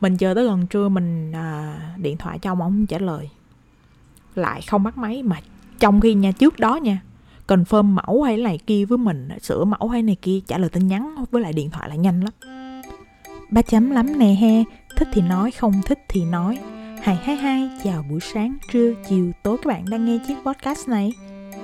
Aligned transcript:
mình 0.00 0.16
chờ 0.16 0.34
tới 0.34 0.44
gần 0.44 0.66
trưa 0.66 0.88
mình 0.88 1.32
à, 1.32 1.80
điện 1.96 2.16
thoại 2.16 2.38
cho 2.38 2.50
ông 2.50 2.62
ông 2.62 2.72
không 2.72 2.86
trả 2.86 2.98
lời. 2.98 3.30
Lại 4.34 4.62
không 4.62 4.82
bắt 4.82 4.98
máy 4.98 5.22
mà 5.22 5.40
trong 5.78 6.00
khi 6.00 6.14
nha 6.14 6.32
trước 6.32 6.58
đó 6.58 6.76
nha 6.76 7.00
confirm 7.46 7.82
mẫu 7.82 8.22
hay 8.22 8.36
này 8.36 8.58
kia 8.66 8.84
với 8.84 8.98
mình 8.98 9.28
sửa 9.42 9.64
mẫu 9.64 9.88
hay 9.88 10.02
này 10.02 10.16
kia 10.22 10.40
trả 10.46 10.58
lời 10.58 10.70
tin 10.70 10.88
nhắn 10.88 11.24
với 11.30 11.42
lại 11.42 11.52
điện 11.52 11.70
thoại 11.70 11.88
là 11.88 11.94
nhanh 11.94 12.20
lắm. 12.20 12.32
Ba 13.50 13.62
chấm 13.62 13.90
lắm 13.90 14.18
nè 14.18 14.26
he 14.26 14.64
thích 14.96 15.08
thì 15.12 15.22
nói 15.22 15.50
không 15.50 15.72
thích 15.86 15.98
thì 16.08 16.24
nói. 16.24 16.58
Hai 17.02 17.16
hai 17.16 17.36
hai 17.36 17.70
chào 17.84 18.04
buổi 18.10 18.20
sáng 18.20 18.56
trưa 18.72 18.94
chiều 19.08 19.32
tối 19.42 19.56
các 19.56 19.66
bạn 19.66 19.84
đang 19.90 20.04
nghe 20.04 20.18
chiếc 20.28 20.34
podcast 20.44 20.88
này. 20.88 21.12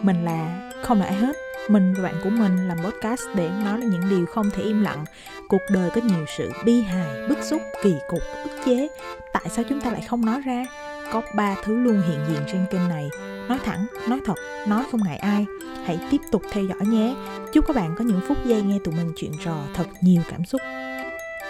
Mình 0.03 0.25
là 0.25 0.71
không 0.83 0.99
là 0.99 1.05
ai 1.05 1.15
hết 1.15 1.37
mình 1.69 1.95
và 1.95 2.03
bạn 2.03 2.15
của 2.25 2.31
mình 2.31 2.69
làm 2.69 2.79
podcast 2.79 3.23
để 3.35 3.51
nói 3.65 3.81
là 3.81 3.87
những 3.87 4.09
điều 4.11 4.27
không 4.27 4.51
thể 4.51 4.63
im 4.63 4.83
lặng. 4.83 5.05
Cuộc 5.49 5.63
đời 5.71 5.91
có 5.95 6.01
nhiều 6.05 6.25
sự 6.39 6.53
bi 6.65 6.83
hài, 6.83 7.29
bức 7.29 7.39
xúc, 7.43 7.63
kỳ 7.83 7.95
cục, 8.09 8.21
ức 8.45 8.51
chế. 8.65 8.89
Tại 9.33 9.43
sao 9.49 9.65
chúng 9.69 9.81
ta 9.81 9.91
lại 9.91 10.03
không 10.09 10.27
nói 10.27 10.41
ra? 10.41 10.65
Có 11.13 11.23
ba 11.35 11.57
thứ 11.65 11.79
luôn 11.79 12.03
hiện 12.09 12.21
diện 12.29 12.41
trên 12.53 12.67
kênh 12.71 12.89
này. 12.89 13.09
Nói 13.49 13.59
thẳng, 13.65 13.87
nói 14.09 14.21
thật, 14.25 14.35
nói 14.69 14.85
không 14.91 15.01
ngại 15.05 15.17
ai. 15.17 15.47
Hãy 15.85 15.99
tiếp 16.11 16.21
tục 16.33 16.43
theo 16.53 16.65
dõi 16.65 16.87
nhé. 16.87 17.15
Chúc 17.53 17.67
các 17.67 17.77
bạn 17.77 17.95
có 17.99 18.05
những 18.05 18.21
phút 18.29 18.39
giây 18.45 18.63
nghe 18.63 18.79
tụi 18.85 18.95
mình 18.95 19.13
chuyện 19.17 19.33
trò 19.45 19.57
thật 19.75 19.87
nhiều 20.01 20.23
cảm 20.31 20.45
xúc. 20.45 20.61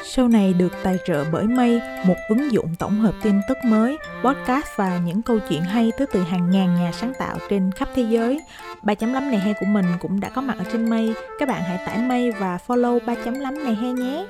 Show 0.02 0.28
này 0.28 0.52
được 0.52 0.72
tài 0.82 0.98
trợ 1.04 1.24
bởi 1.32 1.46
Mây, 1.46 1.80
một 2.06 2.14
ứng 2.28 2.52
dụng 2.52 2.74
tổng 2.78 3.00
hợp 3.00 3.14
tin 3.22 3.40
tức 3.48 3.58
mới, 3.64 3.98
podcast 4.24 4.66
và 4.76 4.98
những 4.98 5.22
câu 5.22 5.38
chuyện 5.48 5.62
hay 5.62 5.92
tới 5.98 6.06
từ 6.12 6.22
hàng 6.22 6.50
ngàn 6.50 6.74
nhà 6.74 6.92
sáng 6.92 7.12
tạo 7.18 7.38
trên 7.50 7.72
khắp 7.72 7.88
thế 7.94 8.02
giới. 8.02 8.40
3.5 8.82 9.12
này 9.12 9.40
he 9.40 9.52
của 9.52 9.66
mình 9.66 9.86
cũng 10.00 10.20
đã 10.20 10.28
có 10.28 10.40
mặt 10.40 10.58
ở 10.58 10.64
trên 10.72 10.90
Mây. 10.90 11.14
Các 11.38 11.48
bạn 11.48 11.62
hãy 11.62 11.86
tải 11.86 11.98
Mây 11.98 12.32
và 12.32 12.58
follow 12.66 12.98
3.5 12.98 13.64
này 13.64 13.74
he 13.74 13.92
nhé. 13.92 14.26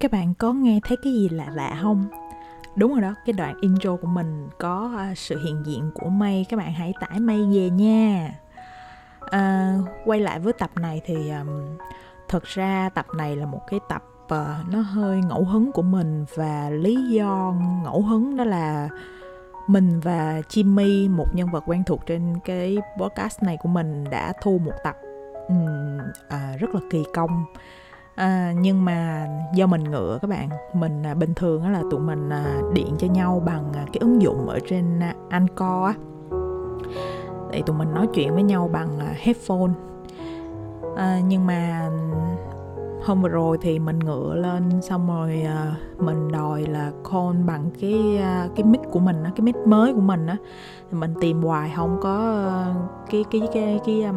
Các 0.00 0.10
bạn 0.10 0.34
có 0.34 0.52
nghe 0.52 0.80
thấy 0.84 0.96
cái 1.02 1.12
gì 1.12 1.28
lạ 1.28 1.46
lạ 1.54 1.78
không? 1.82 2.04
Đúng 2.76 2.92
rồi 2.92 3.00
đó, 3.00 3.14
cái 3.26 3.32
đoạn 3.32 3.54
intro 3.60 3.96
của 3.96 4.08
mình 4.08 4.48
có 4.58 4.92
à, 4.98 5.12
sự 5.16 5.38
hiện 5.44 5.62
diện 5.66 5.90
của 5.94 6.08
Mây. 6.08 6.46
Các 6.48 6.56
bạn 6.56 6.72
hãy 6.72 6.92
tải 7.00 7.20
Mây 7.20 7.38
về 7.54 7.70
nha. 7.70 8.30
À, 9.30 9.74
quay 10.04 10.20
lại 10.20 10.38
với 10.38 10.52
tập 10.52 10.70
này 10.76 11.00
thì 11.04 11.30
um, 11.30 11.76
thật 12.28 12.44
ra 12.44 12.90
tập 12.94 13.06
này 13.16 13.36
là 13.36 13.46
một 13.46 13.60
cái 13.70 13.80
tập 13.88 14.02
uh, 14.34 14.72
nó 14.72 14.80
hơi 14.80 15.20
ngẫu 15.28 15.44
hứng 15.44 15.72
của 15.72 15.82
mình 15.82 16.24
và 16.34 16.70
lý 16.70 16.96
do 17.10 17.54
ngẫu 17.84 18.02
hứng 18.02 18.36
đó 18.36 18.44
là 18.44 18.88
mình 19.66 20.00
và 20.00 20.40
Jimmy 20.48 21.16
một 21.16 21.34
nhân 21.34 21.48
vật 21.52 21.64
quen 21.66 21.84
thuộc 21.84 22.06
trên 22.06 22.34
cái 22.44 22.78
podcast 23.00 23.42
này 23.42 23.56
của 23.62 23.68
mình 23.68 24.04
đã 24.10 24.32
thu 24.42 24.58
một 24.64 24.72
tập 24.84 24.96
um, 25.48 25.98
à, 26.28 26.56
rất 26.58 26.74
là 26.74 26.80
kỳ 26.90 27.04
công. 27.14 27.44
À, 28.14 28.52
nhưng 28.56 28.84
mà 28.84 29.26
do 29.54 29.66
mình 29.66 29.84
ngựa 29.84 30.18
các 30.22 30.30
bạn 30.30 30.48
mình 30.72 31.02
à, 31.02 31.14
bình 31.14 31.34
thường 31.34 31.62
á 31.62 31.70
là 31.70 31.82
tụi 31.90 32.00
mình 32.00 32.30
à, 32.30 32.60
điện 32.74 32.94
cho 32.98 33.06
nhau 33.06 33.42
bằng 33.46 33.72
à, 33.74 33.84
cái 33.92 33.98
ứng 34.00 34.22
dụng 34.22 34.48
ở 34.48 34.58
trên 34.68 35.00
à, 35.00 35.14
Anchor 35.28 35.84
á. 35.86 35.94
Để 37.50 37.62
tụi 37.66 37.76
mình 37.76 37.94
nói 37.94 38.08
chuyện 38.14 38.34
với 38.34 38.42
nhau 38.42 38.70
bằng 38.72 38.98
à, 38.98 39.14
headphone. 39.16 39.72
À, 40.96 41.20
nhưng 41.28 41.46
mà 41.46 41.90
hôm 43.04 43.22
vừa 43.22 43.28
rồi 43.28 43.58
thì 43.60 43.78
mình 43.78 43.98
ngựa 43.98 44.34
lên 44.34 44.82
xong 44.82 45.08
rồi 45.08 45.44
uh, 45.44 46.02
mình 46.02 46.32
đòi 46.32 46.62
là 46.66 46.92
call 47.12 47.42
bằng 47.46 47.70
cái 47.80 48.18
uh, 48.18 48.56
cái 48.56 48.64
mic 48.64 48.80
của 48.90 49.00
mình 49.00 49.22
á 49.24 49.30
cái 49.36 49.40
mic 49.40 49.56
mới 49.56 49.92
của 49.92 50.00
mình 50.00 50.26
á. 50.26 50.36
Thì 50.90 50.98
mình 50.98 51.14
tìm 51.20 51.42
hoài 51.42 51.72
không 51.76 51.98
có 52.00 52.44
uh, 52.70 53.10
cái 53.10 53.24
cái 53.30 53.40
cái 53.54 53.80
cái 53.86 54.02
um, 54.02 54.16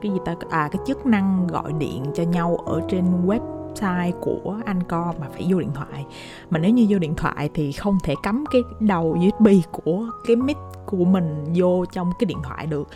cái 0.00 0.12
gì 0.12 0.18
ta 0.24 0.34
à 0.50 0.68
cái 0.72 0.82
chức 0.86 1.06
năng 1.06 1.46
gọi 1.46 1.72
điện 1.78 2.04
cho 2.14 2.22
nhau 2.22 2.56
ở 2.66 2.80
trên 2.88 3.04
website 3.26 4.12
của 4.20 4.56
Anchor 4.64 5.20
mà 5.20 5.26
phải 5.32 5.46
vô 5.48 5.60
điện 5.60 5.72
thoại. 5.74 6.06
Mà 6.50 6.58
nếu 6.58 6.70
như 6.70 6.86
vô 6.88 6.98
điện 6.98 7.14
thoại 7.14 7.50
thì 7.54 7.72
không 7.72 7.98
thể 8.04 8.14
cắm 8.22 8.44
cái 8.52 8.62
đầu 8.80 9.18
USB 9.28 9.48
của 9.72 10.06
cái 10.26 10.36
mic 10.36 10.56
của 10.86 11.04
mình 11.04 11.44
vô 11.54 11.84
trong 11.92 12.10
cái 12.18 12.26
điện 12.26 12.38
thoại 12.42 12.66
được. 12.66 12.88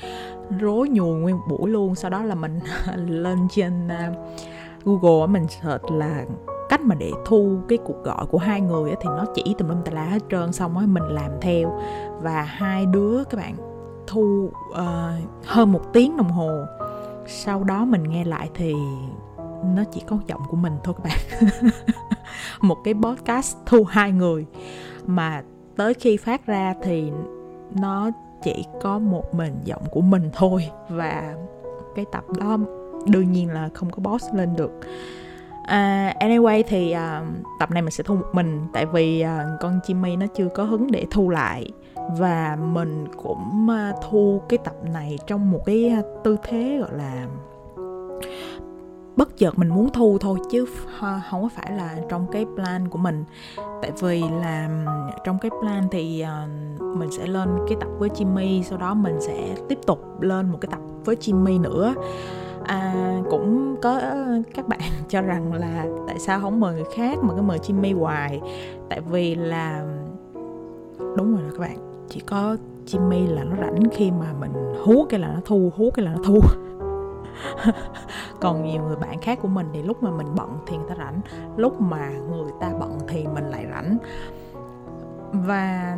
Rối 0.60 0.88
nhùi 0.88 1.20
nguyên 1.20 1.36
buổi 1.48 1.70
luôn 1.70 1.94
sau 1.94 2.10
đó 2.10 2.22
là 2.22 2.34
mình 2.34 2.60
lên 3.06 3.38
trên 3.50 3.86
uh, 3.86 4.16
Google 4.84 5.26
mình 5.26 5.48
search 5.48 5.90
là 5.90 6.24
cách 6.68 6.80
mà 6.80 6.94
để 6.94 7.12
thu 7.24 7.58
cái 7.68 7.78
cuộc 7.84 8.04
gọi 8.04 8.26
của 8.26 8.38
hai 8.38 8.60
người 8.60 8.94
thì 9.00 9.08
nó 9.08 9.24
chỉ 9.34 9.54
tùm 9.58 9.68
lum 9.68 9.82
tà 9.82 9.92
lá 9.92 10.04
hết 10.04 10.22
trơn 10.30 10.52
xong 10.52 10.74
rồi 10.74 10.86
mình 10.86 11.02
làm 11.02 11.30
theo. 11.40 11.80
Và 12.20 12.42
hai 12.42 12.86
đứa 12.86 13.24
các 13.24 13.36
bạn 13.36 13.54
thu 14.06 14.50
uh, 14.70 15.46
hơn 15.46 15.72
một 15.72 15.92
tiếng 15.92 16.16
đồng 16.16 16.30
hồ. 16.30 16.64
Sau 17.26 17.64
đó 17.64 17.84
mình 17.84 18.02
nghe 18.02 18.24
lại 18.24 18.50
thì 18.54 18.74
nó 19.74 19.84
chỉ 19.92 20.02
có 20.06 20.18
giọng 20.26 20.42
của 20.48 20.56
mình 20.56 20.72
thôi 20.84 20.94
các 20.96 21.04
bạn. 21.04 21.50
Một 22.60 22.76
cái 22.84 22.94
podcast 22.94 23.56
thu 23.66 23.84
hai 23.84 24.12
người. 24.12 24.46
Mà 25.06 25.42
tới 25.76 25.94
khi 25.94 26.16
phát 26.16 26.46
ra 26.46 26.74
thì 26.82 27.12
nó 27.80 28.10
chỉ 28.42 28.64
có 28.82 28.98
một 28.98 29.34
mình 29.34 29.60
giọng 29.64 29.82
của 29.90 30.00
mình 30.00 30.30
thôi. 30.32 30.70
Và 30.88 31.34
cái 31.94 32.04
tập 32.12 32.24
đó 32.38 32.58
đương 33.06 33.32
nhiên 33.32 33.50
là 33.50 33.68
không 33.74 33.90
có 33.90 34.10
boss 34.10 34.26
lên 34.34 34.56
được. 34.56 34.72
Uh, 35.62 36.16
anyway 36.20 36.62
thì 36.68 36.94
uh, 36.94 37.26
tập 37.58 37.70
này 37.70 37.82
mình 37.82 37.90
sẽ 37.90 38.04
thu 38.04 38.14
một 38.14 38.28
mình 38.32 38.66
tại 38.72 38.86
vì 38.86 39.24
uh, 39.24 39.60
con 39.60 39.80
Jimmy 39.86 40.18
nó 40.18 40.26
chưa 40.26 40.48
có 40.48 40.64
hứng 40.64 40.90
để 40.90 41.06
thu 41.10 41.30
lại. 41.30 41.72
Và 42.18 42.56
mình 42.72 43.06
cũng 43.16 43.68
uh, 43.70 43.96
thu 44.10 44.42
cái 44.48 44.58
tập 44.64 44.74
này 44.92 45.18
trong 45.26 45.50
một 45.50 45.60
cái 45.66 45.94
uh, 45.98 46.24
tư 46.24 46.36
thế 46.42 46.78
gọi 46.80 46.90
là 46.92 47.26
bất 49.16 49.36
chợt 49.36 49.58
mình 49.58 49.68
muốn 49.68 49.90
thu 49.92 50.18
thôi 50.20 50.38
chứ 50.50 50.64
không 51.00 51.42
có 51.42 51.48
phải 51.54 51.72
là 51.76 51.96
trong 52.08 52.26
cái 52.32 52.46
plan 52.54 52.88
của 52.88 52.98
mình. 52.98 53.24
Tại 53.82 53.92
vì 54.00 54.22
là 54.42 54.68
trong 55.24 55.38
cái 55.38 55.50
plan 55.60 55.88
thì 55.90 56.24
mình 56.80 57.10
sẽ 57.18 57.26
lên 57.26 57.48
cái 57.68 57.76
tập 57.80 57.88
với 57.98 58.08
Jimmy 58.08 58.62
sau 58.62 58.78
đó 58.78 58.94
mình 58.94 59.16
sẽ 59.20 59.56
tiếp 59.68 59.78
tục 59.86 60.20
lên 60.20 60.50
một 60.50 60.58
cái 60.60 60.68
tập 60.70 60.80
với 61.04 61.16
Jimmy 61.16 61.60
nữa 61.60 61.94
à, 62.68 62.92
cũng 63.30 63.76
có 63.82 64.00
các 64.54 64.68
bạn 64.68 64.80
cho 65.08 65.22
rằng 65.22 65.52
là 65.52 65.86
tại 66.06 66.18
sao 66.18 66.40
không 66.40 66.60
mời 66.60 66.74
người 66.74 66.84
khác 66.96 67.18
mà 67.22 67.34
cứ 67.34 67.42
mời 67.42 67.58
Jimmy 67.58 67.98
hoài? 67.98 68.40
Tại 68.88 69.00
vì 69.00 69.34
là 69.34 69.84
đúng 71.16 71.32
rồi 71.32 71.42
đó 71.42 71.48
các 71.52 71.60
bạn 71.60 72.04
chỉ 72.08 72.20
có 72.20 72.56
Jimmy 72.86 73.34
là 73.34 73.44
nó 73.44 73.56
rảnh 73.56 73.82
khi 73.92 74.10
mà 74.10 74.32
mình 74.40 74.52
hú 74.84 75.06
cái 75.08 75.20
là 75.20 75.28
nó 75.28 75.40
thu 75.44 75.72
hú 75.76 75.90
cái 75.90 76.04
là 76.04 76.12
nó 76.12 76.22
thu. 76.24 76.40
Còn 78.40 78.64
nhiều 78.64 78.82
người 78.82 78.96
bạn 78.96 79.18
khác 79.18 79.38
của 79.42 79.48
mình 79.48 79.66
thì 79.72 79.82
lúc 79.82 80.02
mà 80.02 80.10
mình 80.10 80.26
bận 80.36 80.58
thì 80.66 80.76
người 80.76 80.86
ta 80.88 80.94
rảnh 80.98 81.20
lúc 81.56 81.80
mà 81.80 82.10
người 82.30 82.52
ta 82.60 82.72
bận 82.80 82.98
thì 83.08 83.26
mình 83.34 83.44
lại 83.44 83.66
rảnh. 83.70 83.98
Và 85.32 85.96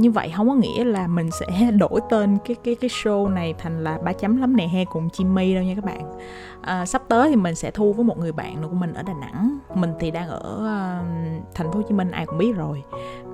như 0.00 0.10
vậy 0.10 0.32
không 0.36 0.48
có 0.48 0.54
nghĩa 0.54 0.84
là 0.84 1.06
mình 1.06 1.30
sẽ 1.30 1.70
đổi 1.78 2.00
tên 2.10 2.38
cái 2.44 2.56
cái 2.64 2.74
cái 2.74 2.90
show 2.90 3.28
này 3.28 3.54
thành 3.58 3.84
là 3.84 3.98
ba 4.04 4.12
chấm 4.12 4.36
lắm 4.36 4.56
nè 4.56 4.68
he 4.68 4.84
cùng 4.84 5.08
Jimmy 5.08 5.54
đâu 5.54 5.64
nha 5.64 5.74
các 5.74 5.84
bạn. 5.84 6.18
À, 6.62 6.86
sắp 6.86 7.02
tới 7.08 7.30
thì 7.30 7.36
mình 7.36 7.54
sẽ 7.54 7.70
thu 7.70 7.92
với 7.92 8.04
một 8.04 8.18
người 8.18 8.32
bạn 8.32 8.62
của 8.62 8.74
mình 8.74 8.94
ở 8.94 9.02
Đà 9.02 9.14
Nẵng. 9.14 9.58
Mình 9.74 9.92
thì 10.00 10.10
đang 10.10 10.28
ở 10.28 10.54
uh, 10.56 11.44
thành 11.54 11.72
phố 11.72 11.76
Hồ 11.78 11.82
Chí 11.88 11.94
Minh 11.94 12.10
ai 12.10 12.26
cũng 12.26 12.38
biết 12.38 12.56
rồi. 12.56 12.82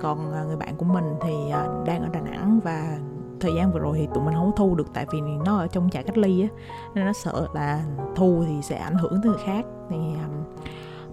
Còn 0.01 0.29
uh, 0.29 0.47
người 0.47 0.57
bạn 0.57 0.75
của 0.75 0.85
mình 0.85 1.05
thì 1.21 1.33
uh, 1.33 1.85
đang 1.85 2.01
ở 2.01 2.09
Đà 2.13 2.19
Nẵng 2.19 2.59
và 2.63 2.97
thời 3.39 3.53
gian 3.55 3.71
vừa 3.71 3.79
rồi 3.79 3.97
thì 3.97 4.07
tụi 4.13 4.23
mình 4.23 4.33
không 4.33 4.51
thu 4.55 4.75
được 4.75 4.87
tại 4.93 5.05
vì 5.11 5.21
nó 5.45 5.57
ở 5.57 5.67
trong 5.67 5.89
trại 5.89 6.03
cách 6.03 6.17
ly 6.17 6.41
á. 6.41 6.47
Nên 6.93 7.05
nó 7.05 7.13
sợ 7.13 7.47
là 7.53 7.83
thu 8.15 8.43
thì 8.47 8.61
sẽ 8.61 8.77
ảnh 8.77 8.95
hưởng 8.95 9.19
tới 9.23 9.31
người 9.31 9.41
khác. 9.45 9.65
Thì 9.89 9.95
um, 9.95 10.45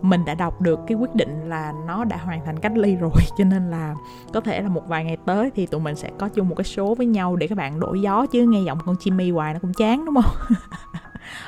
mình 0.03 0.25
đã 0.25 0.35
đọc 0.35 0.61
được 0.61 0.81
cái 0.87 0.97
quyết 0.97 1.15
định 1.15 1.49
là 1.49 1.73
nó 1.87 2.05
đã 2.05 2.17
hoàn 2.17 2.45
thành 2.45 2.59
cách 2.59 2.73
ly 2.77 2.97
rồi. 2.97 3.11
Cho 3.39 3.45
nên 3.45 3.71
là 3.71 3.95
có 4.33 4.41
thể 4.41 4.61
là 4.61 4.69
một 4.69 4.89
vài 4.89 5.05
ngày 5.05 5.17
tới 5.27 5.51
thì 5.55 5.67
tụi 5.67 5.81
mình 5.81 5.97
sẽ 5.97 6.11
có 6.19 6.29
chung 6.29 6.49
một 6.49 6.55
cái 6.55 6.65
số 6.65 6.95
với 6.95 7.07
nhau 7.07 7.37
để 7.37 7.49
các 7.49 7.59
bạn 7.59 7.81
đổi 7.81 8.01
gió, 8.01 8.27
chứ 8.27 8.47
nghe 8.47 8.61
giọng 8.63 8.79
con 8.87 8.97
chimmy 9.01 9.31
hoài 9.31 9.55
nó 9.55 9.61
cũng 9.61 9.73
chán, 9.73 10.05
đúng 10.05 10.15
không? 10.15 10.57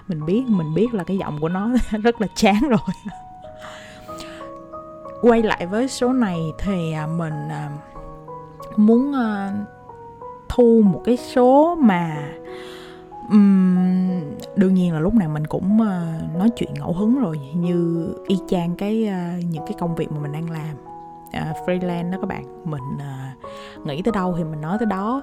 Mình 0.09 0.27
biết 0.27 0.45
mình 0.49 0.75
biết 0.75 0.95
là 0.95 1.05
cái 1.05 1.19
giọng 1.19 1.39
của 1.41 1.49
nó 1.49 1.71
rất 2.03 2.21
là 2.21 2.27
chán 2.37 2.61
rồi. 2.69 2.79
Quay 5.23 5.43
lại 5.43 5.67
với 5.67 5.89
số 5.89 6.13
này 6.13 6.39
thì 6.59 6.93
à, 6.93 7.07
mình 7.07 7.49
à, 7.49 7.71
muốn 8.77 9.13
à, 9.13 9.53
thu 10.49 10.83
một 10.85 11.03
cái 11.05 11.17
số 11.17 11.79
mà 11.81 12.29
um, 13.31 14.21
đương 14.57 14.75
nhiên 14.75 14.93
là 14.93 15.01
lúc 15.01 15.15
nào 15.15 15.29
mình 15.29 15.47
cũng 15.47 15.79
uh, 15.81 16.37
nói 16.39 16.51
chuyện 16.57 16.71
ngẫu 16.75 16.93
hứng 16.93 17.21
rồi 17.21 17.41
như 17.55 18.09
y 18.27 18.39
chang 18.49 18.77
cái 18.77 19.09
uh, 19.09 19.45
những 19.45 19.67
cái 19.67 19.75
công 19.81 19.95
việc 19.95 20.13
mà 20.13 20.19
mình 20.21 20.33
đang 20.33 20.51
làm. 20.51 20.77
Uh, 21.27 21.69
freelance 21.69 22.11
đó 22.11 22.19
các 22.21 22.27
bạn 22.29 22.45
mình 22.65 22.83
uh, 22.95 23.87
nghĩ 23.87 24.03
tới 24.03 24.13
đâu 24.13 24.35
thì 24.39 24.45
mình 24.45 24.61
nói 24.61 24.79
tới 24.79 24.87
đó. 24.87 25.23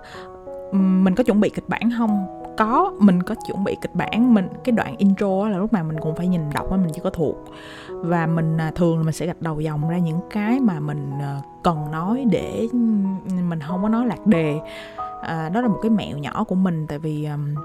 Um, 0.72 1.04
mình 1.04 1.16
có 1.16 1.24
chuẩn 1.24 1.40
bị 1.40 1.50
kịch 1.50 1.70
bản 1.70 1.92
không? 1.98 2.26
Có 2.58 2.94
mình 3.00 3.24
có 3.24 3.36
chuẩn 3.48 3.64
bị 3.64 3.78
kịch 3.82 3.96
bản. 3.96 4.34
Mình 4.34 4.48
cái 4.64 4.72
đoạn 4.72 4.98
intro 4.98 5.50
là 5.50 5.58
lúc 5.58 5.74
nào 5.74 5.84
mình 5.84 6.00
cũng 6.00 6.16
phải 6.16 6.28
nhìn 6.28 6.42
đọc 6.54 6.66
mình 6.72 6.88
chỉ 6.94 7.02
có 7.04 7.10
thuộc. 7.10 7.36
Và 7.90 8.26
mình 8.26 8.58
à, 8.58 8.72
thường 8.76 8.98
là 8.98 9.04
mình 9.04 9.14
sẽ 9.14 9.26
gạch 9.26 9.42
đầu 9.42 9.60
dòng 9.60 9.90
ra 9.90 9.98
những 9.98 10.20
cái 10.30 10.60
mà 10.60 10.80
mình 10.80 11.12
cần 11.64 11.92
nói 11.92 12.26
để 12.32 12.68
mình 13.50 13.60
không 13.68 13.82
có 13.82 13.90
nói 13.90 14.06
lạc 14.06 14.28
đề. 14.28 14.60
À, 15.22 15.50
đó 15.50 15.62
là 15.62 15.68
một 15.68 15.80
cái 15.82 15.90
mẹo 15.90 16.18
nhỏ 16.18 16.44
của 16.44 16.56
mình 16.56 16.88
tại 16.88 17.00
vì 17.00 17.26
um, 17.26 17.56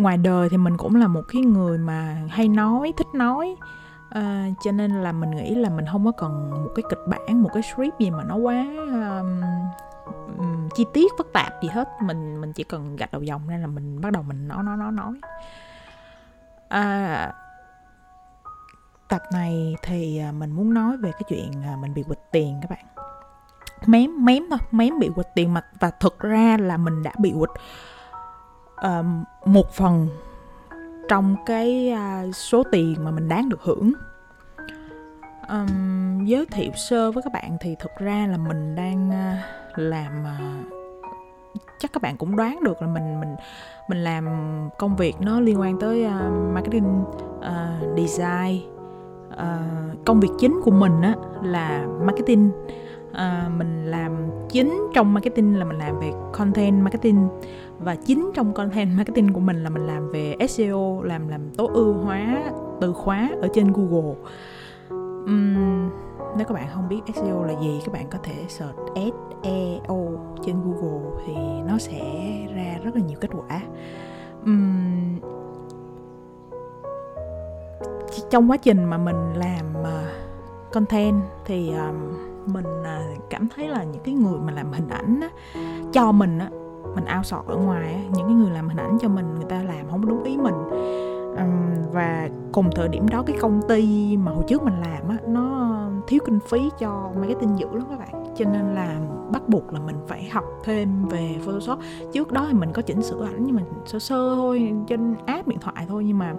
ngoài 0.00 0.16
đời 0.16 0.48
thì 0.48 0.56
mình 0.56 0.76
cũng 0.76 0.96
là 0.96 1.06
một 1.06 1.22
cái 1.28 1.42
người 1.42 1.78
mà 1.78 2.16
hay 2.30 2.48
nói 2.48 2.92
thích 2.96 3.14
nói. 3.14 3.56
À, 4.10 4.46
cho 4.64 4.72
nên 4.72 4.90
là 4.90 5.12
mình 5.12 5.30
nghĩ 5.30 5.54
là 5.54 5.70
mình 5.70 5.84
không 5.92 6.04
có 6.04 6.12
cần 6.12 6.50
một 6.50 6.70
cái 6.74 6.82
kịch 6.90 6.98
bản 7.08 7.42
một 7.42 7.50
cái 7.54 7.62
script 7.62 7.98
gì 7.98 8.10
mà 8.10 8.24
nó 8.24 8.36
quá 8.36 8.66
um, 8.76 9.40
um, 10.38 10.68
chi 10.74 10.86
tiết 10.92 11.12
phức 11.18 11.32
tạp 11.32 11.62
gì 11.62 11.68
hết. 11.68 11.88
Mình 12.02 12.40
mình 12.40 12.52
chỉ 12.52 12.64
cần 12.64 12.96
gạch 12.96 13.12
đầu 13.12 13.22
dòng 13.22 13.42
nên 13.48 13.60
là 13.60 13.66
mình 13.66 14.00
bắt 14.00 14.12
đầu 14.12 14.22
mình 14.22 14.48
nói 14.48 14.62
nói 14.62 14.76
nói 14.76 14.92
nói. 14.92 15.12
À, 16.68 17.32
tập 19.08 19.22
này 19.32 19.76
thì 19.82 20.18
à, 20.18 20.32
mình 20.32 20.52
muốn 20.52 20.74
nói 20.74 20.96
về 20.96 21.12
cái 21.12 21.22
chuyện 21.28 21.62
à, 21.64 21.76
mình 21.80 21.94
bị 21.94 22.02
quỵt 22.02 22.18
tiền 22.30 22.58
các 22.62 22.70
bạn. 22.70 22.84
Mém 23.86 24.24
mém 24.24 24.42
thôi 24.50 24.58
mém 24.70 24.98
bị 24.98 25.10
quỵt 25.14 25.26
tiền 25.34 25.54
mà 25.54 25.62
và 25.80 25.90
thực 25.90 26.18
ra 26.18 26.56
là 26.60 26.76
mình 26.76 27.02
đã 27.02 27.12
bị 27.18 27.34
quỵt 27.38 27.50
uh, 28.86 29.06
một 29.44 29.70
phần 29.72 30.08
trong 31.08 31.36
cái 31.46 31.94
uh, 31.94 32.34
số 32.34 32.62
tiền 32.72 32.96
mà 33.04 33.10
mình 33.10 33.28
đáng 33.28 33.48
được 33.48 33.62
hưởng. 33.62 33.92
Um, 35.48 36.24
giới 36.24 36.46
thiệu 36.46 36.70
sơ 36.76 37.12
với 37.12 37.22
các 37.22 37.32
bạn 37.32 37.56
thì 37.60 37.76
thực 37.80 37.90
ra 37.98 38.26
là 38.26 38.36
mình 38.36 38.74
đang 38.76 39.08
uh, 39.08 39.78
làm 39.78 40.12
uh, 40.22 40.72
chắc 41.78 41.92
các 41.92 42.02
bạn 42.02 42.16
cũng 42.16 42.36
đoán 42.36 42.58
được 42.64 42.82
là 42.82 42.88
mình 42.88 43.20
mình 43.20 43.36
mình 43.88 44.04
làm 44.04 44.24
công 44.78 44.96
việc 44.96 45.20
nó 45.20 45.40
liên 45.40 45.60
quan 45.60 45.80
tới 45.80 46.06
uh, 46.06 46.52
marketing 46.52 47.04
uh, 47.38 47.98
design 47.98 48.60
uh, 49.32 50.04
công 50.06 50.20
việc 50.20 50.30
chính 50.38 50.60
của 50.64 50.70
mình 50.70 51.02
á 51.02 51.14
là 51.42 51.86
marketing. 52.02 52.50
Uh, 53.10 53.52
mình 53.56 53.86
làm 53.86 54.30
chính 54.48 54.88
trong 54.94 55.14
marketing 55.14 55.58
là 55.58 55.64
mình 55.64 55.78
làm 55.78 56.00
về 56.00 56.10
content 56.32 56.82
marketing 56.82 57.28
và 57.84 57.94
chính 57.94 58.30
trong 58.34 58.54
content 58.54 58.96
marketing 58.96 59.32
của 59.32 59.40
mình 59.40 59.64
là 59.64 59.70
mình 59.70 59.86
làm 59.86 60.10
về 60.10 60.36
SEO 60.48 61.02
làm 61.02 61.28
làm 61.28 61.40
tối 61.56 61.68
ưu 61.74 61.92
hóa 61.92 62.52
từ 62.80 62.92
khóa 62.92 63.30
ở 63.42 63.48
trên 63.54 63.72
Google. 63.72 64.14
Uhm, 65.24 65.90
nếu 66.36 66.46
các 66.48 66.54
bạn 66.54 66.68
không 66.74 66.88
biết 66.88 67.00
SEO 67.14 67.44
là 67.44 67.60
gì 67.60 67.80
các 67.84 67.92
bạn 67.92 68.06
có 68.10 68.18
thể 68.22 68.44
search 68.48 68.76
SEO 68.94 70.18
trên 70.46 70.56
Google 70.62 71.22
thì 71.26 71.32
nó 71.68 71.78
sẽ 71.78 72.00
ra 72.54 72.78
rất 72.84 72.94
là 72.94 73.02
nhiều 73.06 73.18
kết 73.20 73.30
quả. 73.32 73.60
Uhm, 74.42 75.18
trong 78.30 78.50
quá 78.50 78.56
trình 78.56 78.84
mà 78.84 78.98
mình 78.98 79.34
làm 79.34 79.66
uh, 79.80 80.72
content 80.72 81.22
thì 81.44 81.72
um, 81.72 82.16
mình 82.46 82.80
uh, 82.80 83.30
cảm 83.30 83.48
thấy 83.54 83.68
là 83.68 83.84
những 83.84 84.02
cái 84.02 84.14
người 84.14 84.38
mà 84.40 84.52
làm 84.52 84.72
hình 84.72 84.88
ảnh 84.88 85.20
á, 85.20 85.28
cho 85.92 86.12
mình 86.12 86.38
á, 86.38 86.50
mình 86.94 87.04
ao 87.04 87.22
sọt 87.22 87.46
ở 87.46 87.56
ngoài 87.56 88.04
những 88.12 88.26
cái 88.26 88.34
người 88.34 88.50
làm 88.50 88.68
hình 88.68 88.76
ảnh 88.76 88.98
cho 89.00 89.08
mình, 89.08 89.34
người 89.34 89.44
ta 89.48 89.62
làm 89.62 89.90
không 89.90 90.06
đúng 90.06 90.24
ý 90.24 90.36
mình. 90.36 90.54
Và 91.92 92.28
cùng 92.52 92.70
thời 92.76 92.88
điểm 92.88 93.08
đó 93.08 93.22
cái 93.26 93.36
công 93.40 93.60
ty 93.68 94.16
mà 94.16 94.32
hồi 94.32 94.44
trước 94.48 94.62
mình 94.62 94.80
làm 94.80 95.08
á, 95.08 95.16
nó 95.26 95.76
thiếu 96.06 96.20
kinh 96.26 96.40
phí 96.40 96.70
cho 96.78 97.10
marketing 97.16 97.58
dữ 97.58 97.66
lắm 97.72 97.86
các 97.90 97.98
bạn. 97.98 98.24
Cho 98.36 98.44
nên 98.44 98.74
là 98.74 99.00
bắt 99.32 99.48
buộc 99.48 99.72
là 99.72 99.80
mình 99.80 99.96
phải 100.08 100.28
học 100.28 100.44
thêm 100.64 101.08
về 101.08 101.36
photoshop. 101.46 101.78
Trước 102.12 102.32
đó 102.32 102.46
thì 102.48 102.54
mình 102.54 102.72
có 102.72 102.82
chỉnh 102.82 103.02
sửa 103.02 103.24
ảnh, 103.24 103.44
nhưng 103.44 103.56
mà 103.56 103.62
sơ 103.86 103.98
sơ 103.98 104.34
thôi, 104.34 104.72
trên 104.86 105.14
app 105.26 105.48
điện 105.48 105.58
thoại 105.60 105.86
thôi. 105.88 106.04
Nhưng 106.04 106.18
mà 106.18 106.34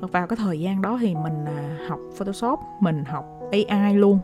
vào 0.00 0.26
cái 0.26 0.36
thời 0.36 0.60
gian 0.60 0.82
đó 0.82 0.98
thì 1.00 1.14
mình 1.14 1.44
à, 1.46 1.76
học 1.88 1.98
photoshop, 2.18 2.58
mình 2.80 3.04
học 3.04 3.24
ai 3.68 3.94
luôn 3.94 4.18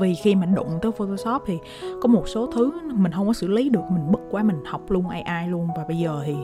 vì 0.00 0.14
khi 0.14 0.34
mình 0.34 0.54
đụng 0.54 0.78
tới 0.82 0.92
photoshop 0.92 1.42
thì 1.46 1.58
có 2.02 2.08
một 2.08 2.28
số 2.28 2.46
thứ 2.46 2.72
mình 2.92 3.12
không 3.12 3.26
có 3.26 3.32
xử 3.32 3.46
lý 3.46 3.68
được 3.68 3.82
mình 3.90 4.12
bực 4.12 4.20
quá 4.30 4.42
mình 4.42 4.64
học 4.64 4.90
luôn 4.90 5.08
ai 5.08 5.48
luôn. 5.48 5.68
Và 5.76 5.84
bây 5.88 5.98
giờ 5.98 6.22
thì 6.26 6.36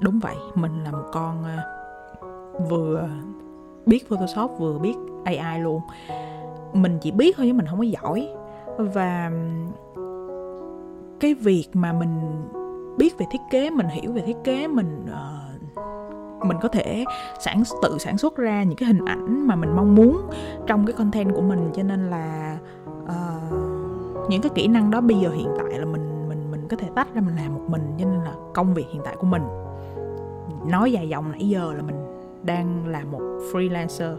đúng 0.00 0.18
vậy 0.18 0.34
mình 0.54 0.84
là 0.84 0.90
một 0.90 1.04
con 1.12 1.44
à, 1.44 1.62
vừa 2.68 3.08
biết 3.86 4.08
photoshop 4.08 4.50
vừa 4.58 4.78
biết 4.78 4.94
ai 5.24 5.60
luôn. 5.60 5.80
Mình 6.72 6.98
chỉ 7.00 7.10
biết 7.10 7.36
thôi 7.36 7.46
chứ 7.46 7.52
mình 7.52 7.66
không 7.66 7.78
có 7.78 7.84
giỏi. 7.84 8.28
Và 8.78 9.30
cái 11.20 11.34
việc 11.34 11.68
mà 11.72 11.92
mình 11.92 12.20
biết 12.96 13.18
về 13.18 13.26
thiết 13.30 13.40
kế 13.50 13.70
mình 13.70 13.86
hiểu 13.88 14.12
về 14.12 14.22
thiết 14.26 14.36
kế 14.44 14.66
mình 14.66 15.04
uh, 15.04 15.43
mình 16.44 16.56
có 16.62 16.68
thể 16.68 17.04
sản 17.40 17.62
tự 17.82 17.98
sản 17.98 18.18
xuất 18.18 18.36
ra 18.36 18.62
những 18.62 18.76
cái 18.76 18.86
hình 18.86 19.04
ảnh 19.04 19.46
mà 19.46 19.56
mình 19.56 19.76
mong 19.76 19.94
muốn 19.94 20.20
trong 20.66 20.86
cái 20.86 20.92
content 20.92 21.34
của 21.34 21.42
mình. 21.42 21.70
Cho 21.74 21.82
nên 21.82 22.10
là 22.10 22.58
uh, 23.04 24.30
những 24.30 24.42
cái 24.42 24.50
kỹ 24.54 24.66
năng 24.66 24.90
đó 24.90 25.00
bây 25.00 25.16
giờ 25.16 25.30
hiện 25.30 25.48
tại 25.58 25.78
là 25.78 25.84
mình 25.84 26.28
mình 26.28 26.50
mình 26.50 26.68
có 26.68 26.76
thể 26.76 26.88
tách 26.94 27.14
ra 27.14 27.20
mình 27.20 27.36
làm 27.36 27.54
một 27.54 27.62
mình. 27.68 27.82
Cho 27.98 28.04
nên 28.04 28.20
là 28.20 28.32
công 28.54 28.74
việc 28.74 28.86
hiện 28.92 29.02
tại 29.04 29.16
của 29.16 29.26
mình 29.26 29.42
nói 30.66 30.92
dài 30.92 31.08
dòng 31.08 31.32
nãy 31.32 31.48
giờ 31.48 31.72
là 31.72 31.82
mình 31.82 31.96
đang 32.42 32.86
là 32.86 33.04
một 33.04 33.20
freelancer. 33.52 34.16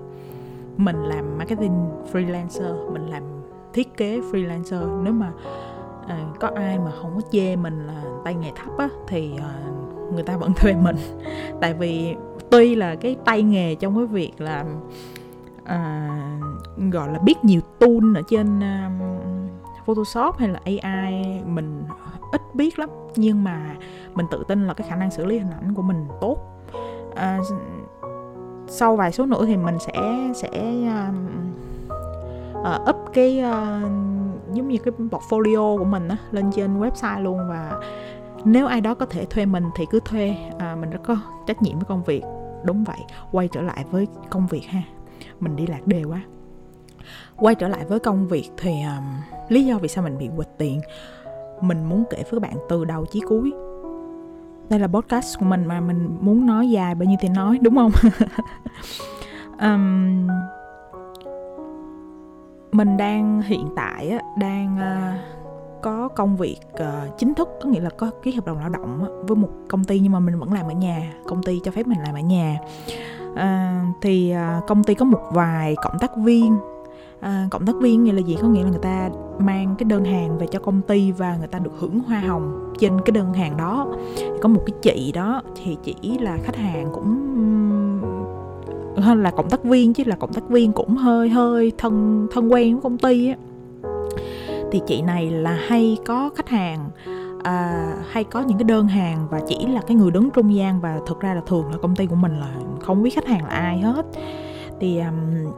Mình 0.78 1.04
làm 1.04 1.38
marketing 1.38 1.90
freelancer 2.14 2.92
mình 2.92 3.08
làm 3.08 3.24
thiết 3.74 3.98
kế 3.98 4.20
freelancer. 4.20 5.04
Nếu 5.04 5.14
mà 5.14 5.32
uh, 6.06 6.40
có 6.40 6.50
ai 6.56 6.80
mà 6.80 6.92
không 7.02 7.12
có 7.16 7.22
chê 7.32 7.56
mình 7.56 7.88
là 7.88 8.04
tay 8.24 8.36
nghề 8.36 8.52
thấp 8.56 8.78
á 8.78 8.90
thì 9.08 9.32
uh, 9.36 9.85
người 10.14 10.24
ta 10.24 10.38
vẫn 10.38 10.54
thuê 10.54 10.74
mình. 10.74 10.96
Tại 11.62 11.74
vì 11.74 12.16
tuy 12.50 12.76
là 12.76 12.96
cái 12.96 13.16
tay 13.26 13.42
nghề 13.42 13.76
trong 13.76 13.96
cái 13.96 14.06
việc 14.06 14.32
là 14.38 14.66
à, 15.64 16.10
gọi 16.92 17.12
là 17.12 17.20
biết 17.20 17.44
nhiều 17.44 17.62
tool 17.80 18.18
ở 18.18 18.22
trên 18.30 18.60
um, 18.60 19.00
Photoshop 19.86 20.38
hay 20.38 20.50
là 20.50 20.60
AI 20.64 21.42
mình 21.46 21.84
ít 22.32 22.42
biết 22.54 22.80
lắm. 22.80 22.90
Nhưng 23.16 23.44
mà 23.44 23.76
mình 24.16 24.26
tự 24.32 24.44
tin 24.48 24.68
là 24.68 24.74
cái 24.74 24.88
khả 24.90 24.96
năng 24.96 25.12
xử 25.12 25.26
lý 25.26 25.40
hình 25.40 25.52
ảnh 25.52 25.74
của 25.74 25.82
mình 25.82 26.06
tốt. 26.22 26.38
À, 27.16 27.40
sau 28.68 28.96
vài 28.96 29.12
số 29.12 29.26
nữa 29.26 29.46
thì 29.46 29.58
mình 29.58 29.80
sẽ 29.80 29.94
sẽ 30.36 30.50
uh, 31.10 31.16
uh, 32.60 32.90
up 32.90 32.96
cái 33.14 33.44
uh, 33.44 33.92
giống 34.54 34.68
như 34.68 34.78
cái 34.78 34.94
portfolio 35.12 35.78
của 35.78 35.86
mình 35.86 36.08
á 36.08 36.18
lên 36.32 36.52
trên 36.52 36.80
website 36.80 37.24
luôn 37.24 37.40
và 37.50 37.82
nếu 38.46 38.68
ai 38.68 38.82
đó 38.82 38.94
có 38.94 39.06
thể 39.06 39.26
thuê 39.26 39.46
mình 39.46 39.64
thì 39.76 39.86
cứ 39.90 40.00
thuê. 40.06 40.36
À, 40.60 40.76
mình 40.76 40.90
rất 40.90 41.00
có 41.04 41.18
trách 41.48 41.62
nhiệm 41.62 41.80
với 41.80 41.86
công 41.86 42.04
việc. 42.04 42.24
Đúng 42.64 42.84
vậy 42.84 43.00
quay 43.32 43.48
trở 43.48 43.62
lại 43.62 43.86
với 43.92 44.08
công 44.30 44.48
việc 44.48 44.66
ha. 44.66 44.82
Mình 45.40 45.56
đi 45.56 45.68
lạc 45.68 45.88
đề 45.88 46.04
quá. 46.04 46.22
Quay 47.38 47.56
trở 47.56 47.68
lại 47.68 47.86
với 47.86 48.00
công 48.00 48.28
việc 48.28 48.52
thì 48.58 48.72
um, 48.72 49.06
lý 49.50 49.66
do 49.66 49.78
vì 49.78 49.88
sao 49.88 50.04
mình 50.04 50.18
bị 50.18 50.30
quỵt 50.36 50.48
tiền. 50.58 50.82
Mình 51.62 51.84
muốn 51.86 52.04
kể 52.10 52.18
với 52.18 52.32
các 52.32 52.42
bạn 52.42 52.54
từ 52.70 52.86
đầu 52.86 53.06
chí 53.06 53.20
cuối. 53.20 53.54
Đây 54.70 54.80
là 54.80 54.88
podcast 54.88 55.40
của 55.40 55.46
mình 55.46 55.66
mà 55.66 55.82
mình 55.82 56.18
muốn 56.22 56.46
nói 56.46 56.70
dài 56.70 56.96
bao 56.96 57.06
nhiêu 57.06 57.18
thì 57.22 57.30
nói 57.30 57.60
đúng 57.62 57.76
không? 57.76 57.92
Um, 59.60 60.28
mình 62.72 62.98
đang 62.98 63.42
hiện 63.42 63.70
tại 63.76 64.20
đang 64.38 64.78
uh, 64.78 65.35
có 65.86 66.08
công 66.08 66.38
việc 66.38 66.58
uh, 66.74 67.18
chính 67.18 67.34
thức 67.34 67.50
có 67.62 67.70
nghĩa 67.70 67.80
là 67.80 67.90
có 67.90 68.12
ký 68.24 68.32
hợp 68.32 68.46
đồng 68.46 68.58
lao 68.58 68.70
động 68.70 69.00
với 69.28 69.36
một 69.36 69.50
công 69.68 69.84
ty 69.84 70.00
nhưng 70.00 70.12
mà 70.12 70.20
mình 70.20 70.40
vẫn 70.40 70.54
làm 70.54 70.66
ở 70.66 70.74
nhà 70.74 71.14
công 71.28 71.44
ty 71.44 71.60
cho 71.64 71.72
phép 71.72 71.88
mình 71.88 72.00
làm 72.06 72.16
ở 72.16 72.20
nhà. 72.20 72.60
Uh, 73.34 73.96
thì 74.02 74.34
uh, 74.34 74.68
công 74.68 74.84
ty 74.84 74.94
có 74.94 75.06
một 75.06 75.22
vài 75.34 75.76
cộng 75.84 76.00
tác 76.00 76.18
viên. 76.18 76.58
À, 77.20 77.48
cộng 77.52 77.66
tác 77.66 77.76
viên 77.82 78.04
nghĩa 78.04 78.14
là 78.14 78.20
gì? 78.20 78.38
Có 78.42 78.48
nghĩa 78.48 78.64
là 78.64 78.70
người 78.70 78.80
ta 78.82 79.10
mang 79.40 79.76
cái 79.78 79.86
đơn 79.86 80.06
hàng 80.06 80.38
về 80.38 80.48
cho 80.48 80.60
công 80.60 80.82
ty 80.82 81.12
và 81.12 81.38
người 81.38 81.48
ta 81.48 81.60
được 81.60 81.72
hưởng 81.80 82.00
hoa 82.00 82.20
hồng 82.20 82.74
trên 82.80 83.02
cái 83.06 83.12
đơn 83.12 83.34
hàng 83.34 83.58
đó. 83.58 83.88
Có 84.42 84.50
một 84.50 84.62
cái 84.66 84.74
chị 84.82 85.12
đó 85.12 85.42
thì 85.64 85.78
chỉ 85.84 86.18
là 86.18 86.38
khách 86.44 86.56
hàng 86.56 86.90
cũng 86.94 87.22
hơn 88.98 89.24
là 89.24 89.32
cộng 89.32 89.50
tác 89.50 89.64
viên 89.64 89.94
chứ 89.94 90.04
là 90.06 90.16
cộng 90.16 90.34
tác 90.34 90.50
viên 90.50 90.74
cũng 90.74 90.96
hơi 90.96 91.30
hơi 91.30 91.72
thân 91.78 92.28
thân 92.32 92.52
quen 92.52 92.74
với 92.74 92.82
công 92.82 92.98
ty 92.98 93.30
á 93.30 93.36
thì 94.76 94.82
chị 94.88 95.02
này 95.02 95.32
là 95.32 95.54
hay 95.68 95.98
có 96.06 96.30
khách 96.36 96.50
hàng 96.50 96.90
à, 97.44 97.88
hay 98.10 98.24
có 98.24 98.42
những 98.42 98.58
cái 98.58 98.64
đơn 98.64 98.88
hàng 98.88 99.28
và 99.30 99.42
chỉ 99.48 99.68
là 99.68 99.82
cái 99.88 99.96
người 99.96 100.12
đứng 100.12 100.30
trung 100.30 100.56
gian 100.56 100.82
và 100.82 101.00
thực 101.08 101.20
ra 101.20 101.34
là 101.34 101.42
thường 101.48 101.72
là 101.72 101.78
công 101.82 101.96
ty 101.96 102.06
của 102.06 102.16
mình 102.16 102.40
là 102.40 102.48
không 102.82 103.04
biết 103.04 103.10
khách 103.10 103.28
hàng 103.28 103.44
là 103.44 103.50
ai 103.50 103.80
hết. 103.80 104.06
Thì 104.80 105.00
um, 105.00 105.54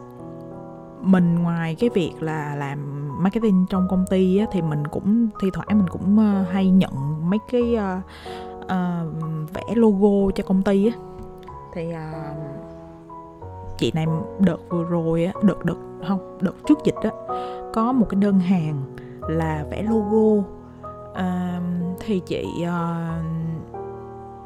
mình 1.01 1.35
ngoài 1.35 1.75
cái 1.75 1.89
việc 1.93 2.11
là 2.19 2.55
làm 2.55 3.07
marketing 3.23 3.65
trong 3.69 3.87
công 3.89 4.05
ty 4.09 4.37
á, 4.37 4.45
thì 4.51 4.61
mình 4.61 4.87
cũng 4.87 5.27
thi 5.41 5.49
thoảng 5.53 5.67
mình 5.77 5.87
cũng 5.89 6.17
uh, 6.19 6.53
hay 6.53 6.69
nhận 6.69 7.29
mấy 7.29 7.39
cái 7.51 7.75
uh, 7.75 8.03
uh, 8.63 9.53
vẽ 9.53 9.75
logo 9.75 10.31
cho 10.35 10.43
công 10.43 10.63
ty 10.63 10.87
á. 10.87 10.93
Thì 11.73 11.87
uh, 11.89 12.37
chị 13.77 13.91
này 13.95 14.05
đợt 14.39 14.57
vừa 14.69 14.83
rồi 14.83 15.25
á 15.25 15.33
đợt 15.43 15.65
đợt 15.65 15.77
không 16.07 16.37
đợt 16.41 16.53
trước 16.67 16.77
dịch 16.83 16.95
á 16.95 17.09
có 17.73 17.91
một 17.91 18.05
cái 18.09 18.21
đơn 18.21 18.39
hàng 18.39 18.81
là 19.27 19.65
vẽ 19.71 19.83
logo. 19.83 20.43
À, 21.15 21.61
thì 21.99 22.21
chị 22.25 22.63
à, 22.65 23.21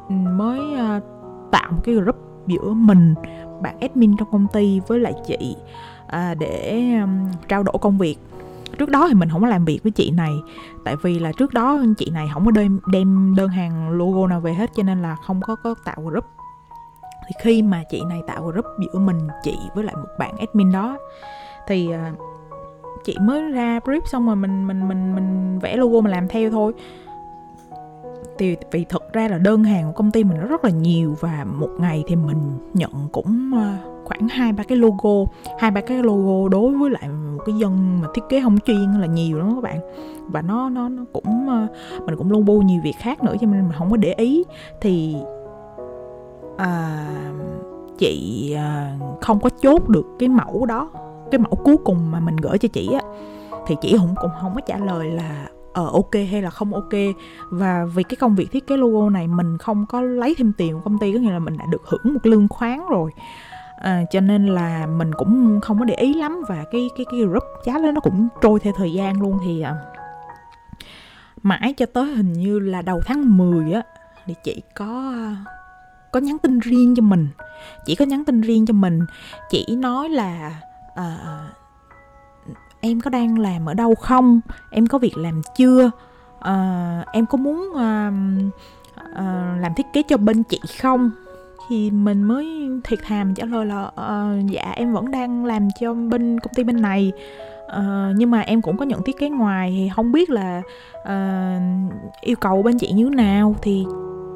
mới 0.08 0.74
à, 0.74 1.00
tạo 1.50 1.72
một 1.72 1.80
cái 1.84 1.94
group 1.94 2.16
giữa 2.46 2.72
mình 2.72 3.14
bạn 3.62 3.80
admin 3.80 4.16
trong 4.16 4.28
công 4.32 4.46
ty 4.52 4.80
với 4.86 5.00
lại 5.00 5.14
chị 5.26 5.56
à, 6.06 6.34
để 6.34 6.84
um, 7.00 7.28
trao 7.48 7.62
đổi 7.62 7.74
công 7.80 7.98
việc. 7.98 8.16
Trước 8.78 8.88
đó 8.88 9.08
thì 9.08 9.14
mình 9.14 9.28
không 9.28 9.40
có 9.40 9.46
làm 9.46 9.64
việc 9.64 9.82
với 9.82 9.92
chị 9.92 10.10
này 10.10 10.32
tại 10.84 10.96
vì 11.02 11.18
là 11.18 11.32
trước 11.32 11.54
đó 11.54 11.82
chị 11.98 12.10
này 12.10 12.30
không 12.34 12.44
có 12.44 12.50
đem 12.50 12.80
đem 12.86 13.34
đơn 13.36 13.48
hàng 13.48 13.90
logo 13.90 14.26
nào 14.26 14.40
về 14.40 14.54
hết 14.54 14.70
cho 14.74 14.82
nên 14.82 15.02
là 15.02 15.16
không 15.26 15.40
có 15.40 15.56
có 15.56 15.74
tạo 15.84 15.96
group. 16.02 16.24
Thì 17.26 17.34
khi 17.42 17.62
mà 17.62 17.82
chị 17.90 18.02
này 18.08 18.22
tạo 18.26 18.42
group 18.42 18.64
giữa 18.78 18.98
mình 18.98 19.28
chị 19.42 19.58
với 19.74 19.84
lại 19.84 19.94
một 19.96 20.08
bạn 20.18 20.36
admin 20.36 20.72
đó 20.72 20.98
thì 21.66 21.88
uh, 21.88 22.18
chị 23.04 23.16
mới 23.20 23.52
ra 23.52 23.80
brief 23.84 24.00
xong 24.04 24.26
rồi 24.26 24.36
mình 24.36 24.66
mình 24.66 24.88
mình 24.88 25.14
mình 25.14 25.58
vẽ 25.58 25.76
logo 25.76 26.00
mà 26.00 26.10
làm 26.10 26.28
theo 26.28 26.50
thôi. 26.50 26.72
Thì 28.38 28.56
vì 28.70 28.84
thực 28.84 29.12
ra 29.12 29.28
là 29.28 29.38
đơn 29.38 29.64
hàng 29.64 29.86
của 29.86 29.92
công 29.92 30.10
ty 30.10 30.24
mình 30.24 30.36
nó 30.40 30.46
rất 30.46 30.64
là 30.64 30.70
nhiều 30.70 31.16
và 31.20 31.46
một 31.58 31.68
ngày 31.78 32.04
thì 32.06 32.16
mình 32.16 32.58
nhận 32.74 32.90
cũng 33.12 33.50
ờ, 33.54 33.90
khoảng 34.04 34.28
hai 34.28 34.52
ba 34.52 34.62
cái 34.62 34.78
logo 34.78 35.32
hai 35.58 35.70
ba 35.70 35.80
cái 35.80 36.02
logo 36.02 36.48
đối 36.48 36.72
với 36.72 36.90
lại 36.90 37.08
một 37.08 37.42
cái 37.46 37.54
dân 37.58 38.00
mà 38.02 38.08
thiết 38.14 38.22
kế 38.28 38.40
không 38.40 38.58
chuyên 38.58 39.00
là 39.00 39.06
nhiều 39.06 39.38
lắm 39.38 39.54
các 39.54 39.60
bạn. 39.62 39.80
Và 40.28 40.42
nó 40.42 40.68
nó 40.68 40.88
nó 40.88 41.04
cũng 41.12 41.48
ờ, 41.48 41.66
mình 42.06 42.16
cũng 42.16 42.32
logo 42.32 42.52
nhiều 42.52 42.80
việc 42.84 42.96
khác 42.98 43.22
nữa 43.22 43.34
cho 43.40 43.46
nên 43.46 43.62
mình 43.62 43.72
không 43.78 43.90
có 43.90 43.96
để 43.96 44.12
ý. 44.12 44.44
Thì 44.80 45.16
à, 46.56 47.06
chị 47.98 48.56
không 49.20 49.40
có 49.40 49.50
chốt 49.62 49.88
được 49.88 50.06
cái 50.18 50.28
mẫu 50.28 50.66
đó 50.66 50.90
cái 51.32 51.38
mẫu 51.38 51.54
cuối 51.64 51.76
cùng 51.84 52.10
mà 52.10 52.20
mình 52.20 52.36
gửi 52.36 52.58
cho 52.58 52.68
chị 52.68 52.88
á 52.94 53.00
thì 53.66 53.76
chị 53.80 53.96
cũng 53.98 54.14
cũng 54.20 54.30
không 54.40 54.54
có 54.54 54.60
trả 54.66 54.76
lời 54.76 55.10
là 55.10 55.46
ờ 55.72 55.82
uh, 55.82 55.92
ok 55.92 56.14
hay 56.30 56.42
là 56.42 56.50
không 56.50 56.74
ok. 56.74 56.92
Và 57.50 57.84
vì 57.94 58.02
cái 58.02 58.16
công 58.16 58.34
việc 58.34 58.52
thiết 58.52 58.66
kế 58.66 58.76
logo 58.76 59.10
này 59.10 59.28
mình 59.28 59.58
không 59.58 59.86
có 59.86 60.00
lấy 60.00 60.34
thêm 60.38 60.52
tiền 60.58 60.74
của 60.74 60.80
công 60.84 60.98
ty 60.98 61.12
có 61.12 61.18
nghĩa 61.18 61.30
là 61.30 61.38
mình 61.38 61.56
đã 61.58 61.66
được 61.66 61.82
hưởng 61.84 62.14
một 62.14 62.26
lương 62.26 62.48
khoáng 62.48 62.88
rồi. 62.88 63.10
À, 63.76 64.02
cho 64.10 64.20
nên 64.20 64.46
là 64.46 64.86
mình 64.86 65.14
cũng 65.14 65.60
không 65.62 65.78
có 65.78 65.84
để 65.84 65.94
ý 65.94 66.14
lắm 66.14 66.42
và 66.48 66.64
cái 66.72 66.90
cái 66.96 67.06
cái 67.10 67.20
group 67.20 67.44
chat 67.64 67.82
đó 67.82 67.90
nó 67.92 68.00
cũng 68.00 68.28
trôi 68.42 68.60
theo 68.60 68.72
thời 68.76 68.92
gian 68.92 69.22
luôn. 69.22 69.38
Thì 69.44 69.60
à, 69.60 69.74
mãi 71.42 71.74
cho 71.76 71.86
tới 71.86 72.04
hình 72.04 72.32
như 72.32 72.58
là 72.58 72.82
đầu 72.82 73.00
tháng 73.06 73.36
10 73.36 73.72
á 73.72 73.82
thì 74.26 74.34
chị 74.44 74.62
có 74.74 75.14
có 76.12 76.20
nhắn 76.20 76.38
tin 76.38 76.58
riêng 76.58 76.94
cho 76.96 77.02
mình. 77.02 77.28
Chỉ 77.86 77.94
có 77.94 78.04
nhắn 78.04 78.24
tin 78.24 78.40
riêng 78.40 78.66
cho 78.66 78.74
mình. 78.74 79.00
Chỉ 79.50 79.66
nói 79.76 80.08
là 80.08 80.60
à, 80.94 81.48
em 82.80 83.00
có 83.00 83.10
đang 83.10 83.38
làm 83.38 83.66
ở 83.66 83.74
đâu 83.74 83.94
không? 83.94 84.40
Em 84.70 84.86
có 84.86 84.98
việc 84.98 85.16
làm 85.16 85.42
chưa? 85.56 85.90
À, 86.40 87.04
em 87.12 87.26
có 87.26 87.38
muốn 87.38 87.76
à, 87.76 88.12
à, 89.14 89.56
làm 89.60 89.74
thiết 89.74 89.86
kế 89.92 90.02
cho 90.02 90.16
bên 90.16 90.42
chị 90.42 90.60
không? 90.82 91.10
Thì 91.68 91.90
mình 91.90 92.22
mới 92.22 92.68
thiệt 92.84 92.98
thàm 93.02 93.34
trả 93.34 93.44
lời 93.44 93.66
là 93.66 93.84
uh, 93.84 94.50
dạ 94.50 94.72
em 94.76 94.92
vẫn 94.92 95.10
đang 95.10 95.44
làm 95.44 95.68
cho 95.80 95.94
bên 95.94 96.40
công 96.40 96.54
ty 96.54 96.64
bên 96.64 96.82
này. 96.82 97.12
Uh, 97.78 98.16
nhưng 98.16 98.30
mà 98.30 98.40
em 98.40 98.62
cũng 98.62 98.76
có 98.76 98.84
nhận 98.84 99.02
thiết 99.02 99.18
kế 99.18 99.28
ngoài 99.28 99.70
thì 99.70 99.90
không 99.96 100.12
biết 100.12 100.30
là 100.30 100.62
uh, 101.00 101.92
yêu 102.20 102.36
cầu 102.40 102.62
bên 102.62 102.78
chị 102.78 102.92
như 102.92 103.04
thế 103.04 103.14
nào. 103.14 103.56
Thì 103.62 103.84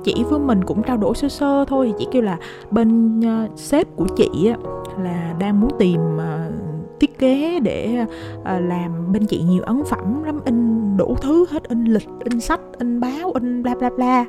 chỉ 0.06 0.24
với 0.30 0.38
mình 0.38 0.64
cũng 0.64 0.82
trao 0.82 0.96
đổi 0.96 1.14
sơ 1.14 1.28
sơ 1.28 1.64
thôi. 1.64 1.94
Chỉ 1.98 2.06
kêu 2.10 2.22
là 2.22 2.38
bên 2.70 3.20
uh, 3.20 3.58
sếp 3.58 3.96
của 3.96 4.06
chị 4.16 4.48
á 4.48 4.56
là 5.02 5.34
đang 5.38 5.60
muốn 5.60 5.70
tìm 5.78 6.00
uh, 6.16 6.52
thiết 7.00 7.18
kế 7.18 7.60
để 7.60 8.04
uh, 8.40 8.46
làm 8.46 9.12
bên 9.12 9.26
chị 9.26 9.42
nhiều 9.42 9.62
ấn 9.62 9.84
phẩm 9.84 10.22
lắm 10.22 10.40
in 10.44 10.96
đủ 10.96 11.16
thứ 11.22 11.46
hết 11.50 11.68
in 11.68 11.84
lịch 11.84 12.08
in 12.24 12.40
sách 12.40 12.60
in 12.78 13.00
báo 13.00 13.32
in 13.34 13.62
bla 13.62 13.74
bla 13.74 13.90
bla. 13.96 14.24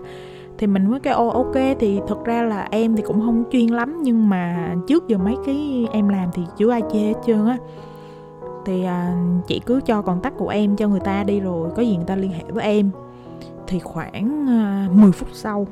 Thì 0.58 0.68
mình 0.68 0.92
mới 0.92 1.00
cái 1.00 1.14
ô 1.14 1.30
ok. 1.30 1.56
Thì 1.80 2.00
thật 2.08 2.26
ra 2.26 2.44
là 2.44 2.68
em 2.72 2.96
thì 2.96 3.04
cũng 3.06 3.22
không 3.22 3.44
chuyên 3.52 3.68
lắm 3.68 4.00
nhưng 4.02 4.30
mà 4.30 4.76
trước 4.88 5.08
giờ 5.08 5.18
mấy 5.18 5.36
cái 5.46 5.88
em 5.92 6.10
làm 6.10 6.30
thì 6.34 6.42
chưa 6.58 6.72
ai 6.72 6.82
chê 6.94 7.00
hết 7.00 7.14
trơn 7.26 7.46
á. 7.46 7.58
Thì 8.66 8.84
à, 8.84 9.18
chị 9.48 9.62
cứ 9.66 9.82
cho 9.86 10.02
còn 10.02 10.22
của 10.38 10.50
em 10.50 10.76
cho 10.76 10.88
người 10.88 11.00
ta 11.00 11.24
đi 11.24 11.40
rồi 11.40 11.70
có 11.76 11.82
gì 11.82 11.96
người 11.96 12.06
ta 12.06 12.16
liên 12.16 12.32
hệ 12.32 12.44
với 12.50 12.64
em 12.64 12.92
thì 13.68 13.80
khoảng 13.80 14.46
ờ, 14.48 14.94
10 14.94 15.12
phút 15.12 15.30
sau 15.34 15.68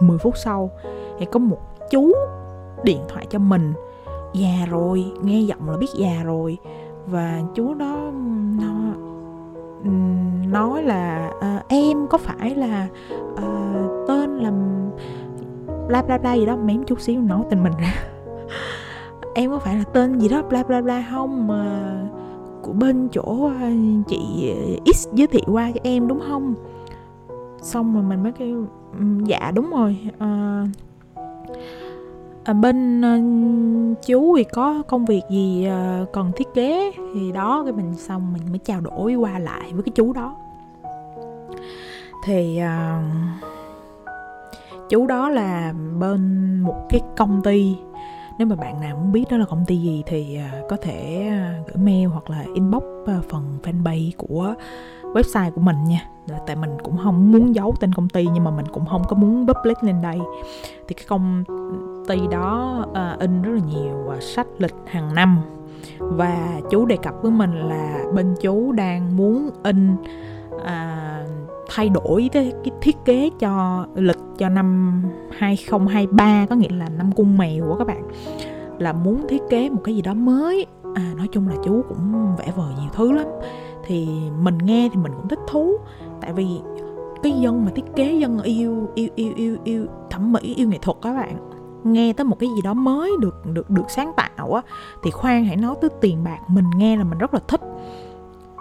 10 0.00 0.18
phút 0.18 0.36
sau 0.36 0.70
thì 1.18 1.26
có 1.26 1.38
một 1.38 1.58
chú 1.90 2.12
điện 2.84 3.00
thoại 3.08 3.26
cho 3.30 3.38
mình 3.38 3.72
già 4.32 4.66
rồi 4.70 5.12
nghe 5.22 5.40
giọng 5.40 5.70
là 5.70 5.76
biết 5.76 5.90
già 5.94 6.22
rồi. 6.24 6.58
Và 7.06 7.42
chú 7.54 7.74
đó 7.74 8.10
nó 8.60 8.72
nói 10.50 10.82
là 10.82 11.32
à, 11.40 11.62
em 11.68 12.06
có 12.06 12.18
phải 12.18 12.54
là 12.54 12.88
à, 13.36 13.82
tên 14.08 14.38
là 14.38 14.52
bla 15.88 16.02
bla 16.02 16.18
bla 16.18 16.34
gì 16.34 16.46
đó? 16.46 16.56
Mém 16.56 16.84
chút 16.84 17.00
xíu 17.00 17.20
nói 17.20 17.42
tên 17.50 17.62
mình 17.62 17.72
ra. 17.80 17.94
Em 19.34 19.50
có 19.50 19.58
phải 19.58 19.76
là 19.76 19.84
tên 19.92 20.18
gì 20.18 20.28
đó 20.28 20.42
bla 20.42 20.62
bla 20.62 20.82
bla 20.82 21.06
không? 21.10 21.46
Mà 21.46 21.92
của 22.62 22.72
bên 22.72 23.08
chỗ 23.12 23.50
chị 24.08 24.52
X 24.94 25.08
giới 25.12 25.26
thiệu 25.26 25.44
qua 25.52 25.70
cho 25.74 25.80
em 25.82 26.08
đúng 26.08 26.20
không? 26.28 26.54
Xong 27.66 27.94
rồi 27.94 28.02
mình 28.02 28.22
mới 28.22 28.32
kêu 28.32 28.66
ừ, 28.98 29.04
dạ 29.24 29.52
đúng 29.54 29.70
rồi 29.70 29.98
à, 30.18 30.64
à, 32.44 32.52
bên 32.52 33.04
à, 33.04 33.18
chú 34.06 34.36
thì 34.36 34.44
có 34.44 34.82
công 34.88 35.04
việc 35.04 35.22
gì 35.30 35.64
à, 35.66 36.04
cần 36.12 36.32
thiết 36.36 36.48
kế? 36.54 36.92
Thì 37.14 37.32
đó 37.32 37.62
cái 37.64 37.72
mình 37.72 37.94
xong 37.94 38.32
mình 38.32 38.42
mới 38.48 38.58
trao 38.58 38.80
đổi 38.80 39.14
qua 39.14 39.38
lại 39.38 39.72
với 39.72 39.82
cái 39.82 39.92
chú 39.94 40.12
đó. 40.12 40.36
Thì 42.24 42.58
à, 42.58 43.02
chú 44.88 45.06
đó 45.06 45.28
là 45.28 45.74
bên 45.98 46.60
một 46.60 46.86
cái 46.88 47.00
công 47.16 47.42
ty. 47.44 47.76
Nếu 48.38 48.48
mà 48.48 48.56
bạn 48.56 48.80
nào 48.80 48.96
muốn 48.96 49.12
biết 49.12 49.24
đó 49.30 49.36
là 49.36 49.44
công 49.44 49.64
ty 49.66 49.76
gì 49.76 50.02
thì 50.06 50.38
có 50.68 50.76
thể 50.82 51.30
gửi 51.66 51.84
mail 51.84 52.06
hoặc 52.06 52.30
là 52.30 52.44
inbox 52.54 52.82
phần 53.28 53.58
fanpage 53.62 54.10
của 54.16 54.54
website 55.14 55.50
của 55.50 55.60
mình 55.60 55.84
nha. 55.84 56.00
Tại 56.46 56.56
mình 56.56 56.70
cũng 56.82 56.96
không 56.96 57.32
muốn 57.32 57.54
giấu 57.54 57.74
tên 57.80 57.92
công 57.92 58.08
ty 58.08 58.26
nhưng 58.34 58.44
mà 58.44 58.50
mình 58.50 58.66
cũng 58.72 58.86
không 58.86 59.02
có 59.08 59.16
muốn 59.16 59.46
public 59.46 59.84
lên 59.84 60.02
đây. 60.02 60.18
Thì 60.88 60.94
cái 60.94 61.04
công 61.08 61.44
ty 62.08 62.16
đó 62.30 62.84
uh, 62.90 63.20
in 63.20 63.42
rất 63.42 63.52
là 63.52 63.60
nhiều 63.66 63.96
uh, 64.16 64.22
sách 64.22 64.46
lịch 64.58 64.74
hàng 64.86 65.14
năm. 65.14 65.40
Và 65.98 66.60
chú 66.70 66.86
đề 66.86 66.96
cập 66.96 67.14
với 67.22 67.30
mình 67.30 67.68
là 67.68 68.04
bên 68.14 68.34
chú 68.40 68.72
đang 68.72 69.16
muốn 69.16 69.50
in 69.62 69.96
uh, 70.54 70.66
thay 71.74 71.88
đổi 71.88 72.30
cái, 72.32 72.52
cái 72.64 72.72
thiết 72.80 72.96
kế 73.04 73.30
cho 73.38 73.86
lịch 73.94 74.18
cho 74.38 74.48
năm 74.48 75.02
2023 75.38 76.46
có 76.50 76.56
nghĩa 76.56 76.68
là 76.68 76.88
năm 76.88 77.12
cung 77.12 77.38
mèo 77.38 77.64
của 77.68 77.76
các 77.76 77.86
bạn. 77.86 78.02
Là 78.78 78.92
muốn 78.92 79.26
thiết 79.28 79.42
kế 79.50 79.70
một 79.70 79.80
cái 79.84 79.96
gì 79.96 80.02
đó 80.02 80.14
mới. 80.14 80.66
À 80.94 81.12
nói 81.16 81.28
chung 81.32 81.48
là 81.48 81.54
chú 81.64 81.82
cũng 81.88 82.36
vẽ 82.36 82.52
vời 82.56 82.74
nhiều 82.80 82.90
thứ 82.92 83.12
lắm 83.12 83.26
thì 83.86 84.08
mình 84.40 84.58
nghe 84.58 84.88
thì 84.92 84.96
mình 84.96 85.12
cũng 85.16 85.28
thích 85.28 85.40
thú. 85.48 85.76
Tại 86.20 86.32
vì 86.32 86.46
cái 87.22 87.32
dân 87.32 87.64
mà 87.64 87.70
thiết 87.74 87.84
kế 87.96 88.14
dân 88.14 88.42
yêu 88.42 88.88
yêu 88.94 89.08
yêu 89.14 89.32
yêu 89.36 89.56
yêu 89.64 89.86
thẩm 90.10 90.32
mỹ 90.32 90.54
yêu 90.56 90.68
nghệ 90.68 90.78
thuật 90.82 90.96
các 91.02 91.12
bạn 91.12 91.36
nghe 91.84 92.12
tới 92.12 92.24
một 92.24 92.38
cái 92.38 92.48
gì 92.56 92.62
đó 92.62 92.74
mới 92.74 93.12
được 93.20 93.46
được 93.52 93.70
được 93.70 93.90
sáng 93.90 94.12
tạo 94.16 94.54
á 94.54 94.62
thì 95.02 95.10
khoan 95.10 95.44
hãy 95.44 95.56
nói 95.56 95.74
tới 95.80 95.90
tiền 96.00 96.24
bạc 96.24 96.38
mình 96.48 96.64
nghe 96.76 96.96
là 96.96 97.04
mình 97.04 97.18
rất 97.18 97.34
là 97.34 97.40
thích. 97.48 97.60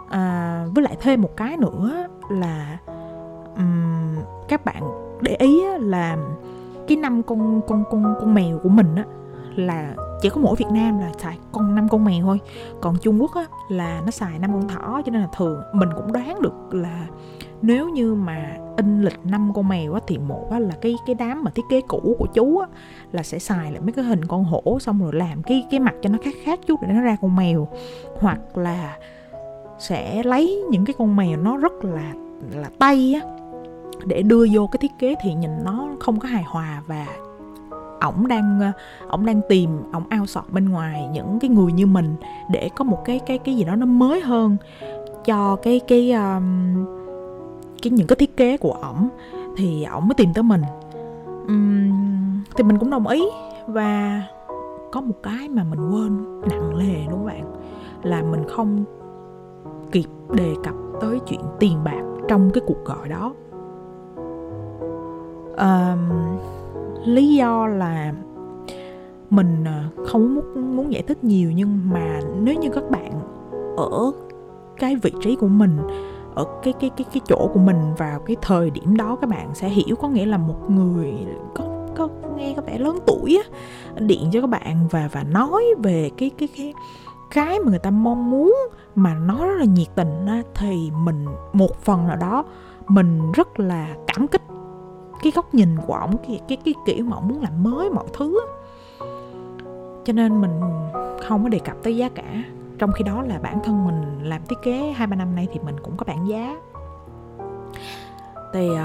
À, 0.09 0.65
với 0.75 0.83
lại 0.83 0.97
thêm 1.01 1.21
một 1.21 1.37
cái 1.37 1.57
nữa 1.57 2.07
là 2.29 2.77
um, 3.57 4.15
các 4.47 4.65
bạn 4.65 4.83
để 5.21 5.35
ý 5.35 5.61
là 5.79 6.17
cái 6.87 6.97
năm 6.97 7.23
con 7.23 7.61
con 7.67 7.83
con 7.91 8.15
con 8.19 8.33
mèo 8.33 8.59
của 8.63 8.69
mình 8.69 8.95
á 8.95 9.05
là 9.55 9.95
chỉ 10.21 10.29
có 10.29 10.41
mỗi 10.41 10.55
Việt 10.55 10.67
Nam 10.71 10.99
là 10.99 11.11
xài 11.17 11.37
con 11.51 11.75
năm 11.75 11.89
con 11.89 12.05
mèo 12.05 12.23
thôi. 12.23 12.39
Còn 12.81 12.97
Trung 13.01 13.21
Quốc 13.21 13.35
á, 13.35 13.45
là 13.69 14.01
nó 14.05 14.11
xài 14.11 14.39
năm 14.39 14.53
con 14.53 14.67
thỏ, 14.67 15.01
cho 15.05 15.11
nên 15.11 15.21
là 15.21 15.27
thường 15.37 15.61
mình 15.73 15.89
cũng 15.95 16.13
đoán 16.13 16.41
được 16.41 16.53
là 16.71 17.07
nếu 17.61 17.89
như 17.89 18.15
mà 18.15 18.57
in 18.77 19.01
lịch 19.01 19.19
năm 19.23 19.51
con 19.55 19.67
mèo 19.67 19.93
á, 19.93 19.99
thì 20.07 20.17
một 20.17 20.47
á, 20.51 20.59
là 20.59 20.75
cái 20.81 20.95
cái 21.07 21.15
đám 21.15 21.43
mà 21.43 21.51
thiết 21.51 21.65
kế 21.69 21.81
cũ 21.81 22.15
của 22.19 22.27
chú 22.33 22.57
á, 22.57 22.67
là 23.11 23.23
sẽ 23.23 23.39
xài 23.39 23.71
lại 23.71 23.81
mấy 23.81 23.91
cái 23.91 24.05
hình 24.05 24.25
con 24.25 24.43
hổ, 24.43 24.77
xong 24.79 25.03
rồi 25.03 25.13
làm 25.13 25.43
cái 25.43 25.65
cái 25.71 25.79
mặt 25.79 25.93
cho 26.01 26.09
nó 26.09 26.17
khác 26.23 26.33
khác 26.43 26.59
chút 26.67 26.81
để 26.81 26.87
nó 26.87 27.01
ra 27.01 27.17
con 27.21 27.35
mèo. 27.35 27.67
Hoặc 28.19 28.57
là 28.57 28.97
sẽ 29.79 30.23
lấy 30.23 30.63
những 30.69 30.85
cái 30.85 30.93
con 30.97 31.15
mèo 31.15 31.37
nó 31.37 31.57
rất 31.57 31.73
là 31.83 32.13
là 32.51 32.69
tay 32.79 33.21
á, 33.21 33.29
để 34.05 34.21
đưa 34.21 34.45
vô 34.51 34.67
cái 34.67 34.77
thiết 34.77 34.91
kế 34.99 35.15
thì 35.21 35.33
nhìn 35.33 35.51
nó 35.63 35.87
không 35.99 36.19
có 36.19 36.27
hài 36.27 36.43
hòa 36.43 36.81
và 36.87 37.05
ổng 38.05 38.27
đang 38.27 38.59
ờ, 38.59 38.71
ổng 39.07 39.25
đang 39.25 39.41
tìm 39.49 39.69
ổng 39.93 40.03
ao 40.09 40.25
sọt 40.25 40.43
bên 40.49 40.69
ngoài 40.69 41.09
những 41.13 41.39
cái 41.39 41.49
người 41.49 41.71
như 41.71 41.85
mình 41.85 42.15
để 42.51 42.69
có 42.75 42.83
một 42.83 43.01
cái 43.05 43.19
cái 43.19 43.37
cái 43.37 43.55
gì 43.55 43.63
đó 43.63 43.75
nó 43.75 43.85
mới 43.85 44.21
hơn 44.21 44.57
cho 45.25 45.55
cái 45.55 45.81
cái 45.87 46.11
um, 46.11 46.85
cái 47.81 47.91
những 47.91 48.07
cái 48.07 48.15
thiết 48.15 48.37
kế 48.37 48.57
của 48.57 48.71
ổng 48.71 49.09
thì 49.57 49.83
ổng 49.83 50.07
mới 50.07 50.15
tìm 50.15 50.33
tới 50.33 50.43
mình. 50.43 50.61
Um, 51.47 52.43
thì 52.55 52.63
mình 52.63 52.77
cũng 52.79 52.89
đồng 52.89 53.07
ý 53.07 53.25
và 53.67 54.21
có 54.91 55.01
một 55.01 55.15
cái 55.23 55.49
mà 55.49 55.63
mình 55.63 55.79
quên 55.89 56.41
nặng 56.49 56.75
lề 56.75 57.05
đúng 57.09 57.17
không 57.17 57.25
bạn 57.25 57.53
là 58.03 58.23
mình 58.23 58.43
không 58.49 58.83
kịp 59.91 60.05
đề 60.33 60.53
cập 60.63 60.73
tới 61.01 61.19
chuyện 61.27 61.41
tiền 61.59 61.83
bạc 61.83 62.03
trong 62.27 62.51
cái 62.53 62.63
cuộc 62.67 62.85
gọi 62.85 63.09
đó. 63.09 63.33
Um, 65.57 65.99
lý 67.05 67.33
do 67.33 67.67
là 67.67 68.13
mình 69.29 69.63
à, 69.65 69.89
không 70.05 70.35
muốn 70.35 70.75
muốn 70.75 70.93
giải 70.93 71.01
thích 71.01 71.23
nhiều 71.23 71.51
nhưng 71.51 71.79
mà 71.89 72.19
nếu 72.41 72.55
như 72.55 72.69
các 72.69 72.89
bạn 72.89 73.11
ở 73.77 74.11
cái 74.77 74.95
vị 74.95 75.11
trí 75.21 75.35
của 75.35 75.47
mình 75.47 75.77
ở 76.35 76.45
cái 76.63 76.73
cái 76.79 76.89
cái 76.97 77.05
cái 77.13 77.21
chỗ 77.27 77.49
của 77.53 77.59
mình 77.59 77.77
vào 77.97 78.19
cái 78.19 78.35
thời 78.41 78.69
điểm 78.69 78.97
đó 78.97 79.17
các 79.21 79.29
bạn 79.29 79.49
sẽ 79.53 79.69
hiểu 79.69 79.95
có 79.95 80.07
nghĩa 80.07 80.25
là 80.25 80.37
một 80.37 80.71
người 80.71 81.13
có 81.55 81.87
có 81.95 82.09
nghe 82.37 82.53
có 82.55 82.61
vẻ 82.61 82.77
lớn 82.77 82.99
tuổi 83.05 83.41
á 83.43 83.49
điện 83.99 84.29
cho 84.33 84.41
các 84.41 84.47
bạn 84.47 84.87
và 84.91 85.09
và 85.11 85.23
nói 85.23 85.63
về 85.83 86.11
cái 86.17 86.31
cái 86.37 86.49
cái 86.57 86.73
cái 87.31 87.59
mà 87.59 87.69
người 87.69 87.79
ta 87.79 87.91
mong 87.91 88.31
muốn 88.31 88.55
mà 88.95 89.13
nó 89.13 89.45
rất 89.45 89.55
là 89.59 89.65
nhiệt 89.65 89.87
tình 89.95 90.25
á, 90.27 90.41
thì 90.55 90.91
mình 91.03 91.25
một 91.53 91.83
phần 91.83 92.07
nào 92.07 92.15
đó 92.15 92.45
mình 92.87 93.31
rất 93.31 93.59
là 93.59 93.95
cảm 94.07 94.27
kích 94.27 94.41
cái 95.21 95.31
góc 95.35 95.53
nhìn 95.53 95.77
của 95.87 95.93
ổng 95.93 96.17
cái, 96.27 96.41
cái 96.47 96.57
cái 96.65 96.73
kiểu 96.85 97.05
mà 97.05 97.15
ổng 97.15 97.27
muốn 97.27 97.41
làm 97.41 97.63
mới 97.63 97.89
mọi 97.89 98.05
thứ 98.13 98.39
cho 100.05 100.13
nên 100.13 100.41
mình 100.41 100.61
không 101.27 101.43
có 101.43 101.49
đề 101.49 101.59
cập 101.59 101.75
tới 101.83 101.97
giá 101.97 102.09
cả. 102.09 102.43
Trong 102.77 102.91
khi 102.91 103.03
đó 103.03 103.21
là 103.21 103.39
bản 103.39 103.59
thân 103.63 103.85
mình 103.85 104.29
làm 104.29 104.41
thiết 104.45 104.55
kế 104.63 104.93
hai 104.97 105.07
ba 105.07 105.15
năm 105.15 105.35
nay 105.35 105.47
thì 105.53 105.59
mình 105.59 105.75
cũng 105.83 105.97
có 105.97 106.03
bảng 106.07 106.27
giá. 106.27 106.55
Thì 108.53 108.69
uh, 108.69 108.77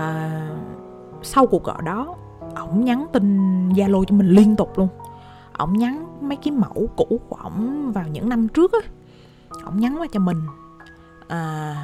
sau 1.22 1.46
cuộc 1.46 1.64
gọi 1.64 1.82
đó 1.82 2.14
ổng 2.56 2.84
nhắn 2.84 3.06
tin 3.12 3.68
zalo 3.68 4.04
cho 4.04 4.16
mình 4.16 4.28
liên 4.28 4.56
tục 4.56 4.78
luôn. 4.78 4.88
Ổng 5.58 5.72
nhắn 5.72 6.06
mấy 6.20 6.36
cái 6.36 6.52
mẫu 6.52 6.88
cũ 6.96 7.20
của 7.28 7.36
ổng 7.36 7.92
vào 7.92 8.04
những 8.08 8.28
năm 8.28 8.48
trước 8.48 8.72
á. 8.72 8.78
Ổng 9.64 9.80
nhắn 9.80 9.96
qua 10.00 10.06
cho 10.12 10.20
mình. 10.20 10.40
À, 11.28 11.76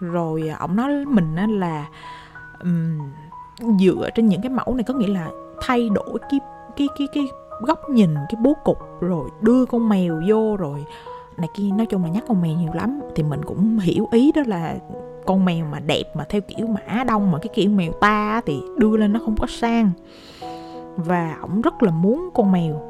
rồi 0.00 0.48
ổng 0.60 0.76
nói 0.76 1.04
mình 1.06 1.36
á 1.36 1.46
là 1.46 1.86
um, 2.60 2.98
dựa 3.78 4.08
trên 4.14 4.28
những 4.28 4.42
cái 4.42 4.50
mẫu 4.50 4.74
này 4.74 4.84
có 4.84 4.94
nghĩa 4.94 5.08
là 5.08 5.30
thay 5.60 5.88
đổi 5.88 6.18
cái 6.30 6.40
cái 6.76 6.88
cái 6.98 7.08
cái 7.14 7.28
góc 7.60 7.90
nhìn 7.90 8.14
cái 8.14 8.40
bố 8.42 8.52
cục 8.64 8.78
rồi 9.00 9.30
đưa 9.40 9.66
con 9.66 9.88
mèo 9.88 10.20
vô 10.28 10.56
rồi 10.56 10.84
này 11.36 11.48
kia. 11.54 11.70
Nói 11.76 11.86
chung 11.86 12.04
là 12.04 12.10
nhắc 12.10 12.24
con 12.28 12.42
mèo 12.42 12.52
nhiều 12.52 12.72
lắm 12.74 13.00
thì 13.14 13.22
mình 13.22 13.44
cũng 13.44 13.78
hiểu 13.78 14.08
ý 14.12 14.32
đó 14.32 14.42
là 14.46 14.76
con 15.26 15.44
mèo 15.44 15.66
mà 15.66 15.80
đẹp 15.80 16.04
mà 16.14 16.24
theo 16.28 16.40
kiểu 16.40 16.66
mã 16.66 17.04
đông 17.04 17.30
mà 17.30 17.38
cái 17.38 17.48
kiểu 17.54 17.70
mèo 17.70 17.92
ta 17.92 18.40
thì 18.46 18.62
đưa 18.78 18.96
lên 18.96 19.12
nó 19.12 19.20
không 19.24 19.36
có 19.36 19.46
sang. 19.46 19.90
Và 20.96 21.36
ổng 21.40 21.60
rất 21.60 21.82
là 21.82 21.90
muốn 21.90 22.28
con 22.34 22.52
mèo. 22.52 22.82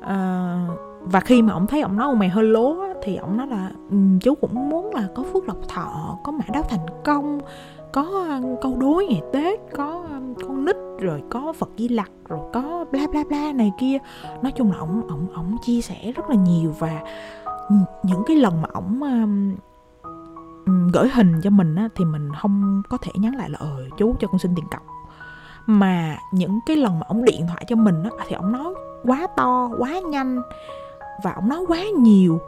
À, 0.00 0.66
và 1.00 1.20
khi 1.20 1.42
mà 1.42 1.52
ổng 1.52 1.66
thấy 1.66 1.80
ổng 1.80 1.96
nói 1.96 2.06
con 2.08 2.18
mèo 2.18 2.30
hơi 2.30 2.44
lố 2.44 2.76
thì 3.02 3.16
ổng 3.16 3.36
nói 3.36 3.46
là 3.46 3.70
um, 3.90 4.18
chú 4.18 4.34
cũng 4.34 4.70
muốn 4.70 4.94
là 4.94 5.08
có 5.14 5.24
phước 5.32 5.48
lộc 5.48 5.68
thọ 5.68 6.18
có 6.24 6.32
mã 6.32 6.44
đáo 6.52 6.62
thành 6.68 6.86
công 7.04 7.40
có 7.92 8.26
ờ, 8.28 8.56
câu 8.62 8.76
đối 8.80 9.06
ngày 9.06 9.22
tết 9.32 9.60
có 9.76 10.04
ờ, 10.10 10.20
con 10.46 10.64
nít 10.64 10.76
rồi 11.00 11.22
có 11.30 11.52
phật 11.52 11.68
di 11.78 11.88
lặc 11.88 12.10
rồi 12.28 12.40
có 12.52 12.84
bla 12.92 13.06
bla 13.10 13.24
bla 13.28 13.52
này 13.52 13.72
kia. 13.80 13.98
Nói 14.42 14.52
chung 14.52 14.72
là 14.72 14.78
ổng 14.78 15.08
ổng 15.08 15.26
ổng 15.34 15.56
chia 15.62 15.80
sẻ 15.80 16.12
rất 16.16 16.30
là 16.30 16.36
nhiều 16.36 16.74
và 16.78 17.00
những 18.02 18.22
cái 18.26 18.36
lần 18.36 18.62
mà 18.62 18.68
ổng 18.72 19.00
um, 19.02 19.54
gửi 20.92 21.08
hình 21.08 21.40
cho 21.42 21.50
mình 21.50 21.74
á, 21.74 21.88
thì 21.96 22.04
mình 22.04 22.30
không 22.42 22.82
có 22.88 22.98
thể 23.02 23.12
nhắn 23.14 23.36
lại 23.36 23.50
là 23.50 23.58
ờ 23.60 23.84
chú 23.96 24.14
cho 24.20 24.28
con 24.28 24.38
xin 24.38 24.54
tiền 24.56 24.64
cọc. 24.70 24.82
Mà 25.66 26.18
những 26.32 26.58
cái 26.66 26.76
lần 26.76 26.98
mà 27.00 27.06
ổng 27.08 27.24
điện 27.24 27.46
thoại 27.48 27.64
cho 27.68 27.76
mình 27.76 28.02
á, 28.02 28.10
thì 28.26 28.36
ổng 28.36 28.52
nói 28.52 28.74
quá 29.04 29.26
to 29.36 29.70
quá 29.78 30.00
nhanh 30.10 30.42
và 31.22 31.32
ổng 31.32 31.48
nói 31.48 31.64
quá 31.68 31.84
nhiều 31.98 32.40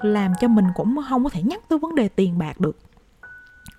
làm 0.00 0.32
cho 0.40 0.48
mình 0.48 0.66
cũng 0.74 0.96
không 1.08 1.24
có 1.24 1.30
thể 1.30 1.42
nhắc 1.42 1.60
tới 1.68 1.78
vấn 1.78 1.94
đề 1.94 2.08
tiền 2.08 2.38
bạc 2.38 2.60
được 2.60 2.76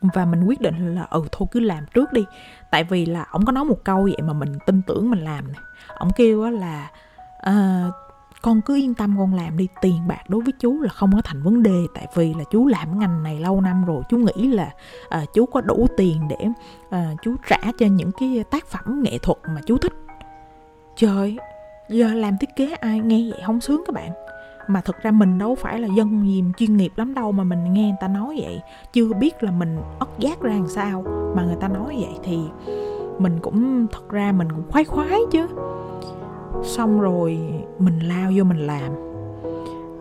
và 0.01 0.25
mình 0.25 0.43
quyết 0.43 0.61
định 0.61 0.95
là 0.95 1.07
ừ 1.09 1.23
thôi 1.31 1.47
cứ 1.51 1.59
làm 1.59 1.85
trước 1.93 2.13
đi. 2.13 2.25
Tại 2.71 2.83
vì 2.83 3.05
là 3.05 3.25
ổng 3.31 3.45
có 3.45 3.51
nói 3.51 3.65
một 3.65 3.83
câu 3.83 4.03
vậy 4.03 4.21
mà 4.23 4.33
mình 4.33 4.57
tin 4.65 4.81
tưởng 4.87 5.11
mình 5.11 5.23
làm 5.23 5.47
nè. 5.47 5.59
Ổng 5.97 6.09
kêu 6.15 6.43
á 6.43 6.49
là 6.49 6.91
uh, 7.49 7.93
con 8.41 8.61
cứ 8.61 8.75
yên 8.75 8.93
tâm 8.93 9.15
con 9.17 9.33
làm 9.33 9.57
đi 9.57 9.67
tiền 9.81 10.07
bạc 10.07 10.29
đối 10.29 10.41
với 10.41 10.53
chú 10.59 10.81
là 10.81 10.89
không 10.89 11.11
có 11.15 11.21
thành 11.21 11.43
vấn 11.43 11.63
đề. 11.63 11.81
Tại 11.93 12.07
vì 12.15 12.33
là 12.33 12.43
chú 12.51 12.67
làm 12.67 12.99
ngành 12.99 13.23
này 13.23 13.39
lâu 13.39 13.61
năm 13.61 13.85
rồi 13.85 14.03
chú 14.09 14.17
nghĩ 14.17 14.47
là 14.47 14.69
uh, 15.21 15.33
chú 15.33 15.45
có 15.45 15.61
đủ 15.61 15.87
tiền 15.97 16.27
để 16.27 16.47
uh, 16.85 17.21
chú 17.21 17.35
trả 17.49 17.57
cho 17.77 17.85
những 17.85 18.11
cái 18.11 18.43
tác 18.51 18.67
phẩm 18.67 19.03
nghệ 19.03 19.17
thuật 19.17 19.37
mà 19.47 19.61
chú 19.65 19.77
thích. 19.77 19.93
Trời 20.95 21.37
giờ 21.89 22.13
làm 22.13 22.37
thiết 22.37 22.49
kế 22.55 22.73
ai 22.73 22.99
nghe 22.99 23.31
vậy 23.31 23.41
không 23.45 23.61
sướng 23.61 23.83
các 23.87 23.93
bạn 23.93 24.11
mà 24.67 24.81
thực 24.81 25.01
ra 25.01 25.11
mình 25.11 25.37
đâu 25.37 25.55
phải 25.55 25.79
là 25.79 25.87
dân 25.97 26.25
gì 26.27 26.43
chuyên 26.57 26.77
nghiệp 26.77 26.91
lắm 26.95 27.13
đâu 27.13 27.31
mà 27.31 27.43
mình 27.43 27.73
nghe 27.73 27.83
người 27.83 27.97
ta 28.01 28.07
nói 28.07 28.37
vậy. 28.41 28.61
Chưa 28.93 29.13
biết 29.13 29.43
là 29.43 29.51
mình 29.51 29.77
ất 29.99 30.09
giác 30.19 30.41
ra 30.41 30.53
làm 30.53 30.67
sao 30.67 31.03
mà 31.35 31.45
người 31.45 31.57
ta 31.59 31.67
nói 31.67 31.95
vậy 31.99 32.19
thì 32.23 32.39
mình 33.19 33.39
cũng 33.41 33.87
thật 33.91 34.09
ra 34.09 34.31
mình 34.31 34.51
cũng 34.51 34.63
khoái 34.71 34.83
khoái 34.83 35.19
chứ. 35.31 35.47
Xong 36.63 37.01
rồi 37.01 37.39
mình 37.79 37.99
lao 37.99 38.31
vô 38.35 38.43
mình 38.43 38.67
làm. 38.67 38.91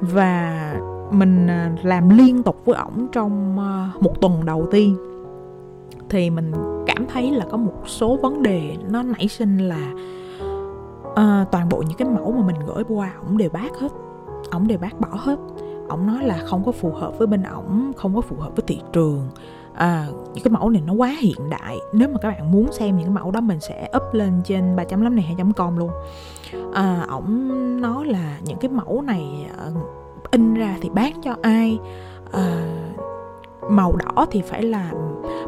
Và 0.01 0.75
mình 1.11 1.47
à, 1.47 1.73
làm 1.83 2.09
liên 2.09 2.43
tục 2.43 2.63
với 2.65 2.77
ổng 2.77 3.07
trong 3.13 3.59
à, 3.59 3.91
một 4.01 4.21
tuần 4.21 4.45
đầu 4.45 4.67
tiên. 4.71 4.97
Thì 6.09 6.31
mình 6.31 6.53
cảm 6.87 7.07
thấy 7.13 7.31
là 7.31 7.47
có 7.51 7.57
một 7.57 7.83
số 7.87 8.17
vấn 8.17 8.43
đề 8.43 8.77
nó 8.91 9.03
nảy 9.03 9.29
sinh 9.29 9.59
là 9.59 9.93
uh, 11.11 11.51
toàn 11.51 11.69
bộ 11.71 11.83
những 11.89 11.99
cái 11.99 12.09
mẫu 12.09 12.33
mà 12.33 12.47
mình 12.47 12.57
gửi 12.67 12.85
qua 12.89 13.13
ổng 13.27 13.39
đều 13.39 13.51
bác 13.51 13.77
hết 13.81 13.89
ổng 14.51 14.69
đều 14.69 14.79
bác 14.79 15.01
bỏ 15.01 15.09
hết. 15.13 15.39
Ổng 15.89 16.07
nói 16.07 16.25
là 16.25 16.39
không 16.47 16.65
có 16.65 16.73
phù 16.73 16.91
hợp 16.91 17.19
với 17.19 17.27
bên 17.27 17.43
ổng 17.43 17.93
không 17.97 18.15
có 18.15 18.21
phù 18.21 18.37
hợp 18.37 18.51
với 18.57 18.65
thị 18.67 18.81
trường. 18.93 19.29
À, 19.75 20.07
những 20.35 20.45
cái 20.45 20.51
mẫu 20.51 20.71
này 20.71 20.83
nó 20.87 20.93
quá 20.93 21.17
hiện 21.21 21.51
đại. 21.51 21.79
Nếu 21.93 22.09
mà 22.09 22.19
các 22.23 22.29
bạn 22.29 22.53
muốn 22.53 22.73
xem 22.73 22.97
những 22.97 23.07
cái 23.07 23.15
mẫu 23.15 23.31
đó 23.31 23.41
mình 23.41 23.61
sẽ 23.61 23.91
up 23.97 24.03
lên 24.15 24.33
trên 24.45 24.77
3.5 24.77 25.15
này 25.15 25.25
2 25.25 25.37
com 25.57 25.77
luôn. 25.77 25.91
À, 26.75 27.07
ổng 27.09 27.81
nói 27.81 28.05
là 28.05 28.39
những 28.45 28.59
cái 28.59 28.71
mẫu 28.71 29.03
này 29.03 29.51
uh, 29.69 30.31
in 30.31 30.55
ra 30.55 30.77
thì 30.81 30.91
bán 30.91 31.13
cho 31.23 31.35
ai? 31.43 31.79
À, 32.33 32.67
màu 33.71 33.97
đỏ 33.97 34.27
thì 34.31 34.43
phải 34.43 34.63
là 34.63 34.93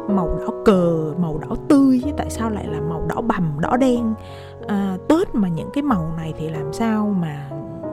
màu 0.09 0.39
đỏ 0.39 0.53
cờ 0.65 1.13
màu 1.21 1.37
đỏ 1.37 1.55
tươi 1.67 2.01
chứ 2.05 2.11
tại 2.17 2.29
sao 2.29 2.49
lại 2.49 2.67
là 2.67 2.81
màu 2.81 3.05
đỏ 3.07 3.21
bầm 3.21 3.59
đỏ 3.59 3.77
đen? 3.77 4.13
À, 4.67 4.97
tết 5.09 5.35
mà 5.35 5.47
những 5.47 5.69
cái 5.73 5.83
màu 5.83 6.13
này 6.17 6.33
thì 6.37 6.49
làm 6.49 6.73
sao 6.73 7.15
mà 7.21 7.49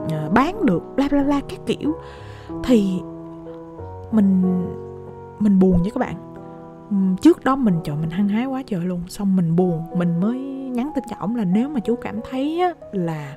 À, 0.09 0.29
bán 0.33 0.65
được 0.65 0.83
bla 0.95 1.07
bla 1.11 1.23
bla 1.23 1.41
các 1.49 1.59
kiểu. 1.65 1.95
Thì 2.63 3.01
mình 4.11 4.41
mình 5.39 5.59
buồn 5.59 5.77
với 5.81 5.91
các 5.91 5.99
bạn. 5.99 6.15
Trước 7.21 7.43
đó 7.43 7.55
mình 7.55 7.75
trời 7.83 7.95
mình 7.95 8.09
hăng 8.09 8.27
hái 8.27 8.45
quá 8.45 8.63
trời 8.65 8.81
luôn. 8.81 9.01
Xong 9.07 9.35
mình 9.35 9.55
buồn 9.55 9.83
mình 9.95 10.19
mới 10.19 10.39
nhắn 10.71 10.91
tin 10.95 11.03
cho 11.09 11.15
ổng 11.19 11.35
là 11.35 11.45
nếu 11.45 11.69
mà 11.69 11.79
chú 11.79 11.95
cảm 11.95 12.19
thấy 12.29 12.59
á, 12.59 12.73
là 12.91 13.35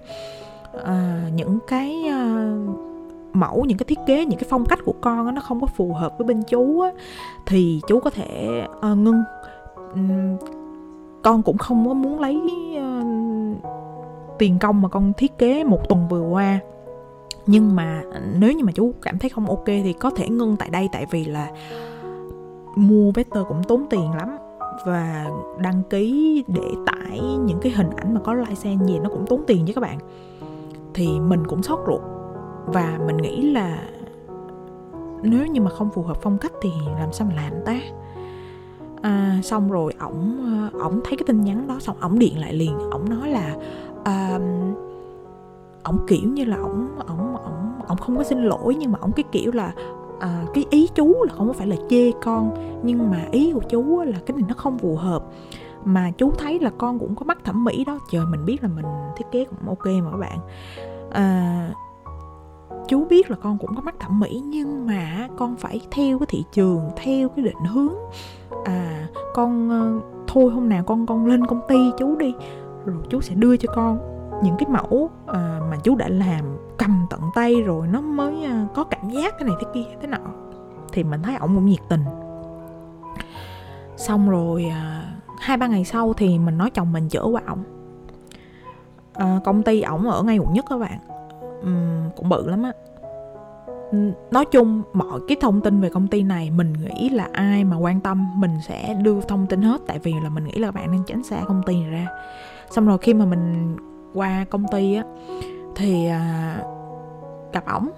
à, 0.84 1.22
những 1.34 1.58
cái 1.66 2.06
à, 2.08 2.52
mẫu 3.32 3.64
những 3.64 3.78
cái 3.78 3.84
thiết 3.84 3.98
kế 4.06 4.24
những 4.24 4.38
cái 4.38 4.48
phong 4.50 4.66
cách 4.66 4.78
của 4.84 4.94
con 5.00 5.26
á, 5.26 5.32
nó 5.32 5.40
không 5.40 5.60
có 5.60 5.66
phù 5.66 5.92
hợp 5.92 6.18
với 6.18 6.26
bên 6.26 6.42
chú 6.42 6.80
á, 6.80 6.90
thì 7.46 7.80
chú 7.88 8.00
có 8.00 8.10
thể 8.10 8.62
à, 8.80 8.94
ngưng. 8.94 9.22
Con 11.22 11.42
cũng 11.42 11.58
không 11.58 11.88
có 11.88 11.94
muốn 11.94 12.20
lấy 12.20 12.40
à, 12.76 13.02
tiền 14.38 14.58
công 14.58 14.82
mà 14.82 14.88
con 14.88 15.12
thiết 15.12 15.38
kế 15.38 15.64
một 15.64 15.88
tuần 15.88 16.08
vừa 16.08 16.22
qua. 16.22 16.60
Nhưng 17.46 17.76
mà 17.76 18.02
nếu 18.38 18.52
như 18.52 18.64
mà 18.64 18.72
chú 18.72 18.92
cảm 19.02 19.18
thấy 19.18 19.30
không 19.30 19.46
ok 19.46 19.66
thì 19.66 19.92
có 19.92 20.10
thể 20.10 20.28
ngưng 20.28 20.56
tại 20.56 20.70
đây 20.70 20.88
tại 20.92 21.06
vì 21.10 21.24
là 21.24 21.50
mua 22.76 23.10
vector 23.10 23.46
cũng 23.48 23.62
tốn 23.64 23.86
tiền 23.90 24.10
lắm 24.16 24.36
và 24.86 25.26
đăng 25.58 25.82
ký 25.90 26.44
để 26.48 26.72
tải 26.86 27.20
những 27.20 27.58
cái 27.62 27.72
hình 27.72 27.90
ảnh 27.96 28.14
mà 28.14 28.20
có 28.20 28.34
license 28.34 28.86
gì 28.86 28.98
nó 28.98 29.10
cũng 29.10 29.26
tốn 29.26 29.44
tiền 29.46 29.64
với 29.64 29.74
các 29.74 29.80
bạn. 29.80 29.98
Thì 30.94 31.20
mình 31.20 31.46
cũng 31.46 31.62
sót 31.62 31.78
ruột 31.86 32.00
và 32.66 32.98
mình 33.06 33.16
nghĩ 33.16 33.50
là 33.50 33.82
nếu 35.22 35.46
như 35.46 35.60
mà 35.60 35.70
không 35.70 35.90
phù 35.90 36.02
hợp 36.02 36.16
phong 36.22 36.38
cách 36.38 36.52
thì 36.62 36.70
làm 36.98 37.12
sao 37.12 37.26
mà 37.30 37.42
làm 37.42 37.52
ta? 37.64 37.80
À, 39.02 39.40
xong 39.42 39.70
rồi 39.70 39.92
ổng 39.98 40.70
ổng 40.80 41.00
thấy 41.04 41.16
cái 41.16 41.24
tin 41.26 41.44
nhắn 41.44 41.66
đó 41.68 41.76
xong 41.80 41.96
ổng 42.00 42.18
điện 42.18 42.38
lại 42.38 42.52
liền 42.52 42.78
ổng 42.90 43.08
nói 43.08 43.30
là 43.30 43.56
à, 44.04 44.38
ổng 45.82 45.98
kiểu 46.06 46.28
như 46.28 46.44
là 46.44 46.56
ổng 46.56 46.88
ổng 47.06 47.36
ổng 47.36 47.72
ổng 47.88 47.98
không 47.98 48.16
có 48.16 48.24
xin 48.24 48.42
lỗi 48.42 48.74
nhưng 48.78 48.92
mà 48.92 48.98
ổng 48.98 49.12
cái 49.12 49.24
kiểu 49.32 49.52
là 49.52 49.72
à, 50.20 50.44
cái 50.54 50.66
ý 50.70 50.88
chú 50.94 51.24
là 51.28 51.34
không 51.34 51.54
phải 51.54 51.66
là 51.66 51.76
chê 51.90 52.12
con 52.22 52.50
nhưng 52.82 53.10
mà 53.10 53.24
ý 53.30 53.52
của 53.52 53.62
chú 53.68 54.00
là 54.00 54.18
cái 54.26 54.36
này 54.36 54.44
nó 54.48 54.54
không 54.54 54.78
phù 54.78 54.96
hợp. 54.96 55.24
Mà 55.84 56.10
chú 56.18 56.30
thấy 56.38 56.58
là 56.60 56.70
con 56.78 56.98
cũng 56.98 57.14
có 57.14 57.24
mắt 57.24 57.38
thẩm 57.44 57.64
mỹ 57.64 57.84
đó 57.84 57.98
trời 58.10 58.26
mình 58.26 58.44
biết 58.44 58.62
là 58.62 58.68
mình 58.68 58.86
thiết 59.16 59.24
kế 59.32 59.44
cũng 59.44 59.68
ok 59.68 59.86
mà 59.86 60.10
các 60.10 60.16
bạn. 60.16 60.38
À, 61.10 61.70
chú 62.88 63.04
biết 63.04 63.30
là 63.30 63.36
con 63.36 63.58
cũng 63.58 63.74
có 63.74 63.82
mắt 63.82 63.94
thẩm 64.00 64.20
mỹ 64.20 64.42
nhưng 64.44 64.86
mà 64.86 65.28
con 65.36 65.56
phải 65.56 65.80
theo 65.90 66.18
cái 66.18 66.26
thị 66.30 66.44
trường 66.52 66.90
theo 66.96 67.28
cái 67.28 67.44
định 67.44 67.64
hướng 67.72 67.94
à 68.64 69.08
con 69.34 69.70
ờ, 69.70 70.00
thôi 70.26 70.50
hôm 70.50 70.68
nào 70.68 70.82
con 70.86 71.06
con 71.06 71.26
lên 71.26 71.46
công 71.46 71.60
ty 71.68 71.90
chú 71.98 72.16
đi 72.16 72.34
rồi 72.84 72.96
chú 73.10 73.20
sẽ 73.20 73.34
đưa 73.34 73.56
cho 73.56 73.72
con 73.74 73.98
những 74.42 74.56
cái 74.58 74.68
mẫu 74.68 75.10
à, 75.26 75.60
mà 75.70 75.76
chú 75.84 75.94
đã 75.94 76.08
làm 76.08 76.44
cầm 76.78 77.06
tận 77.10 77.20
tay 77.34 77.62
rồi 77.62 77.88
nó 77.88 78.00
mới 78.00 78.44
à, 78.44 78.66
có 78.74 78.84
cảm 78.84 79.10
giác 79.10 79.34
cái 79.38 79.48
này 79.48 79.56
thế 79.60 79.66
kia 79.74 79.84
thế 80.00 80.06
nọ. 80.06 80.18
Thì 80.92 81.04
mình 81.04 81.22
thấy 81.22 81.36
ổng 81.36 81.54
cũng 81.54 81.66
nhiệt 81.66 81.80
tình. 81.88 82.04
Xong 83.96 84.30
rồi 84.30 84.64
à, 84.64 85.12
hai 85.40 85.56
ba 85.56 85.66
ngày 85.66 85.84
sau 85.84 86.12
thì 86.12 86.38
mình 86.38 86.58
nói 86.58 86.70
chồng 86.70 86.92
mình 86.92 87.08
chở 87.08 87.22
qua 87.22 87.42
ổng. 87.46 87.62
À, 89.14 89.40
công 89.44 89.62
ty 89.62 89.82
ổng 89.82 90.10
ở 90.10 90.22
ngay 90.22 90.38
quận 90.38 90.52
nhất 90.52 90.64
các 90.68 90.78
bạn. 90.78 90.98
Uhm, 91.60 92.10
cũng 92.16 92.28
bự 92.28 92.48
lắm 92.48 92.62
á. 92.62 92.72
Nói 94.30 94.44
chung 94.44 94.82
mọi 94.92 95.20
cái 95.28 95.36
thông 95.40 95.60
tin 95.60 95.80
về 95.80 95.90
công 95.90 96.08
ty 96.08 96.22
này 96.22 96.50
mình 96.50 96.72
nghĩ 96.72 97.08
là 97.08 97.28
ai 97.32 97.64
mà 97.64 97.76
quan 97.76 98.00
tâm 98.00 98.40
mình 98.40 98.58
sẽ 98.66 98.94
đưa 98.94 99.20
thông 99.20 99.46
tin 99.46 99.62
hết 99.62 99.80
tại 99.86 99.98
vì 99.98 100.14
là 100.22 100.28
mình 100.28 100.44
nghĩ 100.44 100.58
là 100.58 100.70
bạn 100.70 100.92
nên 100.92 101.04
tránh 101.06 101.22
xa 101.22 101.40
công 101.46 101.62
ty 101.62 101.80
này 101.80 101.90
ra 101.90 102.06
xong 102.70 102.86
rồi 102.86 102.98
khi 102.98 103.14
mà 103.14 103.24
mình 103.24 103.76
qua 104.14 104.44
công 104.50 104.64
ty 104.72 104.94
á 104.94 105.04
thì 105.76 106.06
à, 106.06 106.56
gặp 107.52 107.64
ổng. 107.66 107.88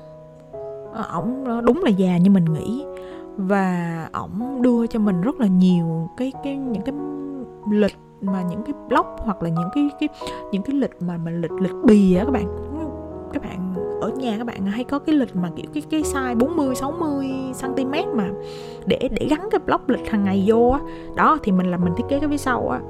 Ờ, 0.93 1.03
ổng 1.13 1.45
đúng 1.65 1.83
là 1.85 1.91
già 1.91 2.19
như 2.19 2.31
mình 2.31 2.45
nghĩ. 2.45 2.85
Và 3.37 4.09
ổng 4.13 4.63
đưa 4.63 4.87
cho 4.87 4.99
mình 4.99 5.21
rất 5.21 5.41
là 5.41 5.47
nhiều 5.47 6.09
cái 6.17 6.33
cái 6.45 6.57
những 6.57 6.83
cái 6.83 6.95
lịch 7.71 7.97
mà 8.21 8.43
những 8.43 8.63
cái 8.63 8.75
blog 8.89 9.07
hoặc 9.19 9.43
là 9.43 9.49
những 9.49 9.69
cái 9.75 9.89
cái 10.01 10.09
những 10.53 10.63
cái 10.63 10.77
lịch 10.77 10.91
mà 11.01 11.17
mình 11.17 11.41
lịch 11.41 11.53
lịch 11.53 11.75
bì 11.85 12.15
á 12.15 12.25
các 12.25 12.31
bạn. 12.31 12.47
Các 13.33 13.43
bạn 13.43 13.75
ở 14.01 14.09
nhà 14.09 14.39
các 14.39 14.47
bạn 14.47 14.67
hay 14.67 14.85
có 14.85 14.99
cái 14.99 15.15
lịch 15.15 15.37
mà 15.37 15.51
kiểu 15.57 15.67
cái 15.75 15.83
cái 15.91 16.03
size 16.03 16.39
40 16.39 16.75
60 16.75 17.31
cm 17.63 17.93
mà 18.15 18.31
để 18.87 19.09
để 19.11 19.27
gắn 19.31 19.49
cái 19.51 19.61
blog 19.67 19.81
lịch 19.87 20.11
hàng 20.11 20.25
ngày 20.25 20.45
vô 20.47 20.69
á. 20.69 20.81
Đó 21.17 21.39
thì 21.43 21.53
mình 21.53 21.71
là 21.71 21.77
mình 21.77 21.93
thiết 21.97 22.05
kế 22.09 22.19
cái 22.19 22.29
phía 22.29 22.39
sau 22.39 22.69
á 22.69 22.81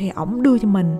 thì 0.00 0.08
ổng 0.08 0.42
đưa 0.42 0.58
cho 0.58 0.68
mình 0.68 0.96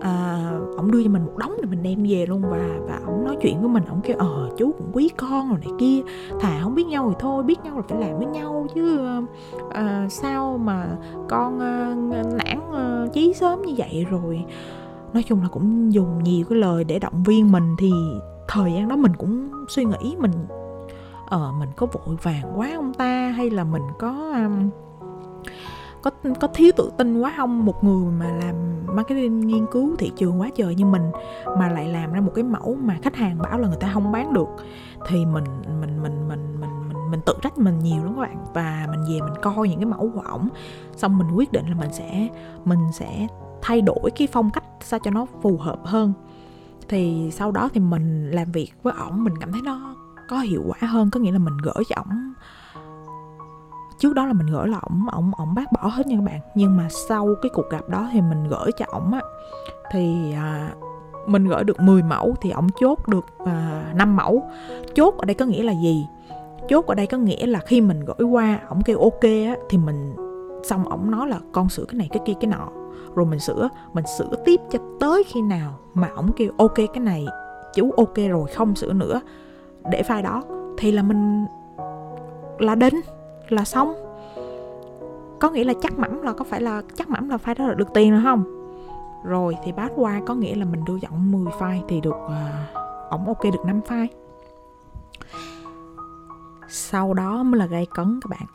à, 0.00 0.50
ổng 0.76 0.90
đưa 0.90 1.04
cho 1.04 1.10
mình 1.10 1.26
một 1.26 1.36
đống 1.36 1.52
để 1.62 1.68
mình 1.70 1.82
đem 1.82 2.04
về 2.08 2.26
luôn 2.26 2.42
và 2.42 2.68
và 2.88 3.00
ổng 3.06 3.24
nói 3.24 3.36
chuyện 3.40 3.60
với 3.60 3.68
mình 3.68 3.84
ổng 3.84 4.00
kêu 4.00 4.16
ờ 4.18 4.50
chú 4.58 4.72
cũng 4.78 4.90
quý 4.92 5.10
con 5.16 5.48
rồi 5.48 5.58
này 5.60 5.72
kia 5.78 6.00
thà 6.40 6.60
không 6.62 6.74
biết 6.74 6.86
nhau 6.86 7.06
thì 7.08 7.16
thôi 7.18 7.42
biết 7.42 7.64
nhau 7.64 7.76
là 7.76 7.82
phải 7.88 8.00
làm 8.00 8.18
với 8.18 8.26
nhau 8.26 8.66
chứ 8.74 9.00
à, 9.70 10.06
sao 10.10 10.58
mà 10.58 10.96
con 11.28 11.60
à, 11.60 11.94
nản 12.12 12.60
à, 12.72 13.06
chí 13.12 13.34
sớm 13.34 13.62
như 13.62 13.74
vậy 13.76 14.06
rồi. 14.10 14.44
Nói 15.12 15.22
chung 15.22 15.42
là 15.42 15.48
cũng 15.48 15.92
dùng 15.92 16.22
nhiều 16.22 16.46
cái 16.48 16.58
lời 16.58 16.84
để 16.84 16.98
động 16.98 17.22
viên 17.22 17.52
mình 17.52 17.76
thì 17.78 17.92
thời 18.48 18.72
gian 18.72 18.88
đó 18.88 18.96
mình 18.96 19.16
cũng 19.16 19.50
suy 19.68 19.84
nghĩ 19.84 20.16
mình 20.18 20.32
ờ 21.26 21.52
mình 21.58 21.68
có 21.76 21.86
vội 21.86 22.16
vàng 22.22 22.52
quá 22.56 22.70
ông 22.74 22.94
ta 22.94 23.28
hay 23.28 23.50
là 23.50 23.64
mình 23.64 23.82
có 23.98 24.32
um, 24.34 24.70
có 26.02 26.10
có 26.40 26.48
thiếu 26.54 26.72
tự 26.76 26.90
tin 26.98 27.20
quá 27.20 27.34
không? 27.36 27.66
Một 27.66 27.84
người 27.84 28.12
mà 28.12 28.26
làm 28.26 28.54
marketing 28.96 29.40
nghiên 29.40 29.66
cứu 29.72 29.96
thị 29.98 30.12
trường 30.16 30.40
quá 30.40 30.48
trời 30.56 30.74
như 30.74 30.84
mình 30.84 31.10
mà 31.58 31.68
lại 31.68 31.88
làm 31.88 32.12
ra 32.12 32.20
một 32.20 32.32
cái 32.34 32.44
mẫu 32.44 32.76
mà 32.82 32.98
khách 33.02 33.16
hàng 33.16 33.38
bảo 33.38 33.58
là 33.58 33.68
người 33.68 33.76
ta 33.80 33.90
không 33.94 34.12
bán 34.12 34.32
được 34.32 34.48
thì 35.06 35.26
mình 35.26 35.44
mình 35.80 36.02
mình 36.02 36.28
mình 36.28 36.60
mình 36.60 36.60
mình, 36.88 37.10
mình 37.10 37.20
tự 37.26 37.34
trách 37.42 37.58
mình 37.58 37.78
nhiều 37.78 38.04
lắm 38.04 38.14
các 38.14 38.20
bạn. 38.20 38.44
Và 38.54 38.86
mình 38.90 39.00
về 39.00 39.20
mình 39.20 39.42
coi 39.42 39.68
những 39.68 39.78
cái 39.78 39.86
mẫu 39.86 40.10
của 40.14 40.20
ổng 40.20 40.48
xong 40.96 41.18
mình 41.18 41.30
quyết 41.34 41.52
định 41.52 41.66
là 41.68 41.74
mình 41.74 41.92
sẽ 41.92 42.28
mình 42.64 42.80
sẽ 42.92 43.26
thay 43.62 43.80
đổi 43.80 44.10
cái 44.16 44.28
phong 44.32 44.50
cách 44.50 44.64
sao 44.80 45.00
cho 45.04 45.10
nó 45.10 45.26
phù 45.42 45.56
hợp 45.56 45.78
hơn. 45.84 46.12
Thì 46.88 47.30
sau 47.32 47.52
đó 47.52 47.68
thì 47.72 47.80
mình 47.80 48.30
làm 48.30 48.52
việc 48.52 48.72
với 48.82 48.94
ổng 48.98 49.24
mình 49.24 49.34
cảm 49.40 49.52
thấy 49.52 49.60
nó 49.64 49.94
có 50.28 50.38
hiệu 50.38 50.62
quả 50.66 50.88
hơn 50.88 51.10
có 51.10 51.20
nghĩa 51.20 51.32
là 51.32 51.38
mình 51.38 51.56
gửi 51.62 51.84
cho 51.88 51.96
ổng 51.96 52.32
trước 54.00 54.14
đó 54.14 54.26
là 54.26 54.32
mình 54.32 54.46
gửi 54.46 54.68
là 54.68 54.78
ổng 54.78 55.06
ổng 55.12 55.30
ổng 55.36 55.54
bác 55.54 55.72
bỏ 55.72 55.88
hết 55.88 56.06
nha 56.06 56.16
các 56.16 56.24
bạn. 56.24 56.40
Nhưng 56.54 56.76
mà 56.76 56.88
sau 57.08 57.34
cái 57.42 57.50
cuộc 57.54 57.70
gặp 57.70 57.88
đó 57.88 58.08
thì 58.12 58.20
mình 58.20 58.48
gửi 58.48 58.72
cho 58.76 58.84
ổng 58.88 59.12
á. 59.12 59.20
Thì 59.92 60.32
à, 60.34 60.72
mình 61.26 61.48
gửi 61.48 61.64
được 61.64 61.80
10 61.80 62.02
mẫu 62.02 62.34
thì 62.40 62.50
ổng 62.50 62.66
chốt 62.80 63.08
được 63.08 63.26
à, 63.46 63.84
5 63.94 64.16
mẫu. 64.16 64.42
Chốt 64.94 65.14
ở 65.18 65.24
đây 65.24 65.34
có 65.34 65.44
nghĩa 65.44 65.62
là 65.62 65.72
gì? 65.72 66.06
Chốt 66.68 66.86
ở 66.86 66.94
đây 66.94 67.06
có 67.06 67.18
nghĩa 67.18 67.46
là 67.46 67.58
khi 67.58 67.80
mình 67.80 68.04
gửi 68.04 68.28
qua 68.28 68.60
ổng 68.68 68.82
kêu 68.82 68.98
ok 68.98 69.22
á 69.22 69.56
thì 69.68 69.78
mình 69.78 70.16
xong 70.62 70.88
ổng 70.88 71.10
nói 71.10 71.28
là 71.28 71.40
con 71.52 71.68
sửa 71.68 71.84
cái 71.84 71.98
này 71.98 72.08
cái 72.12 72.22
kia 72.26 72.34
cái 72.40 72.50
nọ. 72.50 72.68
Rồi 73.14 73.26
mình 73.26 73.38
sửa 73.38 73.68
mình 73.92 74.04
sửa 74.18 74.34
tiếp 74.44 74.60
cho 74.70 74.78
tới 75.00 75.24
khi 75.26 75.42
nào 75.42 75.78
mà 75.94 76.08
ổng 76.16 76.32
kêu 76.36 76.50
ok 76.58 76.76
cái 76.76 77.00
này 77.00 77.26
chú 77.74 77.90
ok 77.90 78.16
rồi 78.28 78.48
không 78.54 78.74
sửa 78.74 78.92
nữa 78.92 79.20
để 79.90 80.02
file 80.02 80.22
đó. 80.22 80.42
Thì 80.78 80.92
là 80.92 81.02
mình 81.02 81.46
là 82.58 82.74
đinh 82.74 83.00
là 83.52 83.64
xong. 83.64 83.94
Có 85.40 85.50
nghĩa 85.50 85.64
là 85.64 85.72
chắc 85.82 85.98
mẩm 85.98 86.22
là 86.22 86.32
có 86.32 86.44
phải 86.44 86.60
là 86.60 86.82
chắc 86.94 87.08
mẩm 87.08 87.28
là 87.28 87.38
phải 87.38 87.54
đó 87.54 87.66
là 87.66 87.74
được 87.74 87.88
tiền 87.94 88.12
rồi 88.12 88.20
không? 88.24 88.44
Rồi 89.24 89.56
thì 89.64 89.72
bát 89.72 89.92
qua 89.96 90.20
có 90.26 90.34
nghĩa 90.34 90.54
là 90.54 90.64
mình 90.64 90.84
đưa 90.84 90.96
giọng 90.96 91.32
10 91.32 91.44
file 91.44 91.82
thì 91.88 92.00
được 92.00 92.16
uh, 92.26 93.10
ổng 93.10 93.26
ok 93.26 93.44
được 93.44 93.64
5 93.66 93.80
file. 93.88 94.06
Sau 96.68 97.14
đó 97.14 97.42
mới 97.42 97.58
là 97.58 97.66
gây 97.66 97.86
cấn 97.94 98.20
các 98.22 98.28
bạn. 98.30 98.46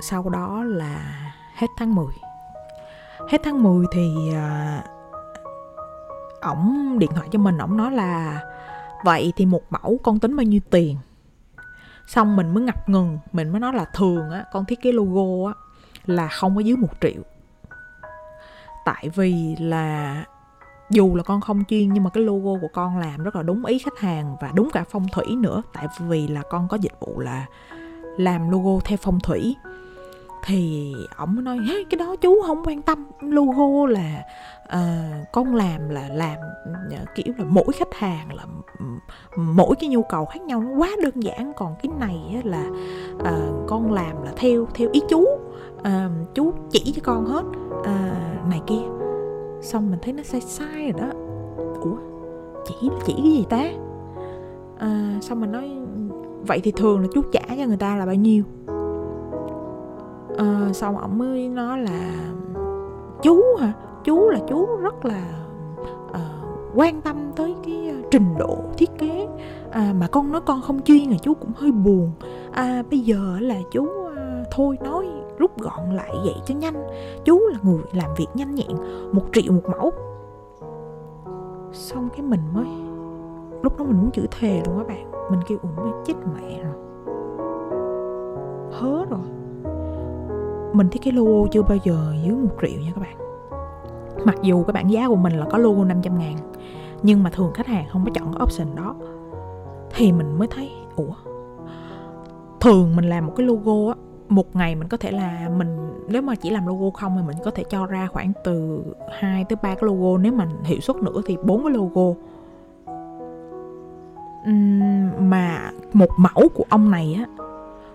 Sau 0.00 0.28
đó 0.28 0.64
là 0.64 1.22
hết 1.54 1.66
tháng 1.76 1.94
10 1.94 2.06
hết 3.28 3.38
tháng 3.44 3.62
10 3.62 3.86
thì 3.92 4.30
uh, 4.30 4.84
ổng 6.40 6.98
điện 6.98 7.10
thoại 7.14 7.28
cho 7.30 7.38
mình 7.38 7.58
ổng 7.58 7.76
nói 7.76 7.92
là 7.92 8.42
vậy 9.04 9.32
thì 9.36 9.46
một 9.46 9.62
mẫu 9.70 9.98
con 10.02 10.18
tính 10.18 10.36
bao 10.36 10.44
nhiêu 10.44 10.60
tiền? 10.70 10.96
Xong 12.12 12.36
mình 12.36 12.54
mới 12.54 12.64
ngập 12.64 12.88
ngừng, 12.88 13.18
mình 13.32 13.48
mới 13.48 13.60
nói 13.60 13.72
là 13.72 13.84
thường 13.84 14.30
á, 14.30 14.44
con 14.52 14.64
thiết 14.64 14.82
kế 14.82 14.92
logo 14.92 15.50
á, 15.50 15.54
là 16.06 16.28
không 16.28 16.54
có 16.54 16.60
dưới 16.60 16.76
một 16.76 16.88
triệu. 17.00 17.22
Tại 18.84 19.10
vì 19.14 19.56
là 19.58 20.24
dù 20.90 21.14
là 21.14 21.22
con 21.22 21.40
không 21.40 21.64
chuyên, 21.68 21.92
nhưng 21.92 22.04
mà 22.04 22.10
cái 22.10 22.24
logo 22.24 22.60
của 22.60 22.68
con 22.72 22.98
làm 22.98 23.22
rất 23.22 23.36
là 23.36 23.42
đúng 23.42 23.64
ý 23.64 23.78
khách 23.78 23.98
hàng 23.98 24.36
và 24.40 24.50
đúng 24.54 24.70
cả 24.72 24.84
phong 24.90 25.06
thủy 25.12 25.24
nữa. 25.36 25.62
Tại 25.72 25.86
vì 25.98 26.28
là 26.28 26.42
con 26.50 26.68
có 26.68 26.76
dịch 26.80 26.92
vụ 27.00 27.20
là 27.20 27.46
làm 28.18 28.50
logo 28.50 28.80
theo 28.84 28.98
phong 29.02 29.20
thủy 29.20 29.56
thì 30.46 30.94
ổng 31.18 31.44
nói 31.44 31.56
nói 31.56 31.84
cái 31.90 31.98
đó 31.98 32.16
chú 32.20 32.42
không 32.46 32.62
quan 32.64 32.82
tâm. 32.82 33.06
Logo 33.20 33.86
là 33.86 34.22
uh, 34.64 35.32
con 35.32 35.54
làm 35.54 35.88
là 35.88 36.08
làm 36.08 36.38
uh, 36.70 37.08
kiểu 37.14 37.34
là 37.38 37.44
mỗi 37.48 37.72
khách 37.74 37.94
hàng 37.94 38.34
là 38.34 38.44
mỗi 39.36 39.76
cái 39.80 39.88
nhu 39.88 40.02
cầu 40.02 40.24
khác 40.24 40.42
nhau 40.42 40.60
nó 40.60 40.70
quá 40.78 40.90
đơn 41.02 41.22
giản. 41.22 41.52
Còn 41.56 41.74
cái 41.82 41.92
này 42.00 42.42
là 42.44 42.64
uh, 43.14 43.68
con 43.68 43.92
làm 43.92 44.22
là 44.22 44.32
theo 44.36 44.66
theo 44.74 44.88
ý 44.92 45.00
chú. 45.08 45.20
Uh, 45.78 46.34
chú 46.34 46.52
chỉ 46.70 46.92
cho 46.96 47.02
con 47.04 47.26
hết. 47.26 47.44
Uh, 47.80 48.48
này 48.50 48.60
kia. 48.66 48.82
Xong 49.62 49.90
mình 49.90 50.00
thấy 50.02 50.12
nó 50.12 50.22
sai 50.22 50.40
sai 50.40 50.92
rồi 50.92 51.00
đó. 51.00 51.08
Ủa 51.80 51.96
chỉ 52.66 52.74
chỉ 53.06 53.12
cái 53.16 53.32
gì 53.32 53.46
ta? 53.48 53.70
Uh, 54.74 55.24
xong 55.24 55.40
mình 55.40 55.52
nói 55.52 55.70
vậy 56.46 56.60
thì 56.64 56.72
thường 56.72 57.00
là 57.00 57.06
chú 57.14 57.22
trả 57.32 57.42
cho 57.58 57.66
người 57.66 57.76
ta 57.76 57.96
là 57.96 58.06
bao 58.06 58.14
nhiêu? 58.14 58.44
À, 60.38 60.72
xong 60.72 60.98
ổng 60.98 61.18
mới 61.18 61.48
nói 61.48 61.78
là 61.78 62.14
chú 63.22 63.42
hả? 63.60 63.72
Chú 64.04 64.28
là 64.30 64.38
chú 64.48 64.66
rất 64.80 65.04
là 65.04 65.24
uh, 66.10 66.16
quan 66.74 67.00
tâm 67.00 67.16
tới 67.36 67.56
cái 67.64 67.88
ờ, 67.88 68.08
trình 68.10 68.34
độ 68.38 68.58
thiết 68.78 68.90
kế. 68.98 69.28
À, 69.70 69.94
mà 70.00 70.06
con 70.06 70.32
nói 70.32 70.40
con 70.40 70.60
không 70.62 70.82
chuyên 70.82 71.10
là 71.10 71.16
chú 71.22 71.34
cũng 71.34 71.52
hơi 71.56 71.72
buồn. 71.72 72.10
À, 72.52 72.82
bây 72.90 73.00
giờ 73.00 73.38
là 73.40 73.56
chú 73.70 73.88
à, 74.16 74.44
thôi 74.52 74.78
nói 74.84 75.06
rút 75.38 75.60
gọn 75.60 75.90
lại 75.96 76.14
vậy 76.24 76.34
cho 76.44 76.54
nhanh. 76.54 76.86
Chú 77.24 77.40
là 77.52 77.58
người 77.62 77.82
làm 77.92 78.10
việc 78.16 78.26
nhanh 78.34 78.54
nhẹn 78.54 78.76
một 79.12 79.22
triệu 79.32 79.52
một 79.52 79.62
mẫu. 79.78 79.90
Xong 81.72 82.08
cái 82.16 82.22
mình 82.22 82.40
mới 82.54 82.66
lúc 83.62 83.78
đó 83.78 83.84
mình 83.84 83.96
muốn 84.00 84.10
chữ 84.10 84.26
thề 84.30 84.62
luôn 84.66 84.78
các 84.78 84.86
bạn. 84.88 85.10
Mình 85.30 85.40
kêu 85.46 85.58
ủa 85.62 85.82
mới 85.82 85.92
chết 86.04 86.14
mẹ 86.34 86.62
rồi. 86.62 86.74
Hớ 88.72 89.04
rồi 89.10 89.41
mình 90.72 90.88
thiết 90.88 91.02
kế 91.02 91.10
logo 91.10 91.48
chưa 91.52 91.62
bao 91.62 91.78
giờ 91.84 92.14
dưới 92.24 92.36
một 92.36 92.56
triệu 92.62 92.80
nha 92.80 92.92
các 92.94 93.00
bạn. 93.00 93.16
Mặc 94.24 94.36
dù 94.42 94.64
cái 94.64 94.72
bản 94.72 94.90
giá 94.90 95.08
của 95.08 95.16
mình 95.16 95.32
là 95.32 95.46
có 95.50 95.58
logo 95.58 95.84
500 95.84 96.18
ngàn 96.18 96.36
nhưng 97.02 97.22
mà 97.22 97.30
thường 97.30 97.52
khách 97.54 97.66
hàng 97.66 97.84
không 97.92 98.04
có 98.04 98.10
chọn 98.14 98.32
cái 98.32 98.42
option 98.42 98.76
đó 98.76 98.94
thì 99.94 100.12
mình 100.12 100.38
mới 100.38 100.48
thấy 100.48 100.70
ủa? 100.96 101.14
Thường 102.60 102.96
mình 102.96 103.04
làm 103.04 103.26
một 103.26 103.32
cái 103.36 103.46
logo 103.46 103.92
á 103.92 103.94
một 104.28 104.56
ngày 104.56 104.74
mình 104.74 104.88
có 104.88 104.96
thể 104.96 105.10
là 105.10 105.50
mình 105.56 105.92
nếu 106.08 106.22
mà 106.22 106.34
chỉ 106.34 106.50
làm 106.50 106.66
logo 106.66 106.90
không 106.90 107.16
thì 107.16 107.22
mình 107.26 107.36
có 107.44 107.50
thể 107.50 107.64
cho 107.64 107.86
ra 107.86 108.06
khoảng 108.06 108.32
từ 108.44 108.82
2 109.20 109.44
tới 109.44 109.56
3 109.62 109.74
cái 109.74 109.82
logo 109.82 110.18
nếu 110.18 110.32
mà 110.32 110.48
hiệu 110.64 110.80
suất 110.80 110.96
nữa 110.96 111.22
thì 111.26 111.36
bốn 111.44 111.64
cái 111.64 111.72
logo. 111.72 112.14
Uhm, 114.50 115.30
mà 115.30 115.70
một 115.92 116.10
mẫu 116.16 116.48
của 116.54 116.64
ông 116.68 116.90
này 116.90 117.16
á 117.18 117.26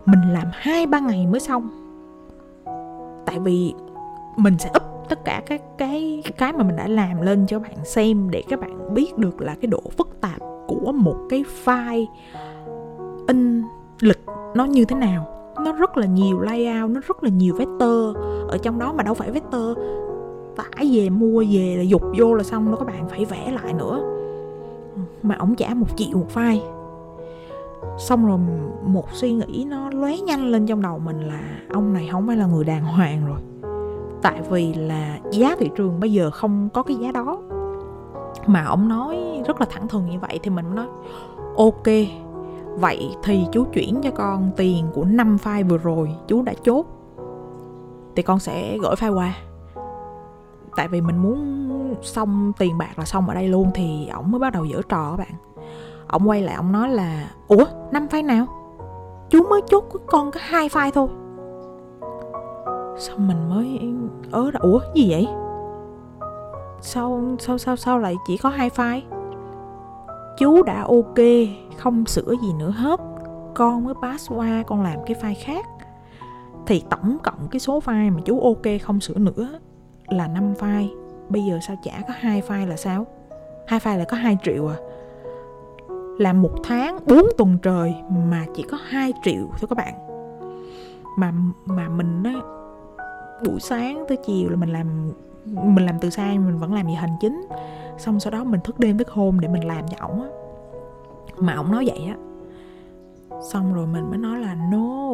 mình 0.06 0.20
làm 0.34 0.48
hai 0.54 0.88
ba 0.88 1.00
ngày 1.00 1.28
mới 1.28 1.40
xong 1.40 1.87
tại 3.28 3.40
vì 3.40 3.74
mình 4.38 4.58
sẽ 4.58 4.70
up 4.70 4.84
tất 5.10 5.26
cả 5.26 5.42
các 5.46 5.62
cái 5.78 6.24
cái 6.38 6.54
mà 6.54 6.64
mình 6.64 6.76
đã 6.76 6.88
làm 6.88 7.22
lên 7.22 7.46
cho 7.48 7.60
bạn 7.60 7.86
xem 7.86 8.30
để 8.32 8.44
các 8.50 8.60
bạn 8.60 8.94
biết 8.94 9.18
được 9.18 9.42
là 9.42 9.56
cái 9.62 9.68
độ 9.68 9.82
phức 9.98 10.22
tạp 10.22 10.40
của 10.68 10.92
một 10.92 11.16
cái 11.30 11.44
file 11.66 12.06
in 13.28 13.64
lịch 14.00 14.26
nó 14.56 14.66
như 14.66 14.86
thế 14.86 14.96
nào. 14.96 15.28
Nó 15.66 15.72
rất 15.72 15.98
là 15.98 16.06
nhiều 16.06 16.40
layout, 16.40 16.92
nó 16.92 17.02
rất 17.08 17.24
là 17.24 17.30
nhiều 17.30 17.56
vector. 17.56 18.18
Ở 18.48 18.58
trong 18.62 18.80
đó 18.80 18.94
mà 18.94 19.04
đâu 19.04 19.14
phải 19.14 19.32
vector, 19.32 19.78
tải 20.56 20.90
về, 20.92 21.10
mua 21.10 21.44
về 21.52 21.76
là 21.78 21.84
dục 21.84 22.04
vô 22.18 22.34
là 22.34 22.44
xong 22.44 22.72
đó 22.72 22.78
các 22.78 22.88
bạn 22.88 23.10
phải 23.10 23.26
vẽ 23.26 23.52
lại 23.64 23.74
nữa. 23.74 24.02
Mà 25.24 25.36
ổng 25.36 25.56
trả 25.56 25.74
một 25.74 25.88
triệu 25.98 26.18
một 26.18 26.28
file 26.34 26.77
xong 27.98 28.26
rồi 28.26 28.40
một 28.84 29.12
suy 29.12 29.34
nghĩ 29.34 29.66
nó 29.70 29.90
lóe 29.90 30.18
nhanh 30.18 30.46
lên 30.46 30.66
trong 30.66 30.82
đầu 30.82 31.00
mình 31.00 31.20
là 31.20 31.42
ông 31.74 31.94
này 31.94 32.10
không 32.12 32.28
phải 32.28 32.38
là 32.38 32.46
người 32.46 32.64
đàng 32.64 32.84
hoàng 32.84 33.26
rồi. 33.28 33.40
Tại 34.22 34.42
vì 34.50 34.74
là 34.74 35.20
giá 35.32 35.56
thị 35.60 35.70
trường 35.76 36.00
bây 36.00 36.12
giờ 36.12 36.32
không 36.32 36.70
có 36.74 36.84
cái 36.84 36.98
giá 36.98 37.12
đó. 37.12 37.42
Mà 38.46 38.64
ông 38.64 38.88
nói 38.88 39.44
rất 39.48 39.60
là 39.60 39.68
thẳng 39.70 39.88
thừng 39.88 40.10
như 40.10 40.20
vậy 40.20 40.40
thì 40.44 40.50
mình 40.50 40.76
nói, 40.76 40.88
ok, 41.58 41.86
vậy 42.76 43.16
thì 43.24 43.46
chú 43.52 43.66
chuyển 43.74 44.02
cho 44.04 44.12
con 44.12 44.52
tiền 44.58 44.86
của 44.94 45.04
năm 45.04 45.38
file 45.44 45.68
vừa 45.68 45.78
rồi, 45.78 46.16
chú 46.28 46.42
đã 46.42 46.54
chốt, 46.64 46.86
thì 48.16 48.24
con 48.24 48.40
sẽ 48.40 48.78
gửi 48.78 48.96
file 48.96 49.16
qua. 49.16 49.34
Tại 50.76 50.88
vì 50.88 51.02
mình 51.02 51.18
muốn 51.18 51.68
xong 52.02 52.52
tiền 52.58 52.78
bạc 52.78 53.00
là 53.00 53.06
xong 53.06 53.28
ở 53.28 53.34
đây 53.34 53.48
luôn 53.48 53.72
thì 53.76 54.08
ổng 54.08 54.32
mới 54.32 54.40
bắt 54.40 54.54
đầu 54.54 54.66
dở 54.66 54.82
trò 54.90 55.12
các 55.12 55.18
bạn 55.18 55.47
ông 56.08 56.30
quay 56.30 56.42
lại 56.42 56.56
ông 56.56 56.72
nói 56.72 56.90
là, 56.90 57.30
ủa, 57.48 57.66
năm 57.92 58.08
file 58.08 58.26
nào? 58.26 58.46
Chú 59.30 59.44
mới 59.44 59.62
chốt 59.70 59.84
con 60.06 60.32
có 60.32 60.40
hai 60.44 60.68
file 60.68 60.92
thôi. 60.92 61.08
Xong 62.98 63.28
mình 63.28 63.50
mới 63.50 63.80
ớ 64.32 64.52
là 64.54 64.60
ủa, 64.60 64.80
gì 64.96 65.12
vậy? 65.12 65.28
Sao 66.82 67.22
sao 67.40 67.58
sao 67.58 67.76
sao 67.76 68.00
lại 68.00 68.16
chỉ 68.28 68.38
có 68.38 68.50
hai 68.50 68.70
file 68.70 69.02
chú 70.38 70.64
đã 70.64 70.82
ok, 70.82 71.18
không 71.78 72.06
sửa 72.06 72.34
gì 72.42 72.54
nữa 72.54 72.70
hết. 72.70 73.00
Con 73.56 73.84
mới 73.84 73.94
pass 74.02 74.32
qua, 74.32 74.64
con 74.68 74.84
làm 74.84 75.00
cái 75.06 75.16
file 75.22 75.44
khác. 75.44 75.66
Thì 76.66 76.84
tổng 76.90 77.18
cộng 77.24 77.48
cái 77.52 77.60
số 77.60 77.80
file 77.80 78.14
mà 78.14 78.22
chú 78.26 78.40
ok 78.40 78.82
không 78.82 79.00
sửa 79.00 79.14
nữa 79.14 79.50
là 80.08 80.28
5 80.28 80.54
file 80.54 80.88
bây 81.30 81.42
giờ 81.44 81.60
sao 81.68 81.76
trả 81.84 82.02
có 82.08 82.14
hai 82.18 82.42
file 82.48 82.68
là 82.68 82.76
sao? 82.76 83.06
Hai 83.68 83.80
file 83.80 83.98
là 83.98 84.06
có 84.06 84.18
2 84.18 84.38
triệu 84.44 84.68
à 84.68 84.76
là 86.18 86.34
một 86.34 86.52
tháng 86.64 87.00
4 87.06 87.26
tuần 87.38 87.58
trời 87.62 87.96
mà 88.10 88.46
chỉ 88.56 88.64
có 88.64 88.78
2 88.82 89.14
triệu 89.24 89.48
thôi 89.60 89.68
các 89.70 89.78
bạn. 89.78 89.94
Mà 91.18 91.34
mà 91.66 91.90
mình 91.90 92.24
á, 92.24 92.34
buổi 93.46 93.60
sáng 93.60 94.06
tới 94.08 94.18
chiều 94.18 94.50
là 94.50 94.56
mình 94.56 94.70
làm 94.70 95.12
mình 95.46 95.86
làm 95.86 95.96
từ 96.02 96.10
xa 96.10 96.26
mình 96.28 96.58
vẫn 96.58 96.74
làm 96.74 96.88
gì 96.88 96.94
hành 96.94 97.16
chính. 97.22 97.48
Xong 97.98 98.20
sau 98.20 98.32
đó 98.32 98.44
mình 98.44 98.60
thức 98.64 98.80
đêm 98.80 98.98
thức 98.98 99.10
hôm 99.10 99.40
để 99.40 99.48
mình 99.48 99.68
làm 99.68 99.88
cho 99.88 100.08
ổng 100.08 100.22
á. 100.22 100.28
Mà 101.38 101.54
ổng 101.54 101.72
nói 101.72 101.86
vậy 101.88 102.06
á. 102.08 102.16
Xong 103.52 103.74
rồi 103.74 103.88
mình 103.88 104.10
mới 104.10 104.18
nói 104.18 104.40
là, 104.40 104.56
no, 104.72 105.14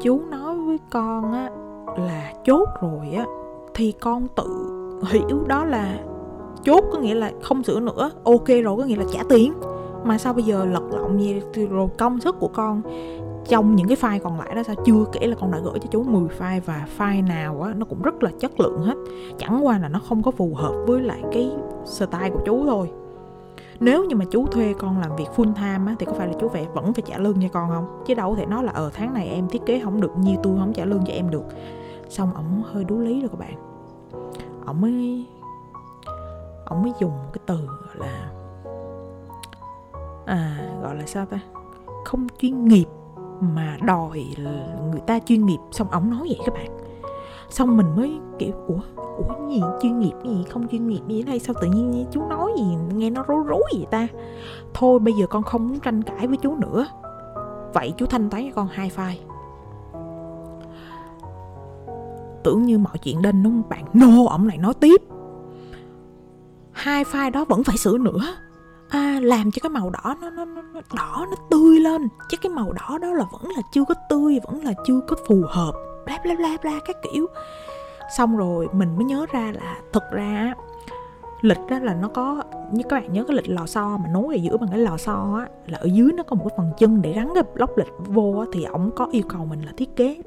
chú 0.00 0.20
nói 0.30 0.56
với 0.56 0.78
con 0.90 1.32
á 1.32 1.50
là 1.96 2.32
chốt 2.44 2.68
rồi 2.80 3.12
á, 3.16 3.24
thì 3.74 3.92
con 3.92 4.26
tự 4.36 4.46
hiểu 5.06 5.44
đó 5.46 5.64
là 5.64 5.98
chốt 6.64 6.84
có 6.92 6.98
nghĩa 6.98 7.14
là 7.14 7.32
không 7.42 7.62
sửa 7.62 7.80
nữa, 7.80 8.10
ok 8.24 8.48
rồi, 8.48 8.76
có 8.76 8.84
nghĩa 8.84 8.96
là 8.96 9.04
trả 9.12 9.20
tiền 9.28 9.52
mà 10.04 10.18
sao 10.18 10.32
bây 10.32 10.44
giờ 10.44 10.64
lật 10.64 10.82
lọng 10.90 11.20
gì 11.20 11.40
rồi 11.70 11.88
công 11.98 12.20
sức 12.20 12.36
của 12.40 12.48
con 12.48 12.82
trong 13.48 13.76
những 13.76 13.88
cái 13.88 13.96
file 13.96 14.20
còn 14.22 14.38
lại 14.38 14.54
đó 14.54 14.62
sao 14.62 14.76
chưa 14.84 15.04
kể 15.12 15.26
là 15.26 15.36
con 15.40 15.50
đã 15.50 15.58
gửi 15.58 15.78
cho 15.78 15.88
chú 15.90 16.02
10 16.02 16.28
file 16.38 16.60
và 16.66 16.86
file 16.98 17.26
nào 17.26 17.62
á 17.62 17.74
nó 17.76 17.86
cũng 17.86 18.02
rất 18.02 18.22
là 18.22 18.30
chất 18.40 18.60
lượng 18.60 18.82
hết. 18.82 18.94
Chẳng 19.38 19.66
qua 19.66 19.78
là 19.78 19.88
nó 19.88 19.98
không 20.08 20.22
có 20.22 20.30
phù 20.30 20.54
hợp 20.54 20.74
với 20.86 21.00
lại 21.00 21.22
cái 21.32 21.50
style 21.84 22.30
của 22.30 22.40
chú 22.44 22.66
thôi. 22.66 22.90
Nếu 23.80 24.04
như 24.04 24.16
mà 24.16 24.24
chú 24.30 24.46
thuê 24.46 24.74
con 24.78 25.00
làm 25.00 25.16
việc 25.16 25.26
full 25.36 25.54
time 25.54 25.90
á, 25.90 25.96
thì 25.98 26.06
có 26.06 26.12
phải 26.12 26.26
là 26.26 26.34
chú 26.40 26.48
phải 26.48 26.66
vẫn 26.74 26.92
phải 26.92 27.02
trả 27.06 27.18
lương 27.18 27.42
cho 27.42 27.48
con 27.52 27.70
không? 27.70 28.02
Chứ 28.06 28.14
đâu 28.14 28.36
thể 28.36 28.46
nói 28.46 28.64
là 28.64 28.72
ở 28.72 28.84
ờ, 28.84 28.90
tháng 28.94 29.14
này 29.14 29.28
em 29.28 29.48
thiết 29.48 29.62
kế 29.66 29.80
không 29.80 30.00
được 30.00 30.18
nhiêu 30.18 30.36
tôi 30.42 30.58
không 30.58 30.72
trả 30.72 30.84
lương 30.84 31.04
cho 31.06 31.12
em 31.12 31.30
được. 31.30 31.44
Xong 32.08 32.34
ổng 32.34 32.62
hơi 32.72 32.84
đú 32.84 32.98
lý 32.98 33.20
rồi 33.20 33.28
các 33.28 33.38
bạn. 33.38 33.54
Ổng 34.66 34.80
mới 34.80 35.26
ổng 36.66 36.82
mới 36.82 36.92
dùng 37.00 37.12
cái 37.32 37.40
từ 37.46 37.56
gọi 37.56 38.08
là 38.08 38.30
à 40.26 40.68
gọi 40.82 40.96
là 40.96 41.06
sao 41.06 41.26
ta? 41.26 41.38
Không 42.04 42.26
chuyên 42.38 42.64
nghiệp 42.64 42.86
mà 43.40 43.76
đòi 43.82 44.26
người 44.90 45.00
ta 45.06 45.18
chuyên 45.18 45.46
nghiệp 45.46 45.58
xong 45.70 45.90
ổng 45.90 46.10
nói 46.10 46.20
vậy 46.20 46.38
các 46.46 46.54
bạn. 46.54 46.78
Xong 47.50 47.76
mình 47.76 47.96
mới 47.96 48.18
kiểu, 48.38 48.52
ủa 48.66 48.80
ủa 48.96 49.48
gì 49.48 49.62
chuyên 49.82 49.98
nghiệp 49.98 50.12
gì, 50.24 50.44
không 50.50 50.68
chuyên 50.68 50.88
nghiệp 50.88 51.00
gì 51.08 51.22
đây? 51.22 51.38
Sao 51.38 51.54
tự 51.60 51.68
nhiên 51.68 52.06
chú 52.10 52.24
nói 52.28 52.52
gì, 52.56 52.76
nghe 52.94 53.10
nó 53.10 53.22
rối 53.22 53.44
rối 53.46 53.62
vậy 53.74 53.86
ta? 53.90 54.08
Thôi, 54.74 54.98
bây 54.98 55.14
giờ 55.14 55.26
con 55.26 55.42
không 55.42 55.68
muốn 55.68 55.80
tranh 55.80 56.02
cãi 56.02 56.26
với 56.26 56.36
chú 56.36 56.54
nữa. 56.54 56.86
Vậy 57.74 57.92
chú 57.96 58.06
thanh 58.06 58.30
toán 58.30 58.44
cho 58.44 58.54
con 58.54 58.68
hai 58.72 58.90
file. 58.96 59.16
Tưởng 62.44 62.62
như 62.62 62.78
mọi 62.78 62.98
chuyện 62.98 63.22
đinh 63.22 63.42
đúng 63.42 63.52
không 63.52 63.68
bạn? 63.68 63.84
No 63.92 64.26
ổng 64.30 64.46
lại 64.46 64.58
nói 64.58 64.74
tiếp. 64.74 65.02
Hai 66.72 67.04
file 67.04 67.30
đó 67.30 67.44
vẫn 67.48 67.64
phải 67.64 67.76
sửa 67.76 67.98
nữa 67.98 68.20
à, 68.92 69.18
làm 69.22 69.50
cho 69.50 69.60
cái 69.62 69.70
màu 69.70 69.90
đỏ 69.90 70.14
nó, 70.20 70.30
nó, 70.30 70.44
nó, 70.44 70.62
nó 70.62 70.80
đỏ 70.96 71.26
nó 71.30 71.36
tươi 71.50 71.80
lên. 71.80 72.08
Chứ 72.28 72.36
cái 72.42 72.50
màu 72.50 72.72
đỏ 72.72 72.98
đó 72.98 73.12
là 73.12 73.24
vẫn 73.32 73.50
là 73.56 73.62
chưa 73.72 73.84
có 73.88 73.94
tươi 74.08 74.40
vẫn 74.44 74.64
là 74.64 74.72
chưa 74.86 75.00
có 75.08 75.16
phù 75.28 75.42
hợp. 75.48 75.72
Bla 76.06 76.18
bla 76.24 76.34
bla 76.34 76.56
bla 76.62 76.80
các 76.84 76.96
kiểu. 77.02 77.26
Xong 78.16 78.36
rồi 78.36 78.68
mình 78.72 78.96
mới 78.96 79.04
nhớ 79.04 79.26
ra 79.32 79.52
là 79.54 79.76
thực 79.92 80.02
ra 80.12 80.54
lịch 81.40 81.58
đó 81.70 81.78
là 81.78 81.94
nó 81.94 82.08
có 82.08 82.42
như 82.72 82.82
các 82.88 82.96
bạn 82.96 83.12
nhớ 83.12 83.24
cái 83.24 83.36
lịch 83.36 83.48
lò 83.48 83.66
xo 83.66 83.98
mà 83.98 84.08
nối 84.12 84.34
ở 84.34 84.38
giữa 84.42 84.56
bằng 84.56 84.70
cái 84.70 84.78
lò 84.78 84.96
xo 84.96 85.36
á 85.38 85.46
là 85.66 85.78
ở 85.78 85.86
dưới 85.92 86.12
nó 86.12 86.22
có 86.22 86.36
một 86.36 86.44
cái 86.48 86.54
phần 86.56 86.70
chân 86.78 87.02
để 87.02 87.12
gắn 87.12 87.32
cái 87.34 87.42
lóc 87.54 87.78
lịch 87.78 87.92
vô 88.06 88.34
á, 88.40 88.46
thì 88.52 88.64
ổng 88.64 88.90
có 88.96 89.06
yêu 89.10 89.22
cầu 89.28 89.44
mình 89.44 89.62
là 89.62 89.72
thiết 89.76 89.96
kế 89.96 90.22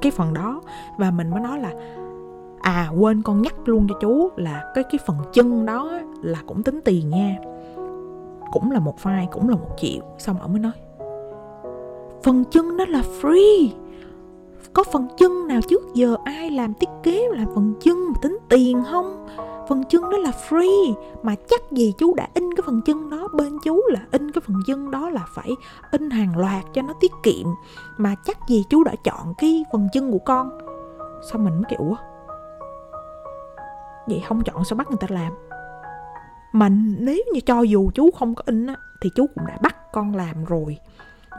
cái 0.00 0.12
phần 0.12 0.34
đó. 0.34 0.60
Và 0.98 1.10
mình 1.10 1.30
mới 1.30 1.40
nói 1.40 1.60
là 1.60 1.70
à 2.60 2.88
quên 2.98 3.22
con 3.22 3.42
nhắc 3.42 3.54
luôn 3.68 3.86
cho 3.88 3.98
chú 4.00 4.30
là 4.36 4.72
cái 4.74 4.84
cái 4.84 4.98
phần 5.06 5.16
chân 5.32 5.66
đó 5.66 6.00
là 6.22 6.38
cũng 6.46 6.62
tính 6.62 6.80
tiền 6.84 7.10
nha 7.10 7.36
cũng 8.54 8.70
là 8.70 8.80
một 8.80 8.96
file 9.02 9.26
cũng 9.32 9.48
là 9.48 9.56
một 9.56 9.70
triệu 9.76 10.02
xong 10.18 10.40
ổng 10.40 10.52
mới 10.52 10.60
nói, 10.60 10.72
phần 12.22 12.44
chân 12.50 12.76
nó 12.76 12.84
là 12.88 13.02
free. 13.20 13.68
Có 14.72 14.84
phần 14.92 15.08
chân 15.18 15.48
nào 15.48 15.60
trước 15.68 15.94
giờ 15.94 16.16
ai 16.24 16.50
làm 16.50 16.74
thiết 16.74 16.88
kế 17.02 17.28
làm 17.32 17.46
phần 17.54 17.74
chân 17.80 18.08
mà 18.08 18.14
tính 18.22 18.38
tiền 18.48 18.82
không? 18.90 19.26
Phần 19.68 19.84
chân 19.84 20.10
đó 20.10 20.18
là 20.18 20.30
free. 20.48 20.94
Mà 21.22 21.34
chắc 21.48 21.72
gì 21.72 21.94
chú 21.98 22.14
đã 22.14 22.28
in 22.34 22.54
cái 22.54 22.62
phần 22.66 22.80
chân 22.86 23.10
đó, 23.10 23.28
bên 23.34 23.58
chú 23.64 23.80
là 23.88 24.00
in 24.12 24.30
cái 24.30 24.42
phần 24.46 24.56
chân 24.66 24.90
đó 24.90 25.10
là 25.10 25.24
phải 25.34 25.50
in 25.90 26.10
hàng 26.10 26.36
loạt 26.36 26.64
cho 26.72 26.82
nó 26.82 26.94
tiết 27.00 27.12
kiệm. 27.22 27.46
Mà 27.96 28.14
chắc 28.24 28.38
gì 28.48 28.64
chú 28.70 28.84
đã 28.84 28.92
chọn 29.04 29.34
cái 29.38 29.64
phần 29.72 29.88
chân 29.92 30.12
của 30.12 30.18
con? 30.18 30.58
Sao 31.30 31.38
mình 31.38 31.54
mới 31.54 31.64
kiểu 31.70 31.94
vậy 34.06 34.22
không 34.28 34.42
chọn 34.44 34.64
sao 34.64 34.76
bắt 34.76 34.88
người 34.88 34.98
ta 35.00 35.06
làm? 35.10 35.32
Mà 36.54 36.68
nếu 36.98 37.24
như 37.32 37.40
cho 37.40 37.62
dù 37.62 37.90
chú 37.94 38.10
không 38.10 38.34
có 38.34 38.42
in 38.46 38.66
á, 38.66 38.76
thì 39.00 39.10
chú 39.14 39.26
cũng 39.34 39.46
đã 39.46 39.58
bắt 39.62 39.76
con 39.92 40.16
làm 40.16 40.44
rồi. 40.44 40.78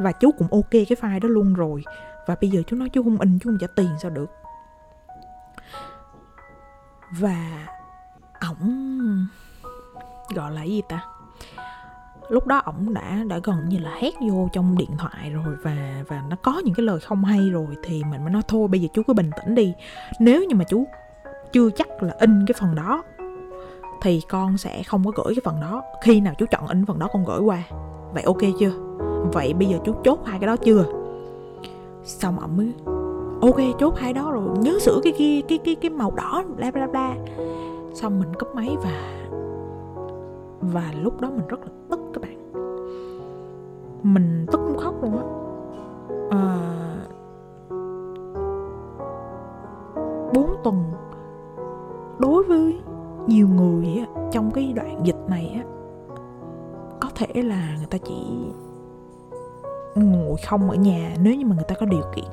Và 0.01 0.11
chú 0.11 0.31
cũng 0.31 0.47
ok 0.51 0.71
cái 0.71 0.85
file 1.01 1.19
đó 1.19 1.29
luôn 1.29 1.53
rồi. 1.53 1.83
Và 2.27 2.35
bây 2.41 2.49
giờ 2.49 2.61
chú 2.67 2.75
nói 2.75 2.89
chú 2.89 3.03
không 3.03 3.19
in, 3.19 3.39
chú 3.39 3.49
không 3.49 3.57
trả 3.61 3.67
tiền 3.75 3.89
sao 4.01 4.11
được? 4.11 4.31
Và 7.19 7.67
ổng 8.41 9.27
gọi 10.35 10.51
là 10.51 10.63
gì 10.63 10.81
ta? 10.89 11.05
Lúc 12.29 12.47
đó 12.47 12.57
ổng 12.57 12.93
đã 12.93 13.23
đã 13.27 13.39
gần 13.43 13.69
như 13.69 13.77
là 13.79 13.95
hét 14.01 14.13
vô 14.29 14.49
trong 14.53 14.77
điện 14.77 14.91
thoại 14.97 15.31
rồi 15.31 15.55
và 15.63 16.03
và 16.07 16.23
nó 16.29 16.35
có 16.43 16.61
những 16.65 16.73
cái 16.73 16.85
lời 16.85 16.99
không 16.99 17.25
hay 17.25 17.49
rồi 17.49 17.67
thì 17.83 18.03
mình 18.03 18.23
mới 18.23 18.33
nói, 18.33 18.41
thôi 18.47 18.67
bây 18.67 18.79
giờ 18.81 18.87
chú 18.93 19.03
cứ 19.07 19.13
bình 19.13 19.31
tĩnh 19.37 19.55
đi. 19.55 19.73
Nếu 20.19 20.43
như 20.43 20.55
mà 20.55 20.63
chú 20.69 20.87
chưa 21.53 21.69
chắc 21.69 22.03
là 22.03 22.15
in 22.19 22.45
cái 22.47 22.55
phần 22.59 22.75
đó 22.75 23.03
thì 24.05 24.21
con 24.29 24.57
sẽ 24.57 24.83
không 24.83 25.03
có 25.05 25.11
gửi 25.15 25.35
cái 25.35 25.41
phần 25.45 25.55
đó. 25.61 25.81
Khi 26.01 26.21
nào 26.21 26.33
chú 26.37 26.45
chọn 26.51 26.67
in 26.67 26.85
phần 26.85 26.99
đó 26.99 27.07
con 27.13 27.25
gửi 27.25 27.39
qua. 27.39 27.63
Vậy 28.13 28.23
ok 28.23 28.37
chưa? 28.59 28.71
Vậy 29.33 29.53
bây 29.53 29.67
giờ 29.67 29.77
chú 29.85 29.93
chốt 30.03 30.19
hai 30.25 30.39
cái 30.39 30.47
đó 30.47 30.55
chưa? 30.55 30.85
Xong 32.03 32.39
ổng 32.39 32.57
mới 32.57 32.73
ok 33.41 33.79
chốt 33.79 33.95
hai 33.97 34.13
đó 34.13 34.31
rồi. 34.31 34.43
Nhớ 34.59 34.79
sửa 34.79 34.99
cái 35.03 35.13
kia 35.17 35.41
cái 35.47 35.57
cái 35.57 35.75
cái 35.75 35.91
màu 35.91 36.11
đỏ 36.11 36.43
bla 36.57 36.71
bla 36.71 36.87
bla. 36.87 37.15
Xong 37.93 38.19
mình 38.19 38.33
cúp 38.39 38.55
máy 38.55 38.77
và 38.83 39.27
và 40.61 40.93
lúc 41.01 41.21
đó 41.21 41.29
mình 41.29 41.47
rất 41.47 41.59
là 41.61 41.67
tức 41.89 41.99
các 42.13 42.21
bạn. 42.21 42.51
Mình 44.03 44.45
tức 44.51 44.61
muốn 44.61 44.77
khóc 44.77 45.03
luôn 45.03 45.17
á. 45.17 45.23
À, 46.29 46.57
bốn 50.33 50.55
tuần 50.63 50.83
đối 52.19 52.43
với 52.43 52.79
nhiều 53.27 53.47
người 53.47 54.05
trong 54.31 54.51
cái 54.51 54.73
đoạn 54.75 54.99
dịch 55.03 55.29
này 55.29 55.51
á, 55.55 55.63
có 57.01 57.09
thể 57.15 57.41
là 57.41 57.75
người 57.77 57.87
ta 57.89 57.97
chỉ 57.97 58.51
ngồi 59.95 60.35
không 60.47 60.69
ở 60.69 60.75
nhà 60.75 61.15
nếu 61.19 61.35
như 61.35 61.45
mà 61.45 61.55
người 61.55 61.65
ta 61.67 61.75
có 61.79 61.85
điều 61.85 62.03
kiện. 62.15 62.25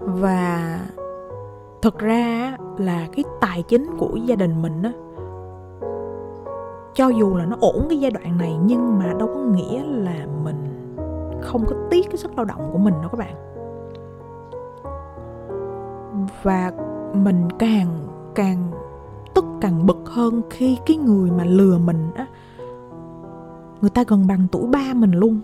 Và 0.00 0.80
thực 1.82 1.98
ra 1.98 2.56
là 2.78 3.06
cái 3.16 3.24
tài 3.40 3.62
chính 3.62 3.96
của 3.98 4.16
gia 4.24 4.36
đình 4.36 4.62
mình 4.62 4.82
á, 4.82 4.92
cho 6.94 7.08
dù 7.08 7.36
là 7.36 7.44
nó 7.44 7.56
ổn 7.60 7.86
cái 7.88 8.00
giai 8.00 8.10
đoạn 8.10 8.38
này, 8.38 8.56
nhưng 8.64 8.98
mà 8.98 9.12
đâu 9.18 9.28
có 9.34 9.40
nghĩa 9.40 9.82
là 9.84 10.26
mình 10.44 10.94
không 11.40 11.64
có 11.66 11.76
tiếc 11.90 12.06
cái 12.10 12.16
sức 12.16 12.30
lao 12.36 12.44
động 12.44 12.70
của 12.72 12.78
mình 12.78 12.94
đâu 13.00 13.10
các 13.12 13.18
bạn. 13.18 13.34
Và 16.42 16.72
mình 17.14 17.48
càng 17.58 18.07
càng 18.38 18.72
tức 19.34 19.44
càng 19.60 19.86
bực 19.86 19.98
hơn 20.06 20.42
khi 20.50 20.78
cái 20.86 20.96
người 20.96 21.30
mà 21.30 21.44
lừa 21.44 21.78
mình 21.78 22.10
á 22.14 22.26
người 23.80 23.90
ta 23.90 24.04
gần 24.08 24.26
bằng 24.26 24.46
tuổi 24.52 24.66
ba 24.66 24.94
mình 24.94 25.12
luôn. 25.12 25.40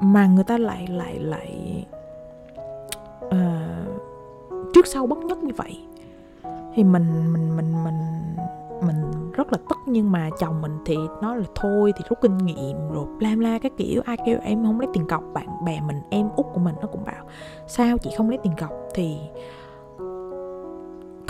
Mà 0.00 0.26
người 0.26 0.44
ta 0.44 0.58
lại 0.58 0.86
lại 0.86 1.18
lại 1.18 1.84
uh, 3.26 3.32
trước 4.74 4.86
sau 4.86 5.06
bất 5.06 5.18
nhất 5.18 5.42
như 5.42 5.52
vậy. 5.56 5.80
Thì 6.74 6.84
mình 6.84 7.32
mình 7.32 7.56
mình 7.56 7.84
mình 7.84 8.00
mình 8.86 9.30
rất 9.32 9.52
là 9.52 9.58
tức 9.68 9.78
nhưng 9.86 10.12
mà 10.12 10.30
chồng 10.38 10.62
mình 10.62 10.78
thì 10.86 10.96
nói 11.22 11.36
là 11.36 11.44
thôi 11.54 11.92
thì 11.96 12.04
rút 12.08 12.18
kinh 12.22 12.38
nghiệm 12.38 12.76
rồi 12.92 13.06
bla 13.18 13.30
bla 13.36 13.58
cái 13.58 13.70
kiểu 13.76 14.02
ai 14.04 14.16
kêu 14.26 14.38
em 14.42 14.64
không 14.64 14.80
lấy 14.80 14.88
tiền 14.92 15.06
cọc 15.06 15.22
bạn 15.32 15.64
bè 15.64 15.80
mình 15.80 16.00
em 16.10 16.28
út 16.36 16.46
của 16.52 16.60
mình 16.60 16.74
nó 16.80 16.86
cũng 16.86 17.04
bảo 17.04 17.24
sao 17.66 17.98
chị 17.98 18.10
không 18.16 18.28
lấy 18.28 18.38
tiền 18.42 18.52
cọc? 18.60 18.70
Thì 18.94 19.16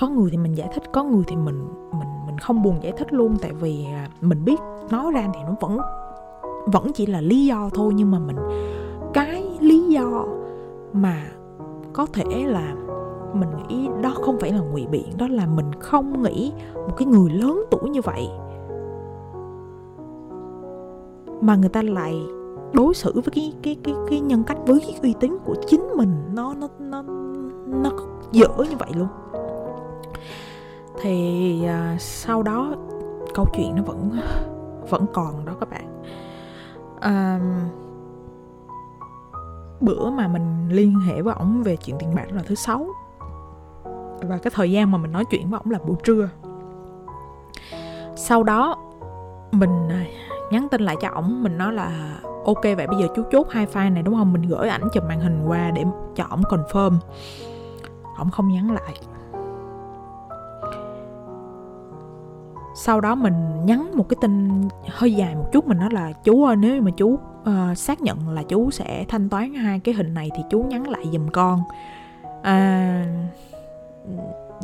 có 0.03 0.09
người 0.09 0.31
thì 0.31 0.37
mình 0.37 0.55
giải 0.55 0.69
thích, 0.75 0.83
có 0.93 1.05
người 1.05 1.23
thì 1.27 1.37
mình 1.37 1.69
mình 1.93 2.09
mình 2.27 2.39
không 2.39 2.63
buồn 2.63 2.79
giải 2.83 2.93
thích 2.93 3.13
luôn. 3.13 3.37
Tại 3.41 3.53
vì 3.53 3.87
à, 3.93 4.09
mình 4.21 4.45
biết 4.45 4.61
nói 4.91 5.13
ra 5.13 5.29
thì 5.35 5.41
nó 5.47 5.55
vẫn 5.61 5.79
vẫn 6.67 6.93
chỉ 6.95 7.07
là 7.07 7.21
lý 7.21 7.47
do 7.47 7.71
thôi. 7.75 7.93
Nhưng 7.97 8.11
mà 8.11 8.19
mình, 8.19 8.37
cái 9.15 9.59
lý 9.61 9.89
do 9.89 10.25
mà 10.93 11.27
có 11.93 12.07
thể 12.13 12.45
là 12.47 12.75
mình 13.35 13.49
nghĩ 13.69 13.89
đó 14.03 14.13
không 14.15 14.39
phải 14.41 14.53
là 14.53 14.61
ngụy 14.61 14.87
biện, 14.87 15.17
đó 15.19 15.27
là 15.29 15.47
mình 15.47 15.73
không 15.81 16.23
nghĩ 16.23 16.53
một 16.75 16.97
cái 16.97 17.07
người 17.07 17.31
lớn 17.31 17.65
tuổi 17.71 17.91
như 17.91 18.01
vậy 18.05 18.29
mà 21.41 21.57
người 21.57 21.69
ta 21.69 21.83
lại 21.83 22.23
đối 22.73 22.95
xử 22.95 23.13
với 23.13 23.33
cái 23.35 23.53
cái 23.63 23.77
cái 23.85 23.95
cái 24.11 24.21
nhân 24.21 24.45
cách 24.45 24.59
với 24.67 24.81
cái 24.81 25.01
uy 25.03 25.15
tín 25.21 25.37
của 25.45 25.55
chính 25.67 25.89
mình. 25.97 26.15
Nó 26.35 26.55
nó 26.55 26.69
nó 26.79 27.03
nó 27.67 27.91
dở 28.33 28.49
như 28.59 28.77
vậy 28.79 28.91
luôn 28.97 29.09
thì 31.01 31.67
à, 31.67 31.97
sau 31.99 32.43
đó 32.43 32.75
câu 33.35 33.47
chuyện 33.55 33.77
nó 33.77 33.83
vẫn 33.83 34.21
vẫn 34.89 35.07
còn 35.13 35.45
đó 35.45 35.53
các 35.61 35.71
bạn. 35.71 36.03
À, 37.01 37.41
bữa 39.81 40.11
mà 40.11 40.29
mình 40.29 40.69
liên 40.69 41.01
hệ 41.01 41.23
với 41.23 41.35
ổng 41.35 41.63
về 41.63 41.77
chuyện 41.77 41.97
tiền 41.99 42.15
bạc 42.15 42.27
là 42.31 42.43
thứ 42.47 42.55
sáu. 42.55 42.87
Và 44.23 44.39
cái 44.43 44.51
thời 44.55 44.71
gian 44.71 44.91
mà 44.91 44.99
mình 44.99 45.13
nói 45.13 45.25
chuyện 45.25 45.51
với 45.51 45.61
ổng 45.65 45.71
là 45.71 45.79
buổi 45.87 45.97
trưa. 46.05 46.29
Sau 48.17 48.43
đó 48.43 48.77
mình 49.53 49.89
à, 49.89 50.05
nhắn 50.51 50.69
tin 50.71 50.83
lại 50.83 50.97
cho 51.01 51.09
ổng 51.09 51.43
mình 51.43 51.59
nói 51.59 51.73
là 51.73 52.19
ok 52.45 52.63
vậy 52.63 52.87
bây 52.87 52.97
giờ 53.01 53.09
chú 53.17 53.23
chốt 53.33 53.47
hai 53.51 53.67
file 53.67 53.93
này 53.93 54.03
đúng 54.03 54.15
không? 54.15 54.33
Mình 54.33 54.43
gửi 54.43 54.69
ảnh 54.69 54.89
chụp 54.93 55.05
màn 55.09 55.21
hình 55.21 55.45
qua 55.47 55.71
để 55.71 55.85
cho 56.15 56.25
ổng 56.31 56.43
confirm. 56.43 56.93
Ổng 58.19 58.31
không 58.31 58.49
nhắn 58.49 58.71
lại. 58.75 58.95
Sau 62.75 63.01
đó 63.01 63.15
mình 63.15 63.35
nhắn 63.65 63.91
một 63.95 64.09
cái 64.09 64.17
tin 64.21 64.63
hơi 64.89 65.15
dài 65.15 65.35
một 65.35 65.53
chút 65.53 65.67
mình 65.67 65.79
nói 65.79 65.91
là 65.93 66.13
chú 66.13 66.45
ơi 66.45 66.57
nếu 66.57 66.83
mà 66.83 66.91
chú 66.97 67.09
uh, 67.09 67.79
xác 67.79 68.01
nhận 68.01 68.29
là 68.29 68.43
chú 68.43 68.71
sẽ 68.71 69.05
thanh 69.09 69.29
toán 69.29 69.55
hai 69.55 69.79
cái 69.79 69.95
hình 69.95 70.15
này 70.15 70.31
thì 70.37 70.43
chú 70.51 70.63
nhắn 70.63 70.91
lại 70.91 71.05
giùm 71.13 71.29
con. 71.29 71.61
À, 72.43 73.07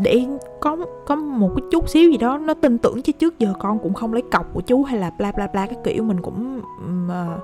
để 0.00 0.26
có 0.60 0.76
có 1.06 1.16
một 1.16 1.50
cái 1.56 1.62
chút 1.72 1.88
xíu 1.88 2.10
gì 2.10 2.16
đó 2.16 2.38
nó 2.38 2.54
tin 2.54 2.78
tưởng 2.78 3.02
chứ 3.02 3.12
trước 3.12 3.38
giờ 3.38 3.52
con 3.58 3.78
cũng 3.78 3.94
không 3.94 4.12
lấy 4.12 4.22
cọc 4.32 4.54
của 4.54 4.60
chú 4.60 4.82
hay 4.82 4.98
là 4.98 5.10
bla 5.18 5.32
bla 5.32 5.46
bla 5.46 5.66
cái 5.66 5.78
kiểu 5.84 6.02
mình 6.02 6.22
cũng 6.22 6.62
uh, 7.06 7.42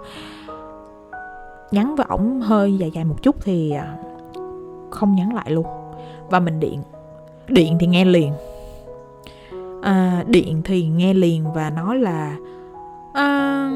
nhắn 1.70 1.96
với 1.96 2.06
ổng 2.08 2.40
hơi 2.40 2.78
dài 2.78 2.90
dài 2.90 3.04
một 3.04 3.22
chút 3.22 3.36
thì 3.42 3.72
uh, 3.76 4.90
không 4.90 5.14
nhắn 5.14 5.34
lại 5.34 5.50
luôn. 5.50 5.66
Và 6.30 6.40
mình 6.40 6.60
điện 6.60 6.82
điện 7.48 7.76
thì 7.80 7.86
nghe 7.86 8.04
liền 8.04 8.32
à, 9.84 10.24
điện 10.26 10.62
thì 10.64 10.86
nghe 10.86 11.14
liền 11.14 11.44
và 11.54 11.70
nói 11.70 11.98
là 11.98 12.36
à, 13.12 13.70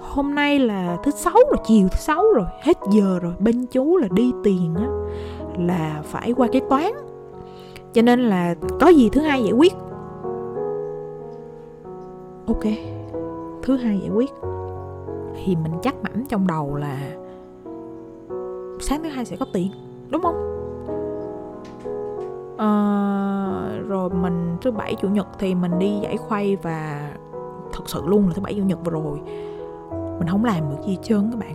hôm 0.00 0.34
nay 0.34 0.58
là 0.58 0.96
thứ 1.04 1.10
sáu 1.10 1.34
rồi 1.34 1.58
chiều 1.66 1.88
thứ 1.88 1.96
sáu 1.98 2.24
rồi 2.34 2.46
hết 2.62 2.78
giờ 2.92 3.18
rồi 3.22 3.32
bên 3.38 3.66
chú 3.66 3.96
là 3.96 4.08
đi 4.10 4.32
tiền 4.44 4.74
á 4.74 4.86
là 5.58 6.02
phải 6.04 6.32
qua 6.32 6.48
cái 6.52 6.62
toán. 6.70 6.92
Cho 7.92 8.02
nên 8.02 8.20
là 8.20 8.54
có 8.80 8.88
gì 8.88 9.08
thứ 9.08 9.20
hai 9.20 9.42
giải 9.42 9.52
quyết. 9.52 9.72
Ok 12.46 12.64
thứ 13.62 13.76
hai 13.76 13.98
giải 13.98 14.10
quyết. 14.10 14.30
Thì 15.44 15.56
mình 15.56 15.72
chắc 15.82 15.94
mẩm 16.02 16.24
trong 16.28 16.46
đầu 16.46 16.76
là 16.76 16.98
sáng 18.80 19.02
thứ 19.02 19.08
hai 19.08 19.24
sẽ 19.24 19.36
có 19.36 19.46
tiền 19.52 19.70
đúng 20.10 20.22
không? 20.22 20.59
Uh, 22.60 23.88
rồi 23.88 24.10
mình 24.10 24.56
thứ 24.62 24.70
bảy 24.70 24.94
chủ 24.94 25.08
nhật 25.08 25.26
thì 25.38 25.54
mình 25.54 25.78
đi 25.78 25.98
giải 26.02 26.16
khuây 26.16 26.56
và 26.56 27.10
thật 27.72 27.82
sự 27.86 28.02
luôn 28.06 28.26
là 28.26 28.32
thứ 28.34 28.42
bảy 28.42 28.54
chủ 28.54 28.62
nhật 28.62 28.78
vừa 28.84 28.92
rồi. 28.92 29.20
Mình 30.18 30.28
không 30.28 30.44
làm 30.44 30.70
được 30.70 30.76
gì 30.86 30.92
hết 30.92 30.98
trơn 31.02 31.30
các 31.30 31.38
bạn. 31.40 31.54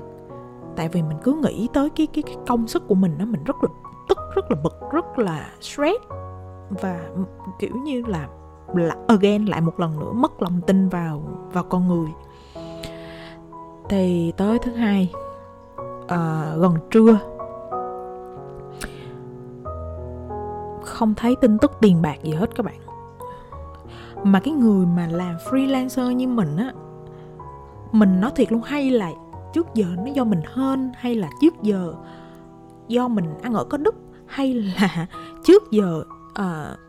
Tại 0.76 0.90
vì 0.90 1.02
mình 1.02 1.18
cứ 1.24 1.34
nghĩ 1.34 1.68
tới 1.74 1.90
cái 1.90 2.08
cái, 2.08 2.24
cái 2.24 2.36
công 2.48 2.68
sức 2.68 2.88
của 2.88 2.96
mình 2.96 3.18
đó 3.18 3.26
mình 3.26 3.44
rất 3.44 3.56
là 3.64 3.70
tức 4.10 4.18
rất 4.36 4.52
là 4.52 4.58
bực 4.64 4.92
rất 4.92 5.20
là 5.20 5.50
stress 5.62 6.04
và 6.70 7.00
ừ, 7.16 7.22
kiểu 7.60 7.76
như 7.76 8.04
là 8.08 8.28
là 8.74 8.96
again 9.08 9.46
lại 9.46 9.62
một 9.62 9.80
lần 9.80 10.00
nữa 10.00 10.12
mất 10.14 10.42
lòng 10.42 10.62
tin 10.68 10.90
vào 10.90 11.22
vào 11.54 11.64
con 11.64 11.88
người. 11.88 12.10
Thì 13.90 14.34
tới 14.38 14.60
thứ 14.60 14.72
hai 14.72 15.12
uh, 16.04 16.62
gần 16.62 16.74
trưa 16.92 17.20
không 20.86 21.14
thấy 21.16 21.36
tin 21.42 21.58
tức 21.58 21.72
tiền 21.82 22.02
bạc 22.02 22.18
gì 22.24 22.34
hết 22.34 22.56
các 22.56 22.66
bạn. 22.66 22.80
Mà 24.24 24.40
cái 24.40 24.54
người 24.54 24.86
mà 24.86 25.08
làm 25.08 25.36
freelancer 25.38 26.12
như 26.12 26.28
mình 26.28 26.58
á 26.58 26.72
mình 27.92 28.22
nói 28.22 28.32
thiệt 28.36 28.52
luôn 28.52 28.62
hay 28.62 28.92
là 28.92 29.12
trước 29.54 29.68
giờ 29.74 29.86
nó 29.98 30.06
do 30.06 30.24
mình 30.24 30.42
hơn 30.46 30.92
hay 30.98 31.16
là 31.16 31.30
trước 31.42 31.54
giờ 31.62 31.94
do 32.88 33.08
mình 33.08 33.26
ăn 33.42 33.54
ở 33.54 33.64
có 33.64 33.78
đức 33.78 33.96
hay 34.28 34.54
là 34.54 35.08
trước 35.44 35.72
giờ 35.72 36.04
uh, 36.40 36.80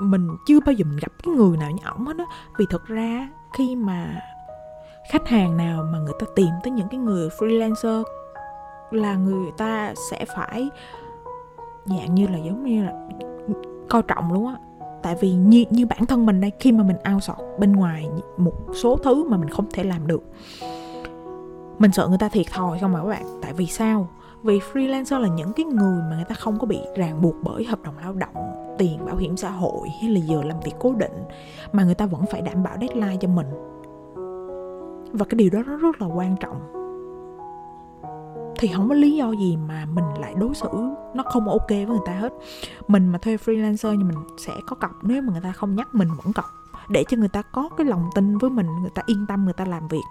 mình 0.00 0.28
chưa 0.46 0.60
bao 0.60 0.72
giờ 0.72 0.84
mình 0.84 0.98
gặp 1.02 1.12
cái 1.22 1.34
người 1.34 1.56
nào 1.56 1.70
như 1.70 1.82
ổng 1.84 2.06
hết 2.06 2.16
á. 2.18 2.24
Vì 2.58 2.66
thật 2.70 2.86
ra 2.86 3.28
khi 3.58 3.76
mà 3.76 4.20
khách 5.10 5.28
hàng 5.28 5.56
nào 5.56 5.84
mà 5.92 5.98
người 5.98 6.14
ta 6.20 6.26
tìm 6.36 6.50
tới 6.62 6.70
những 6.70 6.88
cái 6.88 7.00
người 7.00 7.28
freelancer 7.28 8.02
là 8.90 9.14
người 9.14 9.52
ta 9.56 9.94
sẽ 10.10 10.24
phải 10.36 10.70
dạng 11.98 12.14
như 12.14 12.26
là 12.26 12.38
giống 12.38 12.64
như 12.64 12.84
là 12.84 12.92
coi 13.88 14.02
trọng 14.02 14.32
luôn 14.32 14.46
á. 14.46 14.56
Tại 15.02 15.16
vì 15.20 15.32
như 15.32 15.64
như 15.70 15.86
bản 15.86 16.06
thân 16.06 16.26
mình 16.26 16.40
đây, 16.40 16.52
khi 16.58 16.72
mà 16.72 16.84
mình 16.84 16.96
ao 17.02 17.20
sọt 17.20 17.36
bên 17.58 17.72
ngoài 17.72 18.08
một 18.36 18.54
số 18.74 18.96
thứ 18.96 19.24
mà 19.24 19.36
mình 19.36 19.48
không 19.48 19.66
thể 19.72 19.84
làm 19.84 20.06
được, 20.06 20.22
mình 21.78 21.92
sợ 21.92 22.08
người 22.08 22.18
ta 22.18 22.28
thiệt 22.28 22.46
thòi 22.52 22.78
không 22.78 22.92
mà 22.92 22.98
các 22.98 23.08
bạn? 23.08 23.22
Tại 23.42 23.52
vì 23.52 23.66
sao? 23.66 24.08
Vì 24.42 24.58
freelancer 24.58 25.18
là 25.18 25.28
những 25.28 25.52
cái 25.52 25.66
người 25.66 26.02
mà 26.10 26.16
người 26.16 26.24
ta 26.28 26.34
không 26.34 26.58
có 26.58 26.66
bị 26.66 26.80
ràng 26.96 27.22
buộc 27.22 27.34
bởi 27.42 27.64
hợp 27.64 27.78
đồng 27.82 27.94
lao 28.02 28.12
động, 28.12 28.34
tiền 28.78 29.06
bảo 29.06 29.16
hiểm 29.16 29.36
xã 29.36 29.50
hội 29.50 29.88
hay 30.00 30.10
là 30.10 30.20
giờ 30.20 30.42
làm 30.42 30.60
việc 30.64 30.74
cố 30.78 30.94
định, 30.94 31.24
mà 31.72 31.84
người 31.84 31.94
ta 31.94 32.06
vẫn 32.06 32.24
phải 32.30 32.40
đảm 32.42 32.62
bảo 32.62 32.76
deadline 32.80 33.16
cho 33.16 33.28
mình. 33.28 33.46
Và 35.12 35.24
cái 35.24 35.36
điều 35.36 35.50
đó 35.50 35.62
nó 35.66 35.76
rất 35.76 36.02
là 36.02 36.06
quan 36.06 36.36
trọng 36.36 36.79
thì 38.60 38.68
không 38.68 38.88
có 38.88 38.94
lý 38.94 39.16
do 39.16 39.30
gì 39.30 39.56
mà 39.56 39.86
mình 39.86 40.04
lại 40.18 40.34
đối 40.36 40.54
xử 40.54 40.68
nó 41.14 41.22
không 41.22 41.48
ok 41.48 41.68
với 41.68 41.86
người 41.86 41.98
ta 42.06 42.12
hết. 42.12 42.32
Mình 42.88 43.12
mà 43.12 43.18
thuê 43.18 43.36
freelancer 43.36 43.96
thì 43.98 44.04
mình 44.04 44.18
sẽ 44.38 44.52
có 44.66 44.76
cọc, 44.76 44.90
nếu 45.02 45.22
mà 45.22 45.32
người 45.32 45.40
ta 45.40 45.52
không 45.52 45.76
nhắc 45.76 45.88
mình 45.94 46.08
vẫn 46.22 46.32
cọc. 46.32 46.44
Để 46.88 47.04
cho 47.08 47.16
người 47.16 47.28
ta 47.28 47.42
có 47.42 47.68
cái 47.76 47.86
lòng 47.86 48.10
tin 48.14 48.38
với 48.38 48.50
mình, 48.50 48.66
người 48.80 48.90
ta 48.94 49.02
yên 49.06 49.26
tâm, 49.28 49.44
người 49.44 49.52
ta 49.52 49.64
làm 49.64 49.88
việc. 49.88 50.02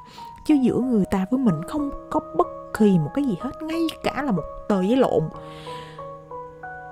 Chứ 0.45 0.55
giữa 0.61 0.77
người 0.77 1.05
ta 1.11 1.25
với 1.31 1.39
mình 1.39 1.55
không 1.67 1.91
có 2.09 2.19
bất 2.37 2.47
kỳ 2.77 2.99
một 2.99 3.11
cái 3.13 3.25
gì 3.25 3.37
hết, 3.41 3.51
ngay 3.61 3.81
cả 4.03 4.21
là 4.21 4.31
một 4.31 4.43
tờ 4.69 4.81
giấy 4.81 4.95
lộn. 4.95 5.23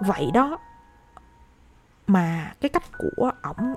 Vậy 0.07 0.31
đó, 0.33 0.57
mà 2.07 2.53
cái 2.61 2.69
cách 2.69 2.83
của 2.97 3.31
ổng 3.43 3.73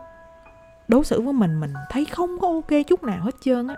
đối 0.89 1.05
xử 1.05 1.21
với 1.21 1.33
mình 1.33 1.61
mình 1.61 1.73
thấy 1.91 2.05
không 2.05 2.39
có 2.41 2.49
ok 2.49 2.87
chút 2.87 3.03
nào 3.03 3.23
hết 3.23 3.35
trơn 3.41 3.69
á 3.69 3.77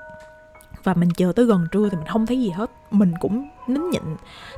và 0.85 0.95
mình 0.95 1.11
chờ 1.11 1.33
tới 1.37 1.47
gần 1.47 1.67
trưa 1.73 1.89
thì 1.89 1.97
mình 1.97 2.07
không 2.07 2.27
thấy 2.27 2.41
gì 2.41 2.51
hết. 2.51 2.71
Mình 2.91 3.15
cũng 3.21 3.49
nín 3.67 3.91
nhịn. 3.91 4.03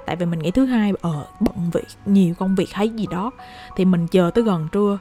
Tại 0.07 0.17
vì 0.17 0.27
mình 0.27 0.39
nghĩ 0.39 0.51
thứ 0.51 0.65
hai 0.65 0.93
ờ 1.01 1.27
bận 1.41 1.71
việc 1.73 1.87
nhiều 2.07 2.35
công 2.39 2.55
việc 2.55 2.73
hay 2.73 2.89
gì 2.89 3.07
đó. 3.11 3.31
Thì 3.77 3.85
mình 3.85 4.07
chờ 4.07 4.31
tới 4.35 4.45
gần 4.45 4.69
trưa. 4.73 4.99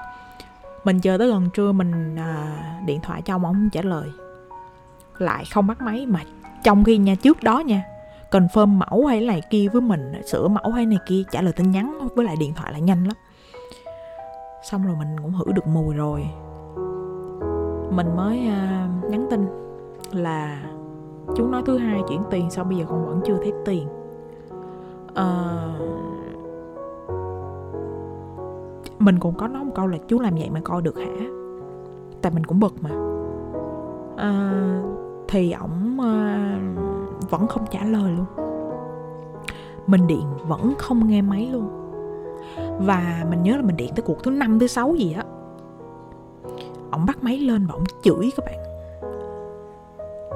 Mình 0.83 0.99
chờ 0.99 1.17
tới 1.17 1.27
gần 1.27 1.49
trưa 1.53 1.71
mình 1.71 2.15
à, 2.15 2.57
điện 2.85 2.99
thoại 3.01 3.21
cho 3.21 3.35
ông 3.35 3.45
ông 3.45 3.69
trả 3.71 3.81
lời. 3.81 4.09
Lại 5.17 5.45
không 5.51 5.67
bắt 5.67 5.81
máy. 5.81 6.05
Mà 6.05 6.19
trong 6.63 6.83
khi 6.83 6.97
nha 6.97 7.15
trước 7.15 7.43
đó 7.43 7.59
nha 7.59 7.83
confirm 8.31 8.67
mẫu 8.67 9.05
hay 9.05 9.21
này 9.21 9.41
kia 9.49 9.67
với 9.73 9.81
mình 9.81 10.21
sửa 10.31 10.47
mẫu 10.47 10.71
hay 10.71 10.85
này 10.85 10.99
kia 11.05 11.23
trả 11.31 11.41
lời 11.41 11.53
tin 11.53 11.71
nhắn 11.71 12.07
với 12.15 12.25
lại 12.25 12.35
điện 12.39 12.53
thoại 12.53 12.71
lại 12.71 12.81
nhanh 12.81 13.03
lắm. 13.03 13.15
Xong 14.63 14.85
rồi 14.85 14.95
mình 14.99 15.15
cũng 15.21 15.33
hử 15.33 15.51
được 15.51 15.67
mùi 15.67 15.95
rồi. 15.95 16.21
Mình 17.91 18.15
mới 18.15 18.39
uh, 18.47 19.11
nhắn 19.11 19.27
tin 19.31 19.47
là 20.11 20.61
chú 21.35 21.47
nói 21.47 21.61
thứ 21.65 21.77
hai 21.77 22.01
chuyển 22.09 22.21
tiền 22.29 22.49
sao 22.49 22.65
bây 22.65 22.77
giờ 22.77 22.85
con 22.89 23.05
vẫn 23.05 23.21
chưa 23.25 23.37
thấy 23.37 23.53
tiền. 23.65 23.87
À, 25.13 25.55
mình 28.99 29.19
cũng 29.19 29.35
có 29.35 29.47
nói 29.47 29.63
một 29.63 29.71
câu 29.75 29.87
là 29.87 29.97
chú 30.07 30.19
làm 30.19 30.35
vậy 30.35 30.49
mà 30.49 30.59
coi 30.63 30.81
được 30.81 30.97
hả? 30.97 31.25
Tại 32.21 32.31
mình 32.35 32.45
cũng 32.45 32.59
bực 32.59 32.73
mà. 32.81 32.89
À, 34.17 34.51
thì 35.27 35.51
ổng 35.51 35.99
à, 35.99 36.59
vẫn 37.29 37.47
không 37.47 37.65
trả 37.71 37.83
lời 37.83 38.11
luôn. 38.11 38.25
Mình 39.87 40.07
điện 40.07 40.25
vẫn 40.47 40.73
không 40.77 41.07
nghe 41.07 41.21
máy 41.21 41.49
luôn. 41.51 41.69
Và 42.79 43.25
mình 43.29 43.43
nhớ 43.43 43.55
là 43.55 43.61
mình 43.61 43.77
điện 43.77 43.91
tới 43.95 44.03
cuộc 44.07 44.23
thứ 44.23 44.31
năm 44.31 44.59
thứ 44.59 44.67
sáu 44.67 44.95
gì 44.95 45.13
á. 45.13 45.23
Ổng 46.91 47.05
bắt 47.05 47.23
máy 47.23 47.37
lên 47.37 47.65
và 47.65 47.73
ổng 47.73 47.83
chửi 48.01 48.31
các 48.37 48.45
bạn 48.45 48.72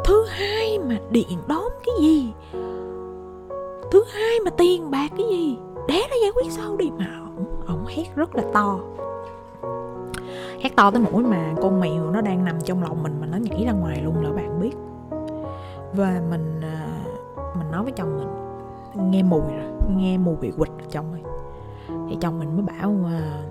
thứ 0.06 0.26
hai 0.30 0.80
mà 0.80 1.00
điện 1.10 1.38
đóm 1.48 1.72
cái 1.86 1.96
gì? 2.02 2.34
Thứ 3.92 4.04
hai 4.14 4.40
mà 4.46 4.52
tiền 4.58 4.92
bạc 4.92 5.12
cái 5.18 5.28
gì? 5.30 5.58
Để 5.88 6.02
nó 6.10 6.16
giải 6.22 6.32
quyết 6.36 6.52
sau 6.52 6.78
đi. 6.78 6.92
Mà 6.98 7.06
ổng 7.38 7.46
ổng 7.68 7.86
hét 7.88 8.16
rất 8.16 8.36
là 8.36 8.44
to. 8.54 8.80
Hét 10.60 10.76
to 10.76 10.92
tới 10.92 11.04
mũi 11.12 11.24
mà 11.24 11.54
con 11.62 11.80
mèo 11.80 12.12
nó 12.12 12.22
đang 12.22 12.46
nằm 12.46 12.56
trong 12.62 12.84
lòng 12.84 13.04
mình 13.04 13.18
mà 13.22 13.28
nó 13.28 13.38
nhảy 13.38 13.66
ra 13.66 13.72
ngoài 13.72 14.02
luôn 14.04 14.24
là 14.24 14.32
bạn 14.32 14.60
biết. 14.60 14.76
Và 15.94 16.22
mình 16.30 16.62
à, 16.62 16.88
mình 17.58 17.72
nói 17.72 17.84
với 17.84 17.92
chồng 17.92 18.18
mình. 18.18 18.28
Nghe 19.12 19.24
mùi 19.24 19.42
rồi, 19.42 19.72
nghe 19.98 20.18
mùi 20.18 20.36
bị 20.36 20.52
quịch 20.58 20.72
chồng 20.92 21.12
ơi 21.12 21.22
thì 22.10 22.18
chồng 22.22 22.40
mình 22.40 22.56
mới 22.56 22.66
bảo 22.66 22.96
à, 23.06 23.44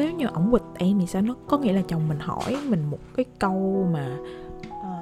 nếu 0.00 0.12
như 0.12 0.26
ổng 0.26 0.50
quỵt 0.50 0.62
em 0.78 0.98
thì 1.00 1.06
sao? 1.06 1.22
Nó 1.22 1.34
có 1.46 1.58
nghĩa 1.58 1.72
là 1.72 1.82
chồng 1.88 2.08
mình 2.08 2.18
hỏi 2.20 2.56
mình 2.68 2.84
một 2.90 2.98
cái 3.16 3.24
câu 3.38 3.86
mà 3.92 4.16
uh, 4.68 5.00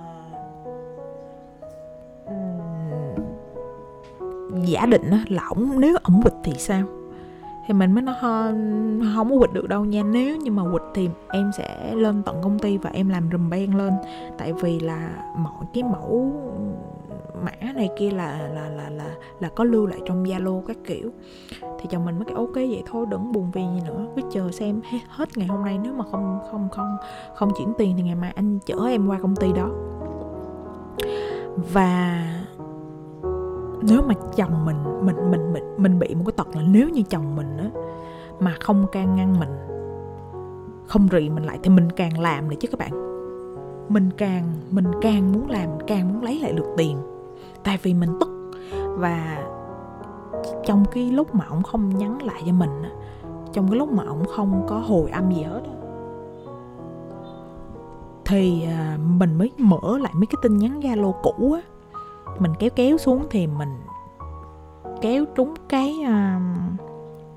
giả 4.64 4.86
định 4.86 5.10
đó 5.10 5.16
là 5.28 5.42
ổng 5.48 5.80
nếu 5.80 5.96
ổng 6.02 6.22
quỵt 6.22 6.34
thì 6.44 6.52
sao? 6.58 6.82
Thì 7.66 7.74
mình 7.74 7.92
mới 7.92 8.02
nói 8.02 8.14
không, 8.20 9.00
không 9.16 9.30
có 9.30 9.38
quỵt 9.38 9.52
được 9.52 9.68
đâu 9.68 9.84
nha. 9.84 10.02
Nếu 10.02 10.36
như 10.36 10.50
mà 10.50 10.62
quỵt 10.72 10.82
thì 10.94 11.08
em 11.28 11.50
sẽ 11.56 11.94
lên 11.94 12.22
tận 12.22 12.36
công 12.42 12.58
ty 12.58 12.78
và 12.78 12.90
em 12.90 13.08
làm 13.08 13.28
rùm 13.32 13.50
beng 13.50 13.76
lên. 13.76 13.92
Tại 14.38 14.52
vì 14.52 14.80
là 14.80 15.10
mọi 15.36 15.64
cái 15.74 15.82
mẫu 15.82 16.32
mã 17.44 17.72
này 17.74 17.88
kia 17.96 18.10
là 18.10 18.48
là 18.54 18.68
là 18.68 18.90
là 18.90 19.14
là 19.40 19.48
có 19.48 19.64
lưu 19.64 19.86
lại 19.86 20.00
trong 20.06 20.24
zalo 20.24 20.62
các 20.66 20.76
kiểu. 20.86 21.10
Thì 21.60 21.86
chồng 21.90 22.04
mình 22.04 22.16
mới 22.16 22.24
cái 22.24 22.34
ok, 22.34 22.54
vậy 22.54 22.82
thôi, 22.90 23.06
đừng 23.10 23.32
buồn 23.32 23.50
vì 23.50 23.62
gì 23.62 23.80
nữa. 23.86 24.06
Cứ 24.16 24.22
chờ 24.30 24.50
xem 24.50 24.80
hết 25.08 25.28
ngày 25.36 25.46
hôm 25.46 25.64
nay. 25.64 25.78
Nếu 25.82 25.92
mà 25.92 26.04
không 26.10 26.38
không 26.50 26.68
không 26.72 26.96
không 27.34 27.50
chuyển 27.58 27.72
tiền 27.78 27.94
thì 27.96 28.02
ngày 28.02 28.14
mai 28.14 28.32
anh 28.36 28.58
chở 28.66 28.76
em 28.88 29.06
qua 29.06 29.18
công 29.22 29.36
ty 29.36 29.52
đó. 29.52 29.68
Và 31.72 32.24
nếu 33.82 34.02
mà 34.02 34.14
chồng 34.36 34.64
mình 34.64 34.76
mình 35.02 35.30
mình 35.30 35.52
mình 35.52 35.64
mình 35.76 35.98
bị 35.98 36.14
một 36.14 36.22
cái 36.26 36.32
tật 36.36 36.56
là 36.56 36.62
nếu 36.62 36.88
như 36.88 37.02
chồng 37.02 37.36
mình 37.36 37.56
á 37.56 37.70
mà 38.40 38.54
không 38.60 38.86
can 38.92 39.16
ngăn 39.16 39.40
mình, 39.40 39.50
không 40.86 41.08
rì 41.08 41.30
mình 41.30 41.44
lại 41.44 41.58
thì 41.62 41.70
mình 41.70 41.92
càng 41.92 42.20
làm 42.20 42.48
nữa 42.48 42.56
chứ 42.60 42.68
các 42.70 42.78
bạn. 42.78 42.90
Mình 43.88 44.10
càng 44.16 44.44
mình 44.70 44.86
càng 45.00 45.32
muốn 45.32 45.50
làm, 45.50 45.70
mình 45.70 45.86
càng 45.86 46.12
muốn 46.12 46.22
lấy 46.22 46.40
lại 46.40 46.52
được 46.52 46.66
tiền 46.76 46.98
tại 47.64 47.78
vì 47.82 47.94
mình 47.94 48.16
tức. 48.20 48.50
Và 48.96 49.44
trong 50.64 50.84
cái 50.92 51.10
lúc 51.10 51.34
mà 51.34 51.44
ổng 51.44 51.62
không 51.62 51.98
nhắn 51.98 52.22
lại 52.22 52.42
cho 52.46 52.52
mình 52.52 52.82
trong 53.52 53.68
cái 53.68 53.78
lúc 53.78 53.92
mà 53.92 54.04
ổng 54.04 54.24
không 54.36 54.66
có 54.68 54.78
hồi 54.78 55.10
âm 55.10 55.32
gì 55.32 55.42
hết 55.42 55.62
thì 58.24 58.64
à, 58.64 58.98
mình 59.18 59.38
mới 59.38 59.50
mở 59.58 59.98
lại 59.98 60.12
mấy 60.14 60.26
cái 60.26 60.36
tin 60.42 60.58
nhắn 60.58 60.80
zalo 60.80 61.12
cũ 61.12 61.52
á. 61.52 61.60
Mình 62.38 62.52
kéo 62.58 62.70
kéo 62.76 62.98
xuống 62.98 63.26
thì 63.30 63.46
mình 63.46 63.76
kéo 65.00 65.24
trúng 65.36 65.54
cái 65.68 65.96
uh, 66.02 66.42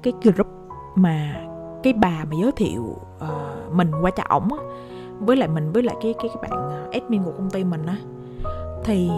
cái 0.03 0.13
group 0.21 0.47
mà 0.95 1.43
cái 1.83 1.93
bà 1.93 2.25
mà 2.29 2.35
giới 2.41 2.51
thiệu 2.51 2.81
uh, 2.81 3.73
mình 3.73 3.91
qua 4.01 4.11
cho 4.11 4.23
ổng 4.29 4.53
á 4.53 4.59
với 5.19 5.37
lại 5.37 5.47
mình 5.47 5.71
với 5.71 5.83
lại 5.83 5.95
cái 6.01 6.13
cái 6.13 6.29
cái 6.33 6.49
bạn 6.49 6.89
admin 6.91 7.23
của 7.23 7.31
công 7.31 7.49
ty 7.49 7.63
mình 7.63 7.85
á. 7.85 7.97
Thì 8.83 9.11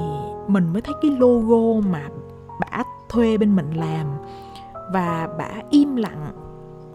mình 0.48 0.74
mới 0.74 0.82
thấy 0.82 0.94
cái 1.02 1.12
logo 1.12 1.90
mà 1.90 2.10
bả 2.60 2.84
thuê 3.10 3.38
bên 3.38 3.56
mình 3.56 3.72
làm 3.72 4.08
và 4.94 5.30
bả 5.38 5.50
im 5.70 5.96
lặng 5.96 6.32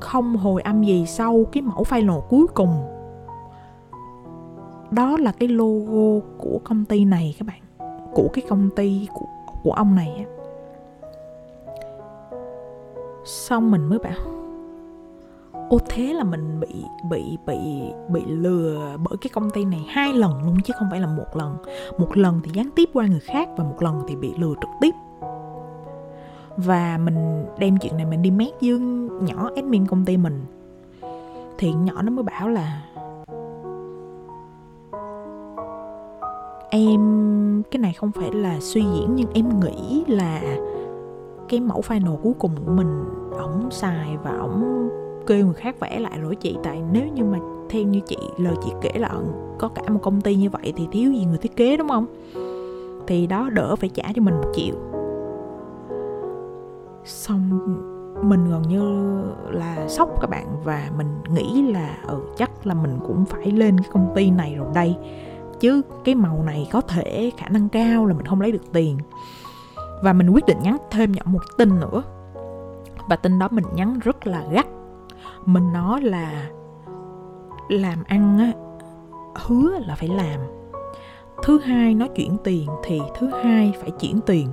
không 0.00 0.36
hồi 0.36 0.62
âm 0.62 0.82
gì 0.82 1.06
sau 1.06 1.44
cái 1.52 1.62
mẫu 1.62 1.82
final 1.82 2.20
cuối 2.20 2.46
cùng. 2.54 2.84
Đó 4.90 5.16
là 5.16 5.32
cái 5.32 5.48
logo 5.48 6.26
của 6.38 6.60
công 6.64 6.84
ty 6.84 7.04
này 7.04 7.34
các 7.38 7.46
bạn 7.46 7.60
của 8.14 8.28
cái 8.32 8.44
công 8.48 8.70
ty 8.76 9.08
của, 9.14 9.26
của 9.62 9.72
ông 9.72 9.94
này 9.94 10.14
á. 10.18 10.24
Xong 13.24 13.70
mình 13.70 13.88
mới 13.88 13.98
bảo 13.98 14.37
ô 15.68 15.78
thế 15.88 16.12
là 16.12 16.24
mình 16.24 16.60
bị 16.60 16.84
bị 17.10 17.38
bị 17.46 17.58
bị 18.08 18.22
lừa 18.26 18.96
bởi 19.08 19.18
cái 19.20 19.30
công 19.34 19.50
ty 19.50 19.64
này 19.64 19.86
hai 19.88 20.12
lần 20.12 20.42
luôn 20.44 20.56
chứ 20.64 20.74
không 20.78 20.88
phải 20.90 21.00
là 21.00 21.06
một 21.06 21.36
lần. 21.36 21.56
Một 21.98 22.16
lần 22.16 22.40
thì 22.44 22.50
gián 22.54 22.70
tiếp 22.76 22.88
qua 22.92 23.06
người 23.06 23.20
khác 23.20 23.48
và 23.56 23.64
một 23.64 23.82
lần 23.82 24.00
thì 24.08 24.16
bị 24.16 24.34
lừa 24.38 24.54
trực 24.60 24.70
tiếp. 24.80 24.94
Và 26.56 26.98
mình 26.98 27.46
đem 27.58 27.78
chuyện 27.78 27.96
này 27.96 28.06
mình 28.06 28.22
đi 28.22 28.30
mét 28.30 28.54
với 28.60 28.78
nhỏ 29.20 29.50
admin 29.56 29.86
công 29.86 30.04
ty 30.04 30.16
mình. 30.16 30.44
Thì 31.58 31.72
nhỏ 31.72 32.02
nó 32.02 32.10
mới 32.10 32.22
bảo 32.22 32.48
là, 32.48 32.82
em, 36.70 37.62
cái 37.70 37.80
này 37.80 37.92
không 37.92 38.12
phải 38.12 38.32
là 38.32 38.56
suy 38.60 38.80
diễn 38.80 39.14
nhưng 39.14 39.28
em 39.34 39.60
nghĩ 39.60 40.04
là 40.08 40.40
cái 41.48 41.60
mẫu 41.60 41.80
final 41.80 42.16
cuối 42.16 42.32
cùng 42.38 42.56
của 42.66 42.72
mình, 42.72 43.04
ổng 43.38 43.70
xài 43.70 44.16
và 44.24 44.30
ổng 44.30 44.88
kêu 45.28 45.46
người 45.46 45.54
khác 45.54 45.80
vẽ 45.80 45.98
lại 45.98 46.18
rồi 46.20 46.36
chị. 46.36 46.56
Tại 46.62 46.82
nếu 46.92 47.06
như 47.08 47.24
mà 47.24 47.38
theo 47.70 47.82
như 47.82 48.00
chị, 48.00 48.18
lời 48.38 48.54
chị 48.64 48.72
kể 48.80 48.90
là 48.98 49.08
ừ, 49.08 49.24
có 49.58 49.68
cả 49.68 49.82
một 49.88 50.00
công 50.02 50.20
ty 50.20 50.36
như 50.36 50.50
vậy 50.50 50.72
thì 50.76 50.88
thiếu 50.92 51.12
gì 51.12 51.24
người 51.24 51.38
thiết 51.38 51.56
kế, 51.56 51.76
đúng 51.76 51.88
không? 51.88 52.06
Thì 53.06 53.26
đó 53.26 53.50
đỡ 53.50 53.76
phải 53.76 53.88
trả 53.88 54.02
cho 54.14 54.22
mình 54.22 54.34
một 54.34 54.50
triệu. 54.54 54.74
Xong 57.04 57.60
mình 58.22 58.50
gần 58.50 58.62
như 58.62 59.22
là 59.50 59.88
sốc 59.88 60.20
các 60.20 60.30
bạn. 60.30 60.46
Và 60.64 60.90
mình 60.98 61.06
nghĩ 61.28 61.62
là 61.72 61.98
ừ 62.06 62.20
chắc 62.36 62.66
là 62.66 62.74
mình 62.74 62.98
cũng 63.06 63.24
phải 63.24 63.52
lên 63.52 63.78
cái 63.78 63.88
công 63.92 64.12
ty 64.14 64.30
này 64.30 64.54
rồi 64.54 64.66
đây. 64.74 64.96
Chứ 65.60 65.82
cái 66.04 66.14
màu 66.14 66.42
này 66.46 66.68
có 66.72 66.80
thể 66.80 67.30
khả 67.36 67.48
năng 67.48 67.68
cao 67.68 68.06
là 68.06 68.14
mình 68.14 68.26
không 68.26 68.40
lấy 68.40 68.52
được 68.52 68.72
tiền. 68.72 68.98
Và 70.02 70.12
mình 70.12 70.30
quyết 70.30 70.46
định 70.46 70.58
nhắn 70.62 70.76
thêm 70.90 71.12
nhỏ 71.12 71.22
một 71.24 71.42
tin 71.56 71.80
nữa. 71.80 72.02
Và 73.08 73.16
tin 73.16 73.38
đó 73.38 73.48
mình 73.50 73.64
nhắn 73.74 73.98
rất 74.02 74.26
là 74.26 74.44
gắt 74.52 74.66
mình 75.48 75.72
nó 75.72 75.98
là 76.02 76.50
làm 77.68 78.04
ăn 78.04 78.38
á 78.38 78.52
hứa 79.34 79.78
là 79.86 79.94
phải 79.94 80.08
làm. 80.08 80.40
Thứ 81.42 81.58
hai 81.58 81.94
nó 81.94 82.06
chuyển 82.06 82.36
tiền 82.44 82.66
thì 82.84 83.00
thứ 83.18 83.30
hai 83.42 83.72
phải 83.80 83.90
chuyển 83.90 84.20
tiền. 84.26 84.48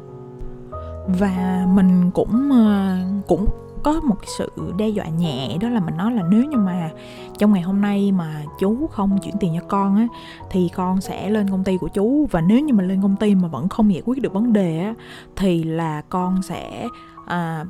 Và 1.20 1.66
mình 1.74 2.12
cũng 2.14 2.50
ờ, 2.52 2.98
cũng 3.28 3.46
có 3.84 4.02
một 4.04 4.18
sự 4.38 4.52
đe 4.78 4.90
dọa 4.90 5.06
nhẹ 5.06 5.58
đó 5.62 5.70
là 5.70 5.80
mình 5.80 5.98
nói 5.98 6.12
là 6.12 6.24
nếu 6.30 6.44
như 6.44 6.58
mà 6.58 6.90
trong 7.38 7.54
ngày 7.54 7.62
hôm 7.62 7.82
nay 7.82 8.12
mà 8.12 8.44
chú 8.60 8.88
không 8.88 9.18
chuyển 9.24 9.36
tiền 9.40 9.54
cho 9.60 9.66
con 9.68 9.96
á 9.96 10.08
thì 10.50 10.70
con 10.76 11.02
sẽ 11.02 11.30
lên 11.30 11.50
công 11.50 11.64
ty 11.64 11.78
của 11.78 11.88
chú. 11.88 12.28
Và 12.32 12.42
nếu 12.42 12.60
như 12.60 12.74
mà 12.74 12.84
lên 12.84 13.02
công 13.02 13.16
ty 13.16 13.36
mà 13.36 13.48
vẫn 13.48 13.70
không 13.70 13.94
giải 13.94 14.04
quyết 14.06 14.22
được 14.22 14.34
vấn 14.34 14.54
đề 14.54 14.80
á 14.80 14.94
thì 15.36 15.64
là 15.64 16.02
con 16.10 16.42
sẽ 16.42 16.88
à, 17.26 17.66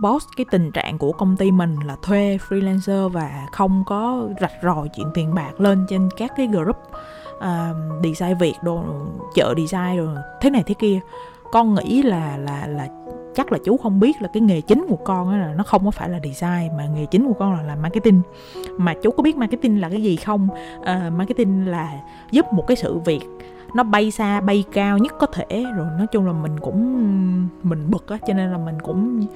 boss 0.00 0.26
cái 0.36 0.46
tình 0.50 0.70
trạng 0.70 0.98
của 0.98 1.12
công 1.12 1.36
ty 1.36 1.50
mình 1.50 1.76
là 1.84 1.96
thuê 2.02 2.38
freelancer 2.48 3.08
và 3.08 3.46
không 3.52 3.84
có 3.86 4.28
rạch 4.40 4.52
ròi 4.62 4.88
chuyện 4.96 5.06
tiền 5.14 5.34
bạc 5.34 5.60
lên 5.60 5.86
trên 5.88 6.08
các 6.16 6.32
cái 6.36 6.46
group 6.46 6.76
uh, 7.36 8.04
design 8.04 8.38
việc 8.38 8.54
đồ 8.62 8.84
chợ 9.34 9.54
design 9.56 9.96
rồi 9.96 10.16
thế 10.40 10.50
này 10.50 10.62
thế 10.66 10.74
kia. 10.78 11.00
Con 11.52 11.74
nghĩ 11.74 12.02
là 12.02 12.36
là 12.36 12.66
là 12.66 12.88
chắc 13.34 13.52
là 13.52 13.58
chú 13.64 13.76
không 13.76 14.00
biết 14.00 14.22
là 14.22 14.28
cái 14.32 14.40
nghề 14.40 14.60
chính 14.60 14.86
của 14.88 14.96
con 14.96 15.30
á 15.30 15.38
là 15.38 15.54
nó 15.54 15.64
không 15.64 15.84
có 15.84 15.90
phải 15.90 16.08
là 16.08 16.20
design 16.24 16.76
mà 16.76 16.86
nghề 16.86 17.06
chính 17.06 17.26
của 17.26 17.34
con 17.38 17.54
là 17.54 17.62
làm 17.62 17.82
marketing. 17.82 18.22
Mà 18.76 18.94
chú 19.02 19.10
có 19.10 19.22
biết 19.22 19.36
marketing 19.36 19.80
là 19.80 19.88
cái 19.88 20.02
gì 20.02 20.16
không? 20.16 20.48
Uh, 20.80 21.12
marketing 21.12 21.66
là 21.66 21.92
giúp 22.30 22.52
một 22.52 22.66
cái 22.66 22.76
sự 22.76 22.98
việc 22.98 23.20
nó 23.74 23.82
bay 23.82 24.10
xa 24.10 24.40
bay 24.40 24.64
cao 24.72 24.98
nhất 24.98 25.14
có 25.18 25.26
thể. 25.26 25.64
Rồi 25.76 25.86
nói 25.98 26.06
chung 26.06 26.26
là 26.26 26.32
mình 26.32 26.60
cũng 26.60 27.08
mình 27.62 27.90
bực 27.90 28.08
á 28.08 28.18
cho 28.26 28.34
nên 28.34 28.52
là 28.52 28.58
mình 28.58 28.80
cũng 28.82 29.26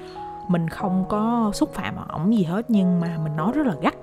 mình 0.49 0.69
không 0.69 1.05
có 1.09 1.51
xúc 1.55 1.75
phạm 1.75 1.95
ổng 2.09 2.37
gì 2.37 2.45
hết 2.45 2.71
nhưng 2.71 3.01
mà 3.01 3.19
mình 3.25 3.37
nói 3.37 3.53
rất 3.55 3.67
là 3.67 3.75
gắt. 3.81 3.95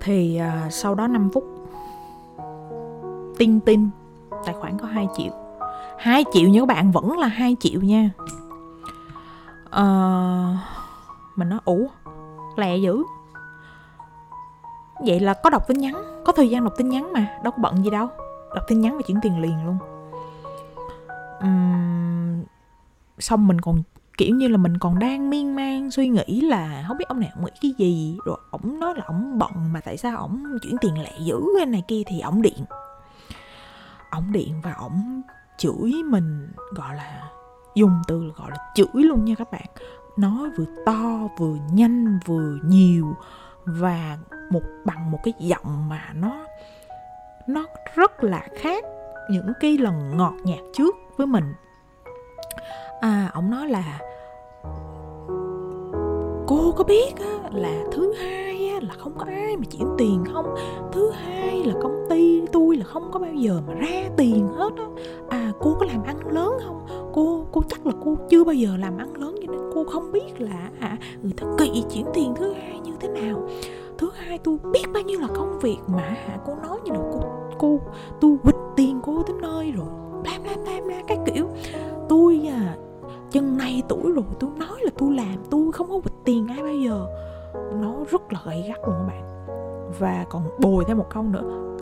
Thì 0.00 0.40
uh, 0.66 0.72
sau 0.72 0.94
đó 0.94 1.06
5 1.06 1.30
phút 1.34 1.44
tin 3.38 3.60
tin 3.60 3.90
tài 4.46 4.54
khoản 4.54 4.78
có 4.78 4.86
2 4.86 5.08
triệu. 5.16 5.32
2 5.98 6.24
triệu 6.32 6.48
nha 6.48 6.60
các 6.60 6.68
bạn 6.68 6.92
vẫn 6.92 7.18
là 7.18 7.26
2 7.26 7.56
triệu 7.60 7.80
nha. 7.80 8.10
Uh, 9.66 10.56
mình 11.36 11.48
nói 11.48 11.58
ủ 11.64 11.88
lẹ 12.56 12.76
dữ. 12.76 13.02
Vậy 15.06 15.20
là 15.20 15.34
có 15.34 15.50
đọc 15.50 15.62
tin 15.68 15.78
nhắn 15.78 15.94
có 16.24 16.32
thời 16.32 16.50
gian 16.50 16.64
đọc 16.64 16.72
tin 16.76 16.88
nhắn 16.88 17.12
mà 17.12 17.38
đâu 17.44 17.52
có 17.52 17.62
bận 17.62 17.84
gì 17.84 17.90
đâu. 17.90 18.08
Đọc 18.54 18.64
tin 18.68 18.80
nhắn 18.80 18.96
và 18.96 19.02
chuyển 19.06 19.18
tiền 19.22 19.40
liền 19.40 19.66
luôn. 19.66 19.78
Uhm, 21.44 22.44
xong 23.18 23.46
mình 23.46 23.60
còn 23.60 23.82
kiểu 24.18 24.34
như 24.36 24.48
là 24.48 24.56
mình 24.56 24.78
còn 24.78 24.98
đang 24.98 25.30
miên 25.30 25.56
man 25.56 25.90
suy 25.90 26.08
nghĩ 26.08 26.40
là 26.40 26.84
không 26.88 26.98
biết 26.98 27.08
ông 27.08 27.20
này 27.20 27.30
ông 27.34 27.44
nghĩ 27.44 27.50
cái 27.62 27.74
gì. 27.78 28.18
Rồi 28.24 28.36
ổng 28.50 28.80
nói 28.80 28.94
là 28.96 29.04
ổng 29.06 29.38
bận 29.38 29.72
mà 29.72 29.80
tại 29.80 29.96
sao 29.96 30.16
ổng 30.16 30.44
chuyển 30.62 30.76
tiền 30.80 31.02
lẹ 31.02 31.12
dữ 31.20 31.40
cái 31.56 31.66
này 31.66 31.82
kia 31.88 32.02
thì 32.06 32.20
ổng 32.20 32.42
điện. 32.42 32.64
Ổng 34.10 34.32
điện 34.32 34.60
và 34.64 34.72
ổng 34.72 35.22
chửi 35.58 35.92
mình, 36.04 36.48
gọi 36.74 36.96
là 36.96 37.28
dùng 37.74 38.02
từ 38.08 38.32
gọi 38.36 38.50
là 38.50 38.56
chửi 38.74 38.86
luôn 38.94 39.24
nha 39.24 39.34
các 39.38 39.50
bạn. 39.52 39.66
Nói 40.16 40.50
vừa 40.50 40.64
to, 40.86 41.28
vừa 41.38 41.56
nhanh, 41.72 42.18
vừa 42.26 42.58
nhiều 42.64 43.16
và 43.64 44.18
một 44.50 44.62
bằng 44.84 45.10
một 45.10 45.18
cái 45.24 45.34
giọng 45.38 45.88
mà 45.88 46.12
nó 46.14 46.46
nó 47.48 47.66
rất 47.94 48.24
là 48.24 48.48
khác 48.60 48.84
những 49.30 49.52
cái 49.60 49.78
lần 49.78 50.16
ngọt 50.16 50.34
nhạt 50.44 50.58
trước 50.74 50.94
với 51.16 51.26
mình 51.26 51.54
à 53.00 53.30
ông 53.34 53.50
nói 53.50 53.68
là 53.68 53.98
cô 56.46 56.72
có 56.76 56.84
biết 56.84 57.12
á, 57.20 57.50
là 57.52 57.84
thứ 57.92 58.12
hai 58.12 58.68
á, 58.68 58.78
là 58.82 58.94
không 58.98 59.12
có 59.18 59.24
ai 59.26 59.56
mà 59.56 59.64
chuyển 59.70 59.88
tiền 59.98 60.24
không. 60.32 60.54
Thứ 60.92 61.10
hai 61.10 61.64
là 61.64 61.74
công 61.82 62.06
ty 62.10 62.42
tôi 62.52 62.76
là 62.76 62.84
không 62.84 63.10
có 63.12 63.18
bao 63.18 63.34
giờ 63.34 63.60
mà 63.66 63.74
ra 63.74 64.10
tiền 64.16 64.48
hết 64.56 64.70
á. 64.76 64.84
À 65.28 65.52
cô 65.60 65.76
có 65.80 65.86
làm 65.86 66.02
ăn 66.02 66.28
lớn 66.28 66.52
không? 66.64 66.86
Cô 67.12 67.46
cô 67.52 67.62
chắc 67.68 67.86
là 67.86 67.92
cô 68.04 68.16
chưa 68.30 68.44
bao 68.44 68.54
giờ 68.54 68.76
làm 68.76 68.98
ăn 68.98 69.16
lớn 69.16 69.34
cho 69.40 69.52
nên 69.52 69.60
cô 69.74 69.84
không 69.84 70.12
biết 70.12 70.40
là 70.40 70.70
à, 70.80 70.96
người 71.22 71.32
ta 71.36 71.46
kỵ 71.58 71.84
chuyển 71.92 72.06
tiền 72.14 72.34
thứ 72.36 72.52
hai 72.52 72.80
như 72.80 72.92
thế 73.00 73.08
nào. 73.08 73.48
Thứ 73.98 74.10
hai 74.14 74.38
tôi 74.38 74.58
biết 74.72 74.84
bao 74.94 75.02
nhiêu 75.02 75.20
là 75.20 75.28
công 75.36 75.58
việc 75.58 75.78
mà 75.86 76.02
hả 76.02 76.38
cô 76.46 76.54
nói 76.62 76.78
như 76.84 76.92
là 76.92 77.00
cô 77.12 77.20
cô 77.58 77.80
tôi 78.20 78.36
quỵt 78.42 78.54
tiền 78.76 79.00
cô 79.02 79.22
tới 79.22 79.36
nơi 79.42 79.72
rồi. 79.72 79.86
Bla 80.22 80.32
bla 80.42 80.52
bla 80.64 80.80
bla 80.86 81.02
cái 81.06 81.18
kiểu. 81.26 81.46
Tôi 82.08 82.48
à 82.52 82.76
chân 83.30 83.56
nay 83.56 83.82
tuổi 83.88 84.12
rồi 84.12 84.24
tôi 84.40 84.50
nói 84.56 84.78
là 84.82 84.90
tôi 84.98 85.14
làm 85.14 85.36
tôi 85.50 85.72
không 85.72 85.88
có 85.88 86.00
bịch 86.04 86.24
tiền 86.24 86.46
ai 86.48 86.62
bao 86.62 86.74
giờ. 86.74 87.06
Nó 87.82 87.94
rất 88.10 88.32
là 88.32 88.40
gay 88.46 88.64
gắt 88.68 88.78
luôn 88.86 88.96
các 88.98 89.06
bạn. 89.06 89.46
Và 89.98 90.26
còn 90.30 90.42
bồi 90.60 90.84
thêm 90.84 90.98
một 90.98 91.06
câu 91.10 91.22
nữa. 91.22 91.74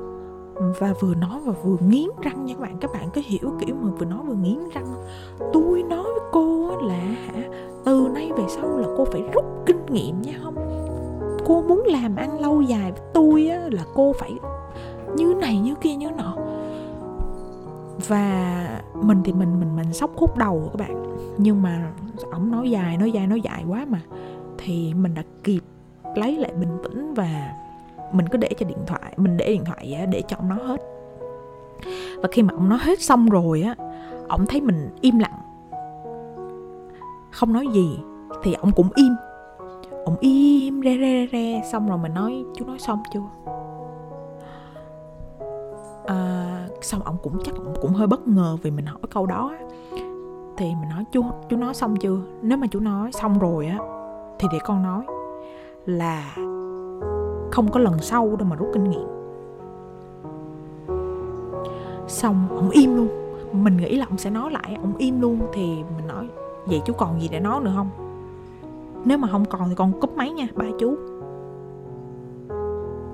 Và 0.79 0.95
vừa 1.01 1.15
nói 1.15 1.41
và 1.45 1.53
vừa 1.53 1.77
nghiến 1.89 2.09
răng 2.23 2.45
nha 2.45 2.55
các 2.55 2.61
bạn. 2.61 2.79
Các 2.81 2.93
bạn 2.93 3.11
có 3.15 3.21
hiểu 3.25 3.53
kiểu 3.61 3.77
mà 3.81 3.91
vừa 3.99 4.07
nói 4.07 4.21
vừa 4.27 4.35
nghiến 4.35 4.59
răng 4.75 4.87
tôi 5.53 5.83
nói 5.83 6.03
với 6.03 6.29
cô 6.33 6.77
là 6.83 6.99
hả 6.99 7.43
từ 7.85 8.09
nay 8.15 8.31
về 8.37 8.45
sau 8.49 8.79
là 8.79 8.89
cô 8.97 9.05
phải 9.05 9.23
rút 9.33 9.45
kinh 9.67 9.87
nghiệm 9.87 10.23
nha 10.23 10.33
không? 10.43 10.55
Cô 11.47 11.63
muốn 11.63 11.83
làm 11.87 12.17
ăn 12.17 12.41
lâu 12.41 12.61
dài 12.61 12.93
với 12.93 13.01
tôi 13.15 13.49
á, 13.49 13.69
là 13.71 13.85
cô 13.95 14.13
phải 14.13 14.39
như 15.17 15.35
này 15.35 15.59
như 15.59 15.75
kia 15.75 15.95
như 15.95 16.11
nọ 16.11 16.37
và 18.09 18.67
mình 18.95 19.23
thì 19.25 19.33
mình 19.33 19.61
mình 19.61 19.77
mình 19.77 19.93
sốc 19.93 20.11
khúc 20.17 20.37
đầu 20.37 20.71
các 20.73 20.89
bạn. 20.89 21.17
Nhưng 21.39 21.63
mà 21.63 21.93
ổng 22.33 22.51
nói 22.51 22.71
dài 22.71 22.97
nói 22.97 23.13
dài 23.13 23.27
nói 23.27 23.41
dài 23.41 23.65
quá 23.69 23.87
mà. 23.89 24.01
Thì 24.59 24.95
mình 24.95 25.15
đã 25.15 25.23
kịp 25.45 25.63
lấy 26.15 26.37
lại 26.37 26.53
bình 26.61 26.79
tĩnh 26.83 27.15
và 27.15 27.53
mình 28.13 28.29
cứ 28.29 28.39
để 28.39 28.51
cho 28.59 28.67
điện 28.67 28.79
thoại, 28.87 29.15
mình 29.17 29.37
để 29.37 29.49
điện 29.49 29.65
thoại 29.65 30.07
để 30.11 30.23
cho 30.29 30.37
ông 30.37 30.49
nói 30.49 30.59
hết. 30.67 30.81
Và 32.17 32.29
khi 32.33 32.43
mà 32.43 32.55
ông 32.55 32.69
nói 32.69 32.79
hết 32.83 33.01
xong 33.03 33.29
rồi 33.29 33.63
á, 33.63 33.75
ông 34.29 34.47
thấy 34.47 34.61
mình 34.61 34.89
im 35.01 35.19
lặng. 35.19 35.41
Không 37.31 37.53
nói 37.53 37.67
gì, 37.73 37.99
thì 38.43 38.53
ông 38.53 38.73
cũng 38.73 38.89
im. 38.95 39.15
Ông 40.05 40.17
im 40.21 40.83
re 40.85 40.97
re 40.99 41.27
re, 41.33 41.63
xong 41.73 41.89
rồi 41.89 41.99
mình 41.99 42.15
nói, 42.15 42.45
chú 42.57 42.67
nói 42.67 42.79
xong 42.79 43.03
chưa? 43.13 43.21
À, 46.07 46.69
xong 46.83 47.03
ông 47.03 47.17
cũng 47.23 47.39
chắc 47.45 47.55
ông 47.55 47.75
cũng 47.83 47.93
hơi 47.93 48.07
bất 48.07 48.29
ngờ 48.29 48.57
vì 48.63 48.71
mình 48.71 48.87
hỏi 48.87 48.99
câu 49.11 49.27
đó 49.27 49.53
thì 50.57 50.67
mình 50.81 50.89
nói 50.91 51.05
chú 51.13 51.25
chú 51.49 51.57
nói 51.57 51.75
xong 51.75 51.97
chưa? 51.97 52.19
Nếu 52.43 52.59
mà 52.59 52.67
chú 52.71 52.81
nói 52.81 53.13
xong 53.13 53.39
rồi 53.39 53.67
á 53.67 53.79
thì 54.39 54.49
để 54.53 54.59
con 54.65 54.83
nói 54.83 55.05
là 55.87 56.35
không 57.51 57.71
có 57.73 57.81
lần 57.81 57.99
sau 57.99 58.37
đâu 58.37 58.49
mà 58.49 58.57
rút 58.57 58.69
kinh 58.75 58.91
nghiệm. 58.91 59.09
Xong 62.09 62.49
ông 62.49 62.71
im 62.71 62.97
luôn. 62.97 63.09
Mình 63.53 63.77
nghĩ 63.77 63.97
là 63.97 64.07
ông 64.09 64.19
sẽ 64.19 64.31
nói 64.31 64.51
lại 64.51 64.79
ông 64.83 64.93
im 64.99 65.21
luôn 65.21 65.39
thì 65.53 65.85
mình 65.97 66.07
nói 66.09 66.29
vậy 66.67 66.83
chú 66.85 66.93
còn 66.93 67.21
gì 67.21 67.29
để 67.29 67.41
nói 67.41 67.61
nữa 67.61 67.73
không? 67.77 67.91
Nếu 69.05 69.19
mà 69.19 69.29
không 69.29 69.45
còn 69.45 69.69
thì 69.69 69.75
con 69.75 70.01
cúp 70.01 70.17
máy 70.17 70.31
nha 70.31 70.47
ba 70.55 70.67
chú. 70.79 70.97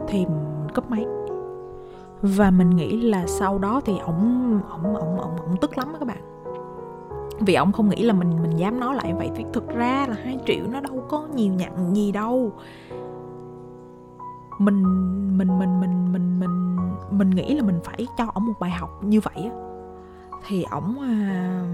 Thì 0.09 0.27
mình 0.27 0.69
cúp 0.75 0.91
máy 0.91 1.07
và 2.23 2.51
mình 2.51 2.71
nghĩ 2.71 3.01
là 3.01 3.27
sau 3.27 3.59
đó 3.59 3.81
thì 3.85 3.99
ổng 3.99 4.61
ổng 4.71 4.97
ổng 4.97 5.19
ổng 5.21 5.37
ổng 5.37 5.57
tức 5.61 5.79
lắm 5.79 5.89
các 5.99 6.09
bạn. 6.09 6.19
Vì 7.41 7.55
ổng 7.55 7.73
không 7.73 7.89
nghĩ 7.89 8.03
là 8.03 8.15
mình 8.15 8.43
mình 8.43 8.57
dám 8.57 8.81
nói 8.81 8.95
lại 8.95 9.15
vậy. 9.15 9.31
Thì 9.37 9.45
thực 9.53 9.69
ra 9.69 10.07
là 10.09 10.17
hai 10.25 10.39
triệu 10.47 10.65
nó 10.73 10.81
đâu 10.81 11.05
có 11.09 11.29
nhiều 11.35 11.53
nhận 11.53 11.97
gì 11.97 12.13
đâu. 12.13 12.53
Mình 14.59 14.83
mình 15.39 15.59
mình 15.59 15.81
mình 15.81 16.13
mình 16.13 16.41
mình 16.41 16.79
mình 17.11 17.31
nghĩ 17.31 17.55
là 17.55 17.63
mình 17.63 17.81
phải 17.85 18.07
cho 18.19 18.25
ổng 18.35 18.47
một 18.47 18.55
bài 18.61 18.71
học 18.71 19.05
như 19.05 19.21
vậy 19.21 19.35
á. 19.45 19.51
Thì 20.47 20.65
ổng 20.71 21.01
à, 21.01 21.65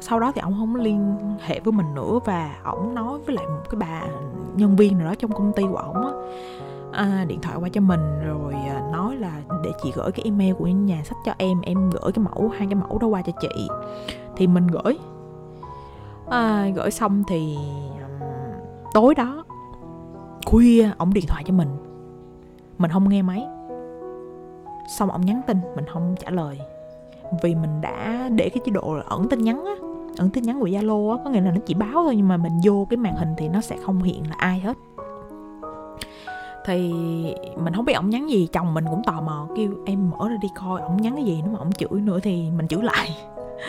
sau 0.00 0.20
đó 0.20 0.32
thì 0.34 0.40
ổng 0.40 0.54
không 0.58 0.76
liên 0.76 1.16
hệ 1.40 1.60
với 1.60 1.72
mình 1.72 1.94
nữa 1.94 2.18
và 2.24 2.54
ổng 2.64 2.94
nói 2.94 3.18
với 3.26 3.36
lại 3.36 3.46
một 3.46 3.62
cái 3.70 3.78
bà 3.80 4.02
nhân 4.56 4.76
viên 4.76 4.98
nào 4.98 5.08
đó 5.08 5.14
trong 5.14 5.32
công 5.32 5.52
ty 5.52 5.62
của 5.70 5.76
ổng 5.76 6.06
á 6.06 6.12
à, 6.98 7.24
điện 7.28 7.40
thoại 7.40 7.56
qua 7.60 7.68
cho 7.68 7.80
mình 7.80 8.00
rồi 8.26 8.54
à, 8.54 8.88
nói 8.92 9.16
là 9.16 9.32
để 9.64 9.70
chị 9.82 9.92
gửi 9.94 10.12
cái 10.12 10.24
email 10.24 10.52
của 10.52 10.66
nhà 10.66 11.02
sách 11.04 11.18
cho 11.24 11.34
em 11.38 11.60
em 11.60 11.90
gửi 11.90 12.12
cái 12.12 12.24
mẫu 12.24 12.48
hai 12.48 12.66
cái 12.66 12.74
mẫu 12.74 12.98
đó 12.98 13.06
qua 13.06 13.22
cho 13.22 13.32
chị. 13.40 13.68
Thì 14.36 14.46
mình 14.46 14.66
gửi. 14.66 14.98
À, 16.30 16.68
gửi 16.74 16.90
xong 16.90 17.22
thì 17.28 17.56
tối 18.94 19.14
đó 19.14 19.44
khuya 20.46 20.90
ổng 20.98 21.14
điện 21.14 21.24
thoại 21.28 21.44
cho 21.46 21.54
mình. 21.54 21.68
Mình 22.78 22.90
không 22.90 23.08
nghe 23.08 23.22
máy. 23.22 23.46
Xong 24.98 25.10
ổng 25.10 25.26
nhắn 25.26 25.40
tin 25.46 25.58
mình 25.76 25.84
không 25.92 26.14
trả 26.20 26.30
lời. 26.30 26.60
Vì 27.42 27.54
mình 27.54 27.80
đã 27.80 28.28
để 28.32 28.48
cái 28.48 28.62
chế 28.64 28.72
độ 28.72 28.96
ẩn 29.08 29.28
tin 29.28 29.44
nhắn 29.44 29.64
á 29.64 29.74
ẩn 30.18 30.30
tin 30.30 30.44
nhắn 30.44 30.60
của 30.60 30.66
zalo 30.66 31.10
á 31.10 31.22
có 31.24 31.30
nghĩa 31.30 31.40
là 31.40 31.50
nó 31.50 31.60
chỉ 31.66 31.74
báo 31.74 31.92
thôi 31.92 32.16
nhưng 32.16 32.28
mà 32.28 32.36
mình 32.36 32.52
vô 32.64 32.86
cái 32.90 32.96
màn 32.96 33.16
hình 33.16 33.28
thì 33.36 33.48
nó 33.48 33.60
sẽ 33.60 33.76
không 33.84 34.02
hiện 34.02 34.22
là 34.30 34.34
ai 34.38 34.60
hết 34.60 34.76
thì 36.68 36.92
mình 37.56 37.74
không 37.74 37.84
biết 37.84 37.92
ổng 37.92 38.10
nhắn 38.10 38.30
gì 38.30 38.48
chồng 38.52 38.74
mình 38.74 38.84
cũng 38.90 39.02
tò 39.06 39.20
mò 39.20 39.48
kêu 39.56 39.70
em 39.86 40.10
mở 40.10 40.28
ra 40.28 40.36
đi 40.42 40.48
coi 40.54 40.80
ổng 40.80 40.96
nhắn 40.96 41.14
cái 41.14 41.24
gì 41.24 41.40
nếu 41.44 41.52
mà 41.52 41.58
ổng 41.58 41.72
chửi 41.72 42.00
nữa 42.00 42.18
thì 42.22 42.50
mình 42.50 42.68
chửi 42.68 42.82
lại. 42.82 43.10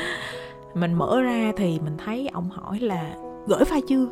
Mình 0.74 0.94
mở 0.94 1.22
ra 1.22 1.54
thì 1.58 1.80
mình 1.80 1.98
thấy 2.06 2.28
ổng 2.34 2.50
hỏi 2.50 2.80
là 2.80 3.16
gửi 3.48 3.64
file 3.64 3.82
chưa? 3.88 4.08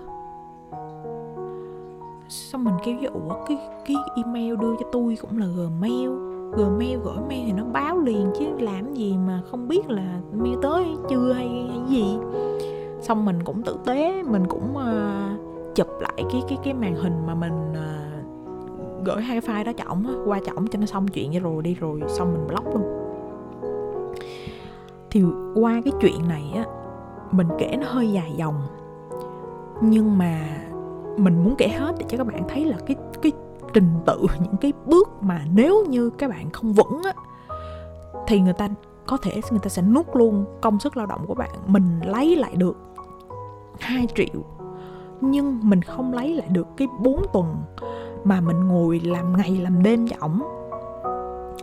Xong 2.29 2.63
mình 2.63 2.73
kêu 2.85 2.97
với 2.97 3.07
ủa 3.07 3.45
cái 3.47 3.57
cái 3.85 3.95
email 4.15 4.55
đưa 4.55 4.75
cho 4.79 4.85
tôi 4.91 5.17
cũng 5.21 5.39
là 5.39 5.45
gmail 5.45 6.09
gmail 6.57 6.99
gửi 7.03 7.17
mail 7.29 7.45
thì 7.45 7.51
nó 7.51 7.63
báo 7.63 7.99
liền 7.99 8.31
chứ 8.39 8.45
làm 8.59 8.93
gì 8.93 9.17
mà 9.27 9.41
không 9.51 9.67
biết 9.67 9.89
là 9.89 10.19
mail 10.33 10.55
tới 10.61 10.83
hay 10.83 10.95
chưa 11.09 11.33
hay, 11.33 11.67
hay 11.69 11.79
gì. 11.87 12.17
Xong 13.01 13.25
mình 13.25 13.43
cũng 13.43 13.63
tử 13.63 13.77
tế 13.85 14.23
mình 14.23 14.47
cũng 14.47 14.75
uh, 14.75 15.75
chụp 15.75 15.87
lại 15.99 16.23
cái 16.31 16.41
cái 16.49 16.57
cái 16.63 16.73
màn 16.73 16.95
hình 16.95 17.25
mà 17.27 17.35
mình 17.35 17.71
uh, 17.71 18.06
gửi 19.07 19.21
hai 19.21 19.41
cái 19.41 19.55
file 19.55 19.65
đó 19.65 19.71
cho 19.77 19.83
ổng 19.87 20.23
qua 20.25 20.39
cho 20.45 20.51
ổng 20.55 20.67
cho 20.67 20.79
nó 20.79 20.85
xong 20.85 21.07
chuyện 21.07 21.31
vậy 21.31 21.39
rồi 21.39 21.63
đi 21.63 21.75
rồi 21.75 22.01
xong 22.07 22.33
mình 22.33 22.47
block 22.47 22.67
luôn. 22.67 22.83
Thì 25.11 25.23
qua 25.55 25.81
cái 25.85 25.93
chuyện 26.01 26.27
này 26.27 26.53
á, 26.55 26.65
mình 27.31 27.47
kể 27.59 27.77
nó 27.81 27.87
hơi 27.89 28.11
dài 28.11 28.33
dòng. 28.35 28.61
Nhưng 29.81 30.17
mà 30.17 30.39
mình 31.17 31.43
muốn 31.43 31.55
kể 31.57 31.67
hết 31.67 31.95
để 31.99 32.05
cho 32.09 32.17
các 32.17 32.27
bạn 32.27 32.43
thấy 32.49 32.65
là 32.65 32.77
cái 32.85 32.95
cái 33.21 33.31
trình 33.73 33.89
tự, 34.05 34.25
những 34.39 34.57
cái 34.61 34.73
bước 34.85 35.09
mà 35.21 35.45
nếu 35.53 35.85
như 35.85 36.09
các 36.09 36.29
bạn 36.29 36.49
không 36.49 36.73
vững 36.73 37.01
á, 37.03 37.13
thì 38.27 38.39
người 38.39 38.53
ta 38.53 38.69
có 39.05 39.17
thể 39.17 39.41
người 39.51 39.59
ta 39.59 39.69
sẽ 39.69 39.81
nuốt 39.81 40.05
luôn 40.13 40.45
công 40.61 40.79
sức 40.79 40.97
lao 40.97 41.05
động 41.05 41.25
của 41.27 41.35
bạn. 41.35 41.49
Mình 41.67 41.99
lấy 42.05 42.35
lại 42.35 42.55
được 42.55 42.77
2 43.79 44.07
triệu, 44.15 44.43
nhưng 45.21 45.59
mình 45.63 45.81
không 45.81 46.13
lấy 46.13 46.35
lại 46.35 46.47
được 46.47 46.67
cái 46.77 46.87
4 46.99 47.21
tuần 47.33 47.45
mà 48.23 48.41
mình 48.41 48.67
ngồi 48.67 48.99
làm 48.99 49.37
ngày 49.37 49.57
làm 49.61 49.83
đêm 49.83 50.07
cho 50.07 50.15
ổng. 50.19 50.41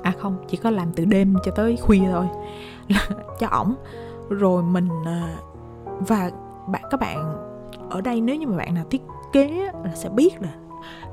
À 0.03 0.13
không, 0.19 0.37
chỉ 0.49 0.57
có 0.57 0.71
làm 0.71 0.93
từ 0.93 1.05
đêm 1.05 1.35
cho 1.45 1.53
tới 1.53 1.77
khuya 1.77 2.03
thôi. 2.13 2.27
Cho 3.41 3.49
ổng. 3.49 3.75
Rồi 4.29 4.63
mình 4.63 4.89
à, 5.07 5.37
và 6.01 6.31
bạn, 6.67 6.83
các 6.91 7.01
bạn 7.01 7.35
ở 7.91 8.01
đây, 8.01 8.21
nếu 8.21 8.37
như 8.37 8.47
mà 8.47 8.57
bạn 8.57 8.75
nào 8.75 8.85
thiết 8.91 9.03
kế 9.33 9.71
là 9.85 9.95
sẽ 9.95 10.09
biết 10.09 10.43
là 10.43 10.55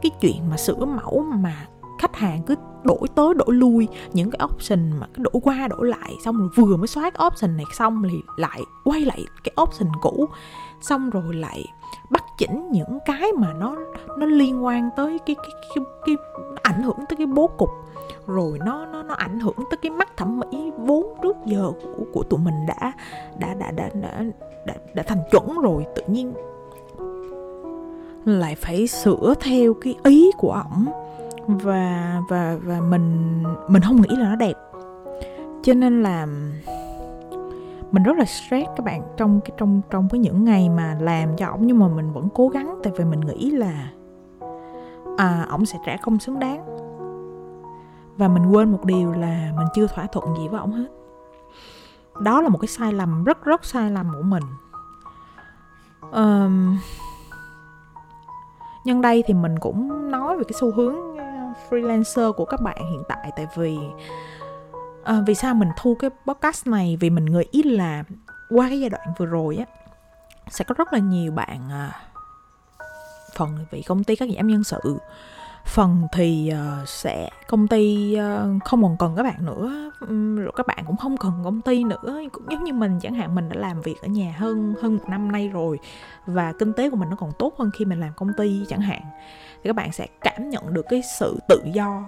cái 0.02 0.12
chuyện 0.22 0.50
mà 0.50 0.58
sửa 0.58 0.86
mẫu 0.86 1.26
mà 1.30 1.68
khách 2.02 2.16
hàng 2.16 2.42
cứ 2.44 2.56
đổi 2.84 3.08
tới 3.16 3.34
đổi 3.34 3.54
lui 3.56 3.88
những 4.14 4.32
cái 4.32 4.40
option 4.46 4.92
mà 5.00 5.08
cứ 5.14 5.24
đổi 5.24 5.42
qua 5.44 5.68
đổi 5.68 5.88
lại 5.88 6.16
xong 6.24 6.38
rồi 6.38 6.50
vừa 6.56 6.78
mới 6.78 6.88
soát 6.88 7.14
option 7.28 7.58
này 7.58 7.66
xong 7.78 8.04
thì 8.12 8.18
lại 8.38 8.62
quay 8.84 9.02
lại 9.02 9.26
cái 9.44 9.54
option 9.62 9.90
cũ. 10.02 10.28
Xong 10.82 11.10
rồi 11.10 11.36
lại 11.36 11.66
bắt 12.10 12.24
chỉnh 12.38 12.70
những 12.72 13.00
cái 13.06 13.32
mà 13.32 13.54
nó 13.54 13.76
nó 14.18 14.26
liên 14.26 14.66
quan 14.66 14.90
tới 14.98 15.20
cái 15.26 15.36
cái 15.36 15.52
cái, 15.76 15.86
cái, 16.06 16.16
cái 16.36 16.56
ảnh 16.62 16.84
hưởng 16.84 16.98
tới 17.10 17.18
cái 17.18 17.28
bố 17.28 17.48
cục. 17.48 17.70
Rồi 18.28 18.60
nó 18.66 18.86
nó 18.86 19.04
nó 19.04 19.14
ảnh 19.14 19.40
hưởng 19.40 19.56
tới 19.70 19.78
cái 19.82 19.90
mắt 19.90 20.18
thẩm 20.18 20.40
mỹ 20.40 20.72
vốn 20.78 21.06
trước 21.24 21.38
giờ 21.46 21.72
của 21.82 22.06
của 22.14 22.24
tụi 22.24 22.40
mình 22.40 22.66
đã 22.68 22.92
đã 23.40 23.54
đã 23.54 23.72
đã 23.72 23.90
đã 23.94 24.24
đã, 24.66 24.74
đã 24.94 25.04
thành 25.04 25.22
chuẩn 25.32 25.60
rồi 25.62 25.86
tự 25.96 26.04
nhiên 26.08 26.34
lại 28.26 28.56
phải 28.56 28.88
sửa 28.88 29.34
theo 29.40 29.74
cái 29.74 29.96
ý 30.04 30.32
của 30.38 30.52
ổng 30.52 30.86
và 31.48 32.22
và 32.30 32.58
và 32.64 32.82
mình 32.82 33.44
mình 33.68 33.82
không 33.82 34.02
nghĩ 34.02 34.16
là 34.16 34.30
nó 34.30 34.36
đẹp. 34.36 34.54
Cho 35.64 35.74
nên 35.74 36.04
là 36.04 36.26
mình 37.92 38.04
rất 38.04 38.18
là 38.18 38.26
stress 38.26 38.70
các 38.78 38.86
bạn 38.86 39.02
trong 39.18 39.42
cái 39.42 39.52
trong 39.58 39.82
trong 39.90 40.10
cái 40.10 40.20
những 40.20 40.46
ngày 40.46 40.70
mà 40.70 40.98
làm 41.00 41.36
cho 41.38 41.48
ổng 41.48 41.68
nhưng 41.68 41.80
mà 41.80 41.88
mình 41.88 42.14
vẫn 42.14 42.30
cố 42.34 42.50
gắng 42.50 42.80
tại 42.84 42.94
vì 42.98 43.06
mình 43.06 43.20
nghĩ 43.20 43.52
là 43.52 43.92
à 45.18 45.46
ổng 45.50 45.66
sẽ 45.66 45.80
trả 45.86 45.98
công 45.98 46.20
xứng 46.20 46.40
đáng. 46.40 46.66
Và 48.18 48.28
mình 48.28 48.52
quên 48.52 48.72
một 48.72 48.86
điều 48.86 49.12
là 49.12 49.52
mình 49.58 49.68
chưa 49.74 49.88
thỏa 49.88 50.06
thuận 50.06 50.36
gì 50.36 50.48
với 50.48 50.60
ổng 50.60 50.72
hết. 50.72 50.88
Đó 52.20 52.42
là 52.42 52.50
một 52.50 52.58
cái 52.62 52.68
sai 52.68 52.94
lầm 52.94 53.24
rất 53.24 53.44
rất 53.46 53.66
sai 53.66 53.92
lầm 53.92 54.12
của 54.16 54.24
mình. 54.24 54.44
Um, 56.12 56.78
nhân 58.86 59.02
đây 59.02 59.24
thì 59.28 59.34
mình 59.34 59.60
cũng 59.60 60.12
nói 60.12 60.38
về 60.38 60.44
cái 60.44 60.54
xu 60.60 60.72
hướng 60.72 61.11
freelancer 61.72 62.34
của 62.34 62.46
các 62.46 62.62
bạn 62.62 62.78
hiện 62.92 63.04
tại 63.08 63.32
tại 63.36 63.48
vì 63.56 63.78
à, 65.04 65.22
vì 65.28 65.36
sao 65.36 65.54
mình 65.54 65.70
thu 65.78 65.96
cái 66.00 66.10
podcast 66.28 66.68
này? 66.68 66.98
Vì 67.00 67.10
mình 67.10 67.26
nghĩ 67.26 67.64
là 67.64 68.04
qua 68.50 68.70
cái 68.70 68.80
giai 68.80 68.90
đoạn 68.90 69.08
vừa 69.18 69.26
rồi 69.26 69.58
á 69.58 69.66
sẽ 70.50 70.66
có 70.66 70.76
rất 70.78 70.94
là 70.94 71.00
nhiều 71.00 71.32
bạn 71.32 71.70
à, 71.72 72.02
phần 73.36 73.66
vì 73.72 73.82
công 73.82 74.04
ty 74.04 74.16
cắt 74.16 74.30
giảm 74.36 74.48
nhân 74.48 74.64
sự 74.64 74.98
phần 75.66 76.08
thì 76.12 76.50
ờ, 76.50 76.84
sẽ, 76.86 77.30
công 77.48 77.68
ty 77.68 78.14
ờ, 78.14 78.50
không 78.66 78.84
còn 78.84 78.98
cần 79.00 79.16
các 79.16 79.24
bạn 79.24 79.46
nữa. 79.46 79.92
Rồi 80.38 80.52
các 80.56 80.68
bạn 80.68 80.84
cũng 80.88 80.98
không 80.98 81.18
cần 81.18 81.32
công 81.44 81.62
ty 81.62 81.84
nữa. 81.84 82.22
Cũng 82.32 82.44
giống 82.52 82.64
như 82.64 82.74
mình, 82.74 83.00
chẳng 83.02 83.14
hạn 83.14 83.36
mình 83.36 83.50
đã 83.50 83.56
làm 83.60 83.82
việc 83.82 83.96
ở 84.02 84.08
nhà 84.08 84.36
hơn 84.38 84.74
hơn 84.82 84.96
một 84.96 85.10
năm 85.10 85.32
nay 85.32 85.48
rồi 85.48 85.80
và 86.26 86.54
kinh 86.60 86.74
tế 86.74 86.90
của 86.90 86.96
mình 86.98 87.10
nó 87.10 87.16
còn 87.16 87.32
tốt 87.40 87.54
hơn 87.58 87.72
khi 87.74 87.86
mình 87.86 88.00
làm 88.00 88.12
công 88.16 88.30
ty 88.38 88.66
chẳng 88.70 88.82
hạn, 88.82 89.02
thì 89.64 89.70
các 89.70 89.76
bạn 89.76 89.92
sẽ 89.92 90.08
cảm 90.22 90.50
nhận 90.50 90.74
được 90.74 90.86
cái 90.90 91.02
sự 91.20 91.40
tự 91.48 91.62
do 91.74 92.04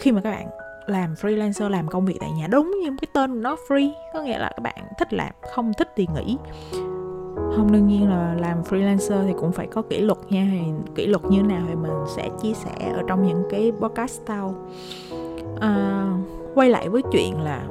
khi 0.00 0.12
mà 0.12 0.20
các 0.20 0.30
bạn 0.30 0.48
làm 0.86 1.14
freelancer, 1.14 1.68
làm 1.68 1.88
công 1.88 2.06
việc 2.06 2.16
tại 2.20 2.30
nhà. 2.30 2.46
Đúng 2.46 2.76
như 2.82 2.96
cái 3.00 3.08
tên 3.12 3.42
nó, 3.42 3.56
free, 3.68 3.92
có 4.14 4.22
nghĩa 4.22 4.38
là 4.38 4.50
các 4.56 4.62
bạn 4.62 4.88
thích 4.98 5.12
làm, 5.12 5.32
không 5.54 5.72
thích 5.78 5.88
thì 5.96 6.06
nghỉ 6.14 6.36
không 7.56 7.72
đương 7.72 7.86
nhiên 7.86 8.10
là 8.10 8.34
làm 8.40 8.62
freelancer 8.62 9.26
thì 9.26 9.34
cũng 9.40 9.52
phải 9.52 9.66
có 9.66 9.82
kỷ 9.82 10.00
luật 10.00 10.18
nha. 10.28 10.48
Thì 10.50 10.60
kỷ 10.94 11.06
luật 11.06 11.24
như 11.24 11.42
thế 11.42 11.48
nào 11.48 11.62
thì 11.68 11.74
mình 11.74 11.92
sẽ 12.16 12.28
chia 12.42 12.52
sẻ 12.52 12.92
ở 12.94 13.02
trong 13.06 13.26
những 13.26 13.42
cái 13.50 13.72
podcast 13.80 14.20
sau. 14.26 14.54
À, 15.60 16.06
quay 16.54 16.70
lại 16.70 16.88
với 16.88 17.02
chuyện 17.12 17.40
là 17.40 17.66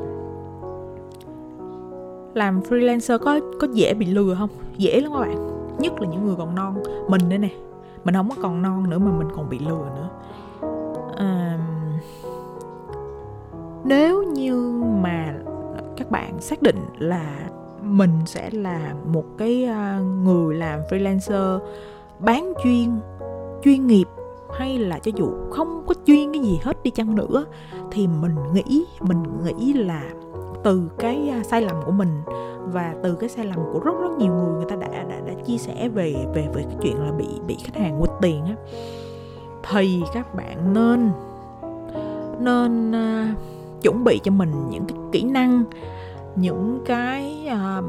làm 2.33 2.59
freelancer 2.59 3.17
có 3.17 3.39
có 3.59 3.67
dễ 3.73 3.93
bị 3.93 4.05
lừa 4.05 4.35
không? 4.35 4.49
Dễ 4.77 5.01
lắm 5.01 5.11
các 5.13 5.19
bạn. 5.19 5.47
Nhất 5.79 6.01
là 6.01 6.07
những 6.07 6.25
người 6.25 6.35
còn 6.37 6.55
non. 6.55 6.83
Mình 7.07 7.21
đây 7.29 7.39
nè. 7.39 7.49
Mình 8.03 8.15
không 8.15 8.29
có 8.29 8.35
còn 8.41 8.61
non 8.61 8.89
nữa 8.89 8.97
mà 8.97 9.11
mình 9.11 9.27
còn 9.35 9.49
bị 9.49 9.59
lừa 9.59 9.85
nữa. 9.95 10.09
À, 11.17 11.59
nếu 13.83 14.23
như 14.23 14.83
mà 15.01 15.33
các 15.97 16.11
bạn 16.11 16.41
xác 16.41 16.61
định 16.61 16.79
là 16.97 17.49
mình 17.87 18.11
sẽ 18.25 18.49
là 18.51 18.93
một 19.13 19.25
cái 19.37 19.63
ờ, 19.63 20.01
người 20.23 20.55
làm 20.55 20.79
freelancer 20.89 21.59
bán 22.19 22.53
chuyên 22.63 22.99
chuyên 23.63 23.87
nghiệp 23.87 24.07
hay 24.57 24.77
là 24.77 24.99
cho 24.99 25.11
dù 25.15 25.31
không 25.51 25.83
có 25.87 25.95
chuyên 26.05 26.33
cái 26.33 26.41
gì 26.41 26.59
hết 26.63 26.83
đi 26.83 26.91
chăng 26.91 27.15
nữa 27.15 27.45
thì 27.91 28.07
mình 28.07 28.35
nghĩ 28.53 28.85
mình 29.01 29.23
nghĩ 29.45 29.73
là 29.73 30.03
từ 30.63 30.91
cái 30.99 31.29
ờ, 31.29 31.43
sai 31.43 31.61
lầm 31.61 31.75
của 31.85 31.91
mình 31.91 32.21
và 32.73 32.95
từ 33.03 33.15
cái 33.15 33.29
sai 33.29 33.45
lầm 33.45 33.59
của 33.73 33.79
rất 33.79 33.93
rất 34.01 34.17
nhiều 34.17 34.33
người 34.33 34.53
người 34.53 34.65
ta 34.69 34.75
đã 34.75 34.87
đã 34.87 35.19
đã 35.27 35.33
chia 35.45 35.57
sẻ 35.57 35.89
về 35.89 36.15
về 36.33 36.47
về 36.53 36.63
cái 36.63 36.77
chuyện 36.81 36.97
là 36.97 37.11
bị 37.11 37.27
bị 37.47 37.57
khách 37.63 37.81
hàng 37.81 37.99
quỵt 37.99 38.11
tiền 38.21 38.45
á. 38.45 38.55
Thì 39.71 40.01
các 40.13 40.35
bạn 40.35 40.73
nên 40.73 41.11
nên 42.39 42.91
uh, 42.91 43.37
chuẩn 43.81 44.03
bị 44.03 44.19
cho 44.23 44.31
mình 44.31 44.69
những 44.69 44.85
cái 44.87 44.97
kỹ 45.11 45.23
năng 45.23 45.63
những 46.37 46.79
cái 46.85 47.49
uh, 47.79 47.85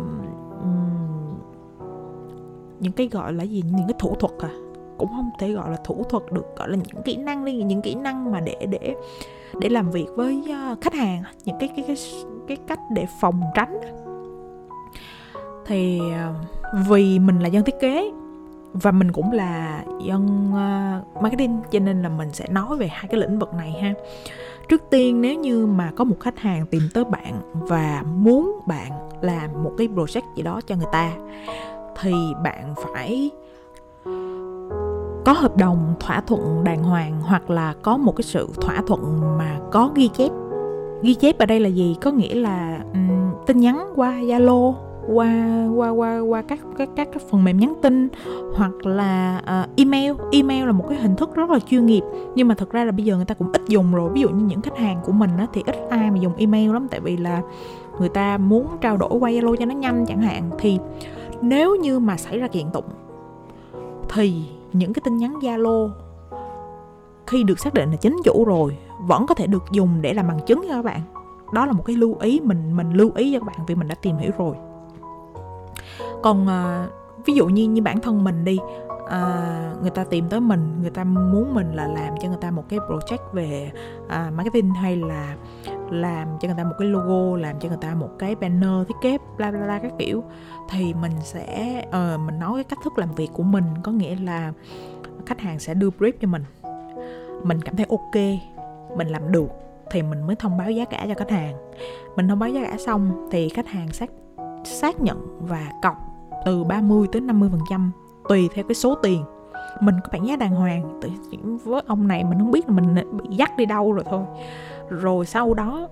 những 2.80 2.92
cái 2.92 3.08
gọi 3.08 3.32
là 3.32 3.44
gì? 3.44 3.62
Những 3.66 3.86
cái 3.86 3.96
thủ 3.98 4.14
thuật 4.14 4.32
à? 4.38 4.50
Cũng 4.98 5.08
không 5.08 5.30
thể 5.38 5.52
gọi 5.52 5.70
là 5.70 5.76
thủ 5.84 6.04
thuật 6.08 6.32
được 6.32 6.56
gọi 6.56 6.68
là 6.68 6.76
những 6.76 7.02
kỹ 7.02 7.16
năng 7.16 7.44
đi 7.44 7.62
những 7.62 7.82
kỹ 7.82 7.94
năng 7.94 8.32
mà 8.32 8.40
để 8.40 8.66
để 8.70 8.94
để 9.60 9.68
làm 9.68 9.90
việc 9.90 10.06
với 10.16 10.44
à, 10.50 10.76
khách 10.80 10.94
hàng 10.94 11.22
những 11.44 11.56
cái 11.60 11.68
cái 11.76 11.84
cái 11.86 11.96
cái 12.48 12.56
cách 12.56 12.80
để 12.94 13.06
phòng 13.20 13.40
tránh. 13.54 13.80
Thì 15.66 16.00
à, 16.12 16.34
vì 16.88 17.18
mình 17.18 17.38
là 17.38 17.48
dân 17.48 17.64
thiết 17.64 17.80
kế 17.80 18.10
và 18.72 18.90
mình 18.90 19.12
cũng 19.12 19.32
là 19.32 19.84
dân 20.06 20.52
marketing 21.20 21.60
cho 21.70 21.78
nên 21.78 22.02
là 22.02 22.08
mình 22.08 22.32
sẽ 22.32 22.46
nói 22.50 22.76
về 22.76 22.88
hai 22.88 23.08
cái 23.10 23.20
lĩnh 23.20 23.38
vực 23.38 23.54
này 23.54 23.70
ha 23.70 23.94
trước 24.68 24.82
tiên 24.90 25.20
nếu 25.20 25.34
như 25.34 25.66
mà 25.66 25.92
có 25.96 26.04
một 26.04 26.16
khách 26.20 26.38
hàng 26.38 26.66
tìm 26.66 26.82
tới 26.94 27.04
bạn 27.04 27.40
và 27.52 28.04
muốn 28.16 28.60
bạn 28.66 28.90
làm 29.20 29.62
một 29.64 29.72
cái 29.78 29.88
project 29.88 30.34
gì 30.36 30.42
đó 30.42 30.60
cho 30.66 30.76
người 30.76 30.88
ta 30.92 31.12
thì 32.00 32.12
bạn 32.44 32.74
phải 32.94 33.30
có 35.24 35.32
hợp 35.32 35.56
đồng 35.56 35.94
thỏa 36.00 36.20
thuận 36.20 36.64
đàng 36.64 36.82
hoàng 36.82 37.20
hoặc 37.20 37.50
là 37.50 37.74
có 37.82 37.96
một 37.96 38.16
cái 38.16 38.22
sự 38.22 38.48
thỏa 38.60 38.82
thuận 38.86 39.20
mà 39.38 39.58
có 39.70 39.90
ghi 39.94 40.08
chép. 40.08 40.30
Ghi 41.02 41.14
chép 41.14 41.38
ở 41.38 41.46
đây 41.46 41.60
là 41.60 41.68
gì? 41.68 41.96
Có 42.00 42.10
nghĩa 42.10 42.34
là 42.34 42.78
um, 42.92 43.32
tin 43.46 43.60
nhắn 43.60 43.92
qua 43.96 44.12
zalo 44.12 44.74
qua 45.14 45.66
qua 45.76 45.88
qua 45.88 46.18
qua 46.18 46.42
các 46.42 46.58
các 46.78 46.88
các, 46.96 47.08
các 47.12 47.22
phần 47.30 47.44
mềm 47.44 47.58
nhắn 47.58 47.74
tin 47.82 48.08
hoặc 48.54 48.86
là 48.86 49.42
uh, 49.62 49.76
email. 49.76 50.12
Email 50.32 50.66
là 50.66 50.72
một 50.72 50.84
cái 50.88 50.98
hình 50.98 51.16
thức 51.16 51.34
rất 51.34 51.50
là 51.50 51.58
chuyên 51.58 51.86
nghiệp 51.86 52.02
nhưng 52.34 52.48
mà 52.48 52.54
thật 52.54 52.70
ra 52.70 52.84
là 52.84 52.92
bây 52.92 53.04
giờ 53.04 53.16
người 53.16 53.24
ta 53.24 53.34
cũng 53.34 53.52
ít 53.52 53.62
dùng 53.68 53.94
rồi. 53.94 54.10
Ví 54.12 54.20
dụ 54.20 54.28
như 54.28 54.44
những 54.44 54.60
khách 54.60 54.78
hàng 54.78 55.00
của 55.04 55.12
mình 55.12 55.30
á, 55.38 55.46
thì 55.52 55.62
ít 55.66 55.76
ai 55.90 56.10
mà 56.10 56.16
dùng 56.18 56.32
email 56.36 56.72
lắm 56.72 56.88
tại 56.90 57.00
vì 57.00 57.16
là 57.16 57.42
người 58.00 58.08
ta 58.08 58.38
muốn 58.38 58.66
trao 58.80 58.96
đổi 58.96 59.18
qua 59.20 59.30
zalo 59.30 59.56
cho 59.56 59.64
nó 59.64 59.74
nhanh 59.74 60.06
chẳng 60.06 60.22
hạn. 60.22 60.50
Thì 60.58 60.78
nếu 61.40 61.76
như 61.76 61.98
mà 61.98 62.16
xảy 62.16 62.38
ra 62.38 62.48
kiện 62.48 62.70
tụng 62.72 62.84
thì 64.08 64.42
những 64.72 64.92
cái 64.92 65.02
tin 65.04 65.16
nhắn 65.16 65.38
zalo 65.42 65.90
khi 67.26 67.42
được 67.42 67.58
xác 67.58 67.74
định 67.74 67.90
là 67.90 67.96
chính 67.96 68.16
chủ 68.24 68.44
rồi 68.44 68.76
vẫn 69.06 69.26
có 69.26 69.34
thể 69.34 69.46
được 69.46 69.64
dùng 69.72 69.88
để 70.00 70.14
làm 70.14 70.28
bằng 70.28 70.38
chứng 70.46 70.64
cho 70.68 70.74
các 70.74 70.84
bạn. 70.84 71.00
Đó 71.52 71.66
là 71.66 71.72
một 71.72 71.82
cái 71.86 71.96
lưu 71.96 72.16
ý 72.20 72.40
mình 72.40 72.76
mình 72.76 72.92
lưu 72.92 73.10
ý 73.14 73.32
cho 73.32 73.38
các 73.38 73.46
bạn 73.46 73.66
vì 73.66 73.74
mình 73.74 73.88
đã 73.88 73.94
tìm 73.94 74.16
hiểu 74.16 74.30
rồi 74.38 74.56
còn 76.22 76.46
à, 76.48 76.88
ví 77.24 77.34
dụ 77.34 77.46
như 77.46 77.68
như 77.68 77.82
bản 77.82 78.00
thân 78.00 78.24
mình 78.24 78.44
đi 78.44 78.58
à, 79.08 79.72
người 79.80 79.90
ta 79.90 80.04
tìm 80.04 80.28
tới 80.28 80.40
mình 80.40 80.80
người 80.80 80.90
ta 80.90 81.04
muốn 81.04 81.54
mình 81.54 81.72
là 81.74 81.88
làm 81.88 82.14
cho 82.22 82.28
người 82.28 82.38
ta 82.40 82.50
một 82.50 82.64
cái 82.68 82.78
project 82.78 83.32
về 83.32 83.70
à, 84.08 84.30
marketing 84.34 84.70
hay 84.70 84.96
là 84.96 85.36
làm 85.90 86.28
cho 86.40 86.48
người 86.48 86.56
ta 86.58 86.64
một 86.64 86.74
cái 86.78 86.88
logo 86.88 87.36
làm 87.36 87.60
cho 87.60 87.68
người 87.68 87.78
ta 87.80 87.94
một 87.94 88.10
cái 88.18 88.34
banner 88.34 88.88
thiết 88.88 88.94
kế 89.02 89.18
bla 89.36 89.50
bla 89.50 89.60
bla 89.64 89.78
các 89.78 89.92
kiểu 89.98 90.24
thì 90.70 90.94
mình 90.94 91.12
sẽ 91.22 91.82
uh, 91.88 92.20
mình 92.20 92.38
nói 92.38 92.54
cái 92.54 92.64
cách 92.64 92.78
thức 92.84 92.98
làm 92.98 93.14
việc 93.14 93.30
của 93.32 93.42
mình 93.42 93.64
có 93.82 93.92
nghĩa 93.92 94.16
là 94.16 94.52
khách 95.26 95.40
hàng 95.40 95.58
sẽ 95.58 95.74
đưa 95.74 95.90
brief 95.98 96.12
cho 96.20 96.28
mình. 96.28 96.44
Mình 97.42 97.62
cảm 97.62 97.76
thấy 97.76 97.86
ok 97.88 98.14
mình 98.96 99.08
làm 99.08 99.32
được 99.32 99.48
thì 99.90 100.02
mình 100.02 100.26
mới 100.26 100.36
thông 100.36 100.58
báo 100.58 100.70
giá 100.70 100.84
cả 100.84 101.04
cho 101.08 101.14
khách 101.14 101.30
hàng. 101.30 101.54
Mình 102.16 102.28
thông 102.28 102.38
báo 102.38 102.48
giá 102.48 102.64
cả 102.64 102.76
xong 102.78 103.28
thì 103.32 103.48
khách 103.48 103.68
hàng 103.68 103.88
xác 103.92 104.10
xác 104.68 105.00
nhận 105.00 105.38
và 105.40 105.72
cọc 105.82 105.96
từ 106.44 106.64
30 106.64 107.06
tới 107.12 107.20
50 107.20 107.48
phần 107.52 107.60
trăm 107.70 107.90
tùy 108.28 108.48
theo 108.54 108.64
cái 108.68 108.74
số 108.74 108.94
tiền. 108.94 109.24
Mình 109.80 109.94
có 110.04 110.08
bản 110.12 110.26
giá 110.26 110.36
đàng 110.36 110.50
hoàng 110.50 111.00
với 111.64 111.82
ông 111.86 112.08
này 112.08 112.24
mình 112.24 112.38
không 112.38 112.50
biết 112.50 112.68
là 112.68 112.74
mình 112.74 112.94
bị 112.94 113.36
dắt 113.36 113.56
đi 113.56 113.66
đâu 113.66 113.92
rồi 113.92 114.04
thôi. 114.10 114.22
Rồi 114.88 115.26
sau 115.26 115.54
đó 115.54 115.88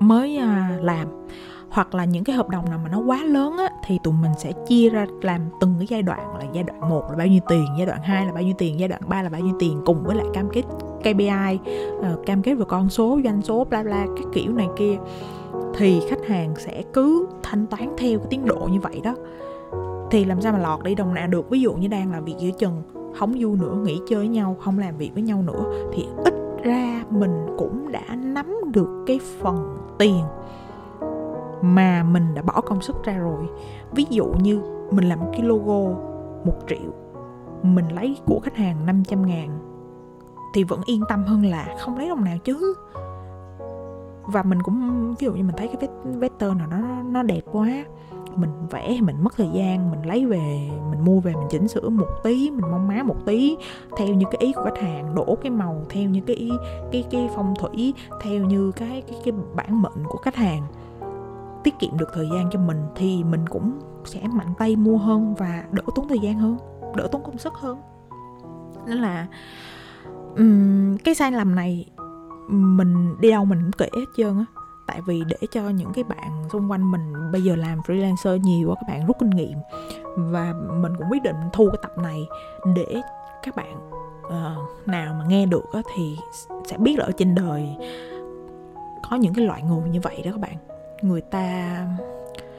mới 0.00 0.36
à, 0.36 0.78
làm. 0.80 1.08
Hoặc 1.70 1.94
là 1.94 2.04
những 2.04 2.24
cái 2.24 2.36
hợp 2.36 2.48
đồng 2.48 2.70
nào 2.70 2.80
mà 2.84 2.90
nó 2.90 2.98
quá 2.98 3.24
lớn 3.24 3.56
á, 3.58 3.68
thì 3.84 3.98
tụi 4.02 4.14
mình 4.14 4.32
sẽ 4.38 4.52
chia 4.66 4.90
ra 4.90 5.06
làm 5.22 5.40
từng 5.60 5.74
cái 5.78 5.86
giai 5.86 6.02
đoạn 6.02 6.36
là 6.38 6.44
giai 6.52 6.64
đoạn 6.64 6.88
1 6.90 7.04
là 7.10 7.16
bao 7.16 7.26
nhiêu 7.26 7.40
tiền, 7.48 7.66
giai 7.78 7.86
đoạn 7.86 8.00
2 8.02 8.26
là 8.26 8.32
bao 8.32 8.42
nhiêu 8.42 8.54
tiền, 8.58 8.78
giai 8.78 8.88
đoạn 8.88 9.02
3 9.06 9.22
là 9.22 9.28
bao 9.28 9.40
nhiêu 9.40 9.54
tiền 9.58 9.82
cùng 9.86 10.04
với 10.04 10.16
lại 10.16 10.26
cam 10.34 10.48
kết 10.52 10.62
KPI, 11.00 11.58
uh, 11.98 12.02
ờ, 12.02 12.18
cam 12.26 12.42
kết 12.42 12.54
về 12.54 12.64
con 12.68 12.88
số, 12.88 13.20
doanh 13.24 13.42
số 13.42 13.64
bla 13.64 13.82
bla 13.82 14.06
các 14.16 14.24
kiểu 14.32 14.52
này 14.52 14.68
kia 14.76 14.96
thì 15.76 16.02
khách 16.08 16.26
hàng 16.26 16.54
sẽ 16.56 16.82
cứ 16.92 17.26
thanh 17.42 17.66
toán 17.66 17.88
theo 17.98 18.18
cái 18.18 18.26
tiến 18.30 18.46
độ 18.46 18.68
như 18.72 18.80
vậy 18.80 19.00
đó. 19.04 19.14
Thì 20.10 20.24
làm 20.24 20.40
sao 20.40 20.52
mà 20.52 20.58
lọt 20.58 20.82
đi 20.82 20.94
đồng 20.94 21.14
nào 21.14 21.26
được? 21.26 21.50
Ví 21.50 21.60
dụ 21.60 21.74
như 21.74 21.88
đang 21.88 22.12
làm 22.12 22.24
việc 22.24 22.34
giữa 22.38 22.50
chừng, 22.58 22.82
không 23.18 23.34
vui 23.38 23.56
nữa, 23.56 23.74
nghỉ 23.84 24.00
chơi 24.08 24.18
với 24.18 24.28
nhau, 24.28 24.56
không 24.60 24.78
làm 24.78 24.96
việc 24.96 25.10
với 25.14 25.22
nhau 25.22 25.42
nữa, 25.42 25.88
thì 25.92 26.06
ít 26.24 26.34
ra 26.62 27.04
mình 27.10 27.46
cũng 27.58 27.92
đã 27.92 28.16
nắm 28.16 28.56
được 28.72 29.04
cái 29.06 29.20
phần 29.40 29.76
tiền 29.98 30.24
mà 31.62 32.02
mình 32.02 32.34
đã 32.34 32.42
bỏ 32.42 32.60
công 32.60 32.80
sức 32.80 33.04
ra 33.04 33.16
rồi. 33.16 33.44
Ví 33.92 34.06
dụ 34.10 34.24
như 34.42 34.60
mình 34.90 35.08
làm 35.08 35.18
cái 35.32 35.42
logo 35.42 35.98
một 36.44 36.56
triệu, 36.68 36.92
mình 37.62 37.88
lấy 37.88 38.16
của 38.26 38.40
khách 38.42 38.56
hàng 38.56 38.86
500 38.86 39.26
ngàn, 39.26 39.58
thì 40.54 40.64
vẫn 40.64 40.80
yên 40.86 41.02
tâm 41.08 41.24
hơn 41.24 41.44
là 41.44 41.76
không 41.80 41.98
lấy 41.98 42.08
đồng 42.08 42.24
nào 42.24 42.38
chứ 42.44 42.74
và 44.26 44.42
mình 44.42 44.62
cũng 44.62 45.08
ví 45.18 45.24
dụ 45.24 45.32
như 45.32 45.44
mình 45.44 45.56
thấy 45.56 45.68
cái 45.68 45.88
vector 46.04 46.56
nào 46.56 46.66
nó 46.66 47.02
nó 47.02 47.22
đẹp 47.22 47.40
quá 47.52 47.84
mình 48.36 48.50
vẽ 48.70 48.98
mình 49.00 49.16
mất 49.24 49.36
thời 49.36 49.48
gian 49.52 49.90
mình 49.90 50.06
lấy 50.06 50.26
về 50.26 50.70
mình 50.90 51.04
mua 51.04 51.20
về 51.20 51.32
mình 51.34 51.46
chỉnh 51.50 51.68
sửa 51.68 51.88
một 51.88 52.08
tí 52.24 52.50
mình 52.50 52.70
mong 52.70 52.88
má 52.88 53.02
một 53.02 53.16
tí 53.26 53.56
theo 53.96 54.08
như 54.08 54.26
cái 54.30 54.38
ý 54.40 54.52
của 54.52 54.64
khách 54.64 54.82
hàng 54.82 55.14
đổ 55.14 55.36
cái 55.42 55.50
màu 55.50 55.84
theo 55.90 56.08
như 56.08 56.20
cái 56.26 56.36
ý 56.36 56.50
cái 56.92 57.04
cái 57.10 57.30
phong 57.34 57.54
thủy 57.58 57.94
theo 58.22 58.44
như 58.44 58.72
cái 58.72 59.02
cái 59.08 59.20
cái 59.24 59.34
bản 59.54 59.82
mệnh 59.82 60.04
của 60.08 60.18
khách 60.18 60.36
hàng. 60.36 60.62
Tiết 61.64 61.78
kiệm 61.78 61.98
được 61.98 62.10
thời 62.14 62.28
gian 62.34 62.50
cho 62.50 62.58
mình 62.58 62.78
thì 62.94 63.24
mình 63.24 63.46
cũng 63.48 63.80
sẽ 64.04 64.20
mạnh 64.32 64.52
tay 64.58 64.76
mua 64.76 64.96
hơn 64.96 65.34
và 65.34 65.64
đỡ 65.70 65.82
tốn 65.94 66.08
thời 66.08 66.18
gian 66.18 66.38
hơn 66.38 66.56
đỡ 66.96 67.08
tốn 67.12 67.22
công 67.24 67.38
sức 67.38 67.52
hơn. 67.54 67.78
Nên 68.86 68.98
là 68.98 69.26
um, 70.36 70.96
cái 70.96 71.14
sai 71.14 71.32
lầm 71.32 71.54
này 71.54 71.86
mình 72.48 73.20
đi 73.20 73.30
đâu 73.30 73.44
mình 73.44 73.60
cũng 73.62 73.72
kể 73.72 73.88
hết 73.96 74.06
trơn 74.16 74.38
á. 74.38 74.44
Tại 74.86 75.00
vì 75.06 75.22
để 75.28 75.36
cho 75.50 75.68
những 75.68 75.92
cái 75.92 76.04
bạn 76.04 76.44
xung 76.52 76.70
quanh 76.70 76.90
mình 76.90 77.32
bây 77.32 77.42
giờ 77.42 77.56
làm 77.56 77.80
freelancer 77.80 78.36
nhiều 78.36 78.68
quá 78.68 78.74
các 78.74 78.86
bạn 78.88 79.06
rút 79.06 79.16
kinh 79.20 79.30
nghiệm. 79.30 79.58
Và 80.16 80.54
mình 80.70 80.92
cũng 80.98 81.06
quyết 81.10 81.22
định 81.22 81.36
thu 81.52 81.68
cái 81.70 81.78
tập 81.82 81.98
này 81.98 82.28
để 82.76 83.02
các 83.42 83.56
bạn 83.56 83.90
uh, 84.26 84.88
nào 84.88 85.14
mà 85.14 85.24
nghe 85.28 85.46
được 85.46 85.72
á, 85.72 85.82
thì 85.96 86.18
sẽ 86.64 86.78
biết 86.78 86.98
là 86.98 87.04
ở 87.04 87.12
trên 87.16 87.34
đời 87.34 87.76
có 89.10 89.16
những 89.16 89.34
cái 89.34 89.44
loại 89.44 89.62
người 89.62 89.90
như 89.90 90.00
vậy 90.00 90.22
đó 90.24 90.30
các 90.30 90.40
bạn. 90.40 90.56
Người 91.02 91.20
ta 91.20 91.78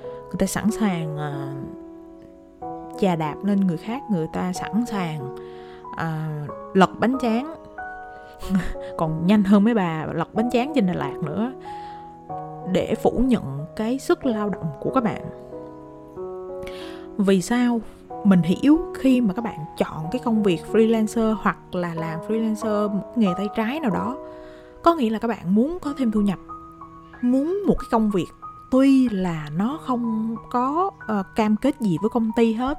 người 0.04 0.38
ta 0.40 0.46
sẵn 0.46 0.72
sàng 0.72 1.16
uh, 1.16 3.00
chà 3.00 3.16
đạp 3.16 3.36
lên 3.44 3.60
người 3.60 3.78
khác 3.78 4.04
người 4.12 4.28
ta 4.34 4.54
sẵn 4.54 4.86
sàng 4.86 5.36
uh, 5.92 6.76
lật 6.76 6.90
bánh 7.00 7.18
tráng 7.22 7.56
còn 8.98 9.28
nhanh 9.28 9.44
hơn 9.44 9.64
mấy 9.64 9.74
bà 9.74 10.06
lật 10.14 10.34
bánh 10.34 10.50
tráng 10.52 10.72
trên 10.76 10.88
Đà 10.88 10.94
Lạt 10.94 11.16
nữa 11.24 11.52
để 12.72 12.96
phủ 13.04 13.12
nhận 13.26 13.66
cái 13.76 14.00
sức 14.00 14.26
lao 14.26 14.50
động 14.50 14.66
của 14.80 14.92
các 14.94 15.04
bạn. 15.04 15.22
Vì 17.18 17.42
sao 17.42 17.82
mình 18.24 18.42
hiểu 18.42 18.80
khi 18.96 19.22
mà 19.22 19.34
các 19.34 19.42
bạn 19.42 19.60
chọn 19.78 20.06
cái 20.12 20.22
công 20.26 20.44
việc 20.44 20.62
freelancer 20.72 21.36
hoặc 21.42 21.76
là 21.76 21.94
làm 21.94 22.20
freelancer 22.28 22.90
một 22.90 23.18
nghề 23.18 23.30
tay 23.38 23.48
trái 23.56 23.80
nào 23.80 23.92
đó 23.92 24.18
có 24.84 24.96
nghĩa 24.96 25.10
là 25.10 25.20
các 25.20 25.28
bạn 25.28 25.56
muốn 25.56 25.78
có 25.82 25.94
thêm 25.98 26.12
thu 26.12 26.22
nhập. 26.22 26.40
Muốn 27.22 27.64
một 27.68 27.76
cái 27.80 27.88
công 27.92 28.12
việc 28.12 28.28
tuy 28.72 29.10
là 29.10 29.50
nó 29.58 29.80
không 29.86 30.36
có 30.52 30.92
uh, 31.20 31.26
cam 31.36 31.56
kết 31.56 31.76
gì 31.80 31.98
với 32.02 32.10
công 32.10 32.32
ty 32.36 32.54
hết 32.54 32.78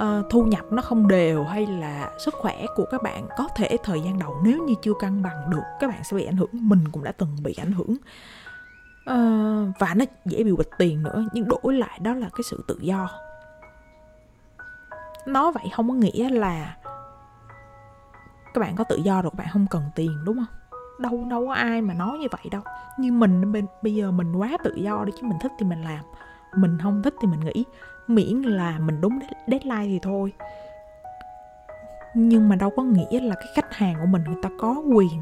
uh, 0.00 0.30
thu 0.30 0.44
nhập 0.44 0.64
nó 0.70 0.82
không 0.82 1.08
đều 1.08 1.44
hay 1.44 1.66
là 1.66 2.10
sức 2.18 2.34
khỏe 2.34 2.66
của 2.76 2.84
các 2.90 3.02
bạn 3.02 3.26
có 3.36 3.48
thể 3.56 3.76
thời 3.84 4.00
gian 4.00 4.18
đầu 4.18 4.36
nếu 4.44 4.64
như 4.64 4.74
chưa 4.82 4.92
cân 5.00 5.22
bằng 5.22 5.50
được 5.50 5.62
các 5.80 5.90
bạn 5.90 6.04
sẽ 6.04 6.16
bị 6.16 6.24
ảnh 6.24 6.36
hưởng. 6.36 6.50
Mình 6.52 6.88
cũng 6.92 7.04
đã 7.04 7.12
từng 7.12 7.36
bị 7.42 7.54
ảnh 7.58 7.72
hưởng. 7.72 7.96
Uh, 9.10 9.78
và 9.78 9.94
nó 9.94 10.04
dễ 10.24 10.44
bị 10.44 10.52
bịch 10.52 10.70
tiền 10.78 11.02
nữa 11.02 11.24
nhưng 11.32 11.48
đổi 11.48 11.74
lại 11.74 11.98
đó 12.02 12.14
là 12.14 12.28
cái 12.28 12.42
sự 12.50 12.64
tự 12.68 12.78
do. 12.80 13.08
Nói 15.26 15.52
vậy 15.52 15.64
không 15.72 15.88
có 15.88 15.94
nghĩa 15.94 16.28
là 16.28 16.76
các 18.54 18.60
bạn 18.60 18.76
có 18.76 18.84
tự 18.84 18.96
do 18.96 19.22
rồi 19.22 19.30
các 19.30 19.38
bạn 19.38 19.46
không 19.52 19.66
cần 19.70 19.82
tiền 19.94 20.24
đúng 20.24 20.36
không? 20.36 20.58
Đâu 20.98 21.24
đâu 21.30 21.46
có 21.46 21.54
ai 21.54 21.82
mà 21.82 21.94
nói 21.94 22.18
như 22.18 22.26
vậy 22.30 22.44
đâu. 22.50 22.62
Như 22.98 23.12
mình 23.12 23.52
bên 23.52 23.66
bây 23.82 23.94
giờ 23.94 24.10
mình 24.10 24.36
quá 24.36 24.56
tự 24.64 24.74
do 24.74 25.04
đi 25.04 25.12
chứ 25.16 25.22
mình 25.22 25.38
thích 25.42 25.52
thì 25.58 25.66
mình 25.66 25.84
làm 25.84 26.04
mình 26.56 26.78
không 26.82 27.02
thích 27.02 27.14
thì 27.20 27.28
mình 27.28 27.40
nghĩ 27.40 27.64
miễn 28.06 28.42
là 28.42 28.78
mình 28.78 29.00
đúng 29.00 29.18
deadline 29.46 29.86
thì 29.86 29.98
thôi. 30.02 30.32
Nhưng 32.14 32.48
mà 32.48 32.56
đâu 32.56 32.70
có 32.76 32.82
nghĩa 32.82 33.20
là 33.20 33.34
cái 33.34 33.46
khách 33.54 33.74
hàng 33.74 33.96
của 34.00 34.06
mình 34.06 34.22
người 34.24 34.42
ta 34.42 34.48
có 34.58 34.82
quyền 34.94 35.20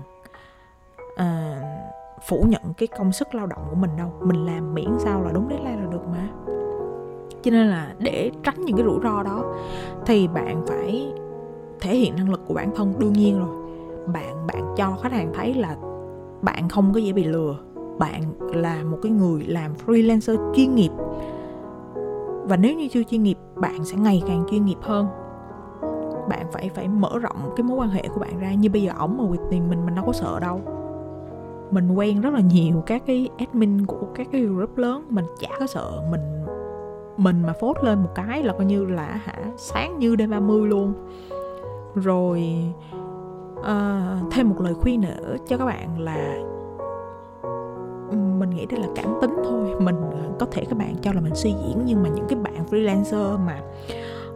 à, 1.16 1.60
phủ 2.28 2.44
nhận 2.48 2.62
cái 2.76 2.86
công 2.86 3.12
sức 3.12 3.34
lao 3.34 3.46
động 3.46 3.66
của 3.70 3.76
mình 3.76 3.90
đâu. 3.98 4.12
Mình 4.22 4.46
làm 4.46 4.74
miễn 4.74 4.90
sao 4.98 5.22
là 5.22 5.32
đúng 5.32 5.48
deadline 5.50 5.76
là 5.76 5.90
được 5.90 6.02
mà. 6.12 6.28
Cho 7.42 7.50
nên 7.50 7.66
là 7.66 7.94
để 7.98 8.30
tránh 8.42 8.64
những 8.64 8.76
cái 8.76 8.86
rủi 8.86 8.98
ro 9.02 9.22
đó 9.22 9.54
thì 10.06 10.28
bạn 10.28 10.66
phải 10.66 11.12
thể 11.80 11.96
hiện 11.96 12.16
năng 12.16 12.30
lực 12.30 12.40
của 12.46 12.54
bản 12.54 12.70
thân. 12.76 12.94
Đương 12.98 13.12
nhiên 13.12 13.38
rồi 13.38 13.56
bạn 14.06 14.46
bạn 14.46 14.74
cho 14.76 14.98
khách 15.02 15.12
hàng 15.12 15.32
thấy 15.34 15.54
là 15.54 15.76
bạn 16.42 16.68
không 16.68 16.92
có 16.92 17.00
dễ 17.00 17.12
bị 17.12 17.24
lừa 17.24 17.56
bạn 18.00 18.22
là 18.54 18.82
một 18.82 18.98
cái 19.02 19.12
người 19.12 19.44
làm 19.46 19.72
freelancer 19.86 20.54
chuyên 20.54 20.74
nghiệp. 20.74 20.90
Và 22.44 22.56
nếu 22.56 22.76
như 22.76 22.88
chưa 22.88 23.02
chuyên 23.02 23.22
nghiệp 23.22 23.38
bạn 23.56 23.84
sẽ 23.84 23.96
ngày 23.96 24.22
càng 24.28 24.44
chuyên 24.50 24.64
nghiệp 24.64 24.78
hơn. 24.80 25.06
Bạn 26.28 26.46
phải 26.52 26.70
phải 26.74 26.88
mở 26.88 27.18
rộng 27.18 27.52
cái 27.56 27.64
mối 27.64 27.76
quan 27.78 27.88
hệ 27.88 28.08
của 28.14 28.20
bạn 28.20 28.38
ra. 28.38 28.54
Như 28.54 28.70
bây 28.70 28.82
giờ 28.82 28.92
ổng 28.98 29.18
mà 29.18 29.24
quyệt 29.28 29.40
tiền 29.50 29.70
mình 29.70 29.86
mình 29.86 29.94
đâu 29.94 30.04
có 30.06 30.12
sợ 30.12 30.40
đâu. 30.40 30.60
Mình 31.70 31.94
quen 31.94 32.20
rất 32.20 32.34
là 32.34 32.40
nhiều 32.40 32.82
các 32.86 33.02
cái 33.06 33.28
admin 33.38 33.86
của 33.86 34.06
các 34.14 34.26
cái 34.32 34.42
group 34.42 34.78
lớn. 34.78 35.06
Mình 35.10 35.24
chả 35.40 35.48
có 35.60 35.66
sợ 35.66 36.02
mình 36.10 36.20
mình 37.16 37.42
mà 37.46 37.52
phốt 37.52 37.76
lên 37.84 38.02
một 38.02 38.10
cái 38.14 38.42
là 38.42 38.52
coi 38.52 38.64
như 38.64 38.84
là 38.84 39.20
hả 39.24 39.34
sáng 39.56 39.98
như 39.98 40.16
đêm 40.16 40.30
30 40.30 40.68
luôn. 40.68 40.92
Rồi 41.94 42.64
uh, 43.60 44.32
thêm 44.32 44.48
một 44.48 44.60
lời 44.60 44.74
khuyên 44.74 45.00
nữa 45.00 45.36
cho 45.48 45.56
các 45.56 45.64
bạn 45.64 45.98
là 45.98 46.40
mình 48.40 48.50
nghĩ 48.50 48.66
đây 48.66 48.80
là 48.80 48.88
cảm 48.96 49.14
tính 49.20 49.36
thôi. 49.44 49.74
Mình 49.80 49.96
ờ, 50.12 50.30
có 50.38 50.46
thể 50.50 50.64
các 50.64 50.78
bạn 50.78 50.94
cho 51.02 51.12
là 51.12 51.20
mình 51.20 51.34
suy 51.34 51.50
diễn 51.50 51.82
nhưng 51.84 52.02
mà 52.02 52.08
những 52.08 52.26
cái 52.28 52.38
bạn 52.38 52.64
freelancer 52.70 53.38
mà 53.38 53.60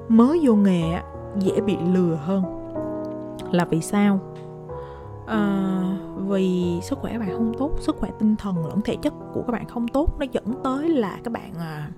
mới 0.09 0.41
vô 0.43 0.55
nghề 0.55 0.83
dễ 1.39 1.61
bị 1.61 1.77
lừa 1.93 2.15
hơn. 2.15 2.43
Là 3.53 3.65
vì 3.65 3.81
sao? 3.81 4.19
À, 5.27 5.81
vì 6.29 6.79
sức 6.83 6.99
khỏe 6.99 7.19
bạn 7.19 7.29
không 7.33 7.53
tốt 7.59 7.71
sức 7.81 7.97
khỏe 7.97 8.11
tinh 8.19 8.37
thần 8.37 8.67
lẫn 8.67 8.81
thể 8.81 8.97
chất 8.97 9.13
của 9.35 9.43
các 9.43 9.53
bạn 9.53 9.69
không 9.69 9.89
tốt 9.89 10.17
nó 10.19 10.27
dẫn 10.33 10.45
tới 10.65 10.89
là 10.89 11.19
các 11.25 11.33
bạn 11.33 11.53
à, 11.59 11.91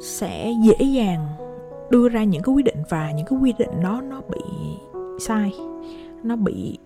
sẽ 0.00 0.52
dễ 0.64 0.84
dàng 0.84 1.26
đưa 1.90 2.08
ra 2.08 2.24
những 2.24 2.42
cái 2.42 2.54
quyết 2.54 2.64
định 2.64 2.82
và 2.88 3.10
những 3.10 3.26
cái 3.26 3.38
quyết 3.38 3.58
định 3.58 3.82
đó 3.82 4.00
nó 4.00 4.20
bị 4.30 4.40
sai 5.20 5.52
nó 6.22 6.36
bị 6.36 6.78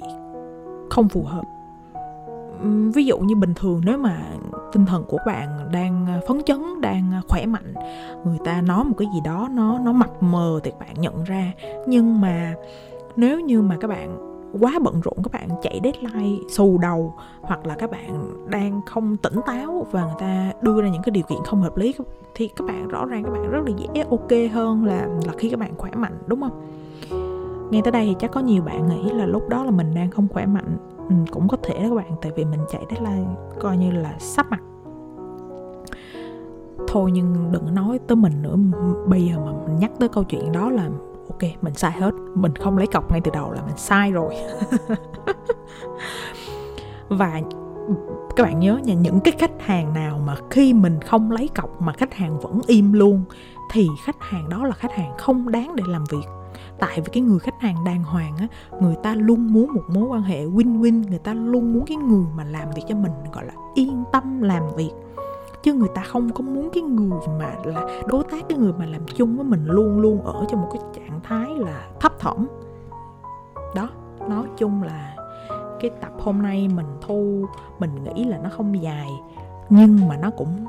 không 0.91 1.09
phù 1.09 1.23
hợp 1.23 1.45
ví 2.95 3.05
dụ 3.05 3.19
như 3.19 3.37
bình 3.37 3.55
thường 3.55 3.81
nếu 3.85 3.99
mà 3.99 4.23
tinh 4.73 4.87
thần 4.87 5.05
của 5.09 5.19
bạn 5.27 5.49
đang 5.73 6.07
à, 6.07 6.21
phấn 6.29 6.43
chấn, 6.47 6.81
đang 6.81 7.13
à, 7.13 7.23
khỏe 7.29 7.47
mạnh, 7.47 7.75
người 8.25 8.39
ta 8.45 8.61
nói 8.61 8.85
một 8.85 8.95
cái 8.99 9.09
gì 9.15 9.21
đó 9.25 9.49
nó 9.53 9.79
nó 9.79 9.93
mập 9.93 10.23
mờ 10.23 10.61
thì 10.65 10.73
bạn 10.81 10.95
nhận 11.01 11.25
ra. 11.25 11.53
Nhưng 11.87 12.21
mà 12.21 12.55
nếu 13.17 13.41
như 13.41 13.63
mà 13.63 13.77
các 13.81 13.89
bạn 13.89 14.29
quá 14.61 14.79
bận 14.83 15.01
rộn, 15.01 15.17
các 15.25 15.33
bạn 15.33 15.49
chạy 15.63 15.81
deadline 15.85 16.37
xù 16.49 16.79
đầu 16.79 17.15
hoặc 17.41 17.67
là 17.67 17.75
các 17.75 17.91
bạn 17.91 18.47
đang 18.47 18.81
không 18.87 19.17
tỉnh 19.17 19.37
táo 19.47 19.87
và 19.91 20.05
người 20.05 20.17
ta 20.19 20.53
đưa 20.63 20.83
ra 20.83 20.89
những 20.89 21.03
cái 21.03 21.11
điều 21.11 21.25
kiện 21.29 21.39
không 21.47 21.63
hợp 21.63 21.77
lý, 21.77 21.95
thì 22.35 22.49
các 22.49 22.67
bạn 22.67 22.89
rõ 22.89 23.07
ràng 23.07 23.25
các 23.25 23.31
bạn 23.31 23.51
rất 23.51 23.61
là 23.67 23.73
dễ 23.77 24.05
ok 24.11 24.53
hơn 24.53 24.85
là 24.85 25.09
là 25.27 25.33
khi 25.39 25.51
các 25.51 25.61
bạn 25.61 25.75
khỏe 25.77 25.91
mạnh, 25.97 26.19
đúng 26.27 26.41
không? 26.41 26.65
Nghe 27.71 27.83
tới 27.83 27.93
đây 27.93 28.07
thì 28.07 28.17
chắc 28.19 28.31
có 28.31 28.41
nhiều 28.41 28.63
bạn 28.63 28.89
nghĩ 28.89 29.11
là 29.11 29.27
lúc 29.27 29.49
đó 29.49 29.65
là 29.65 29.71
mình 29.71 29.95
đang 29.95 30.11
không 30.11 30.29
khỏe 30.29 30.47
mạnh 30.47 30.77
ừ, 31.09 31.15
cũng 31.31 31.49
có 31.49 31.57
thể 31.63 31.75
đó 31.75 31.89
các 31.89 31.95
bạn 31.95 32.13
tại 32.23 32.33
vì 32.37 32.45
mình 32.45 32.61
chạy 32.69 32.87
deadline 32.91 33.31
coi 33.61 33.77
như 33.77 33.91
là 33.91 34.15
sắp 34.19 34.47
mặt. 34.51 34.61
Thôi 36.89 37.11
nhưng 37.13 37.53
đừng 37.53 37.75
nói 37.75 37.99
tới 38.07 38.17
mình 38.17 38.43
nữa 38.43 38.57
bây 39.07 39.27
giờ 39.27 39.39
mà 39.39 39.53
mình 39.67 39.79
nhắc 39.79 39.91
tới 39.99 40.09
câu 40.09 40.25
chuyện 40.25 40.53
đó 40.53 40.71
là 40.71 40.89
ok 41.29 41.43
mình 41.63 41.75
sai 41.75 41.93
hết. 41.93 42.15
Mình 42.35 42.57
không 42.57 42.79
lấy 42.79 42.87
cọc 42.87 43.11
ngay 43.11 43.21
từ 43.25 43.31
đầu 43.35 43.53
là 43.53 43.63
mình 43.63 43.77
sai 43.77 44.13
rồi. 44.13 44.35
Và 47.09 47.41
ừ, 47.89 47.95
các 48.37 48.43
bạn 48.43 48.61
nhớ 48.61 48.81
nha 48.85 48.95
những 48.95 49.21
cái 49.21 49.35
khách 49.39 49.63
hàng 49.63 49.95
nào 49.95 50.19
mà 50.27 50.37
khi 50.51 50.75
mình 50.75 51.01
không 51.01 51.31
lấy 51.31 51.49
cọc 51.49 51.83
mà 51.83 51.93
khách 51.93 52.15
hàng 52.15 52.41
vẫn 52.41 52.61
im 52.67 52.93
luôn 52.93 53.25
thì 53.71 53.89
khách 54.05 54.17
hàng 54.21 54.49
đó 54.49 54.65
là 54.65 54.73
khách 54.73 54.93
hàng 54.93 55.17
không 55.19 55.51
đáng 55.51 55.77
để 55.77 55.85
làm 55.87 56.05
việc 56.11 56.38
tại 56.79 57.01
vì 57.01 57.11
cái 57.13 57.23
người 57.23 57.39
khách 57.39 57.61
hàng 57.61 57.85
đàng 57.85 58.05
hoàng 58.05 58.37
á 58.37 58.47
người 58.81 58.97
ta 59.03 59.15
luôn 59.15 59.53
muốn 59.53 59.73
một 59.73 59.83
mối 59.89 60.05
quan 60.05 60.23
hệ 60.23 60.45
win 60.45 60.81
win 60.81 61.09
người 61.09 61.19
ta 61.19 61.35
luôn 61.35 61.73
muốn 61.73 61.85
cái 61.87 61.97
người 61.97 62.27
mà 62.37 62.45
làm 62.45 62.71
việc 62.71 62.83
cho 62.89 62.95
mình 62.95 63.13
gọi 63.33 63.45
là 63.47 63.53
yên 63.75 64.05
tâm 64.13 64.43
làm 64.43 64.63
việc. 64.77 64.91
Chứ 65.63 65.75
người 65.75 65.89
ta 65.95 66.03
không 66.03 66.33
có 66.33 66.41
muốn 66.43 66.71
cái 66.73 66.83
người 66.83 67.21
mà 67.39 67.55
là 67.65 67.87
đối 68.07 68.25
tác 68.25 68.49
cái 68.49 68.59
người 68.59 68.73
mà 68.73 68.87
làm 68.87 69.01
chung 69.17 69.37
với 69.37 69.45
mình 69.45 69.65
luôn 69.67 70.01
luôn 70.01 70.25
ở 70.25 70.45
trong 70.49 70.63
một 70.63 70.69
cái 70.73 70.83
trạng 70.95 71.21
thái 71.23 71.55
là 71.57 71.89
thấp 72.01 72.13
thỏm. 72.19 72.47
Đó 73.75 73.89
nói 74.29 74.45
chung 74.57 74.83
là 74.83 75.17
cái 75.81 75.91
tập 76.01 76.13
hôm 76.19 76.43
nay 76.43 76.69
mình 76.69 76.87
thu 77.01 77.47
mình 77.79 78.05
nghĩ 78.05 78.25
là 78.25 78.39
nó 78.39 78.51
không 78.51 78.83
dài 78.83 79.09
nhưng 79.69 80.09
mà 80.09 80.17
nó 80.17 80.31
cũng 80.31 80.67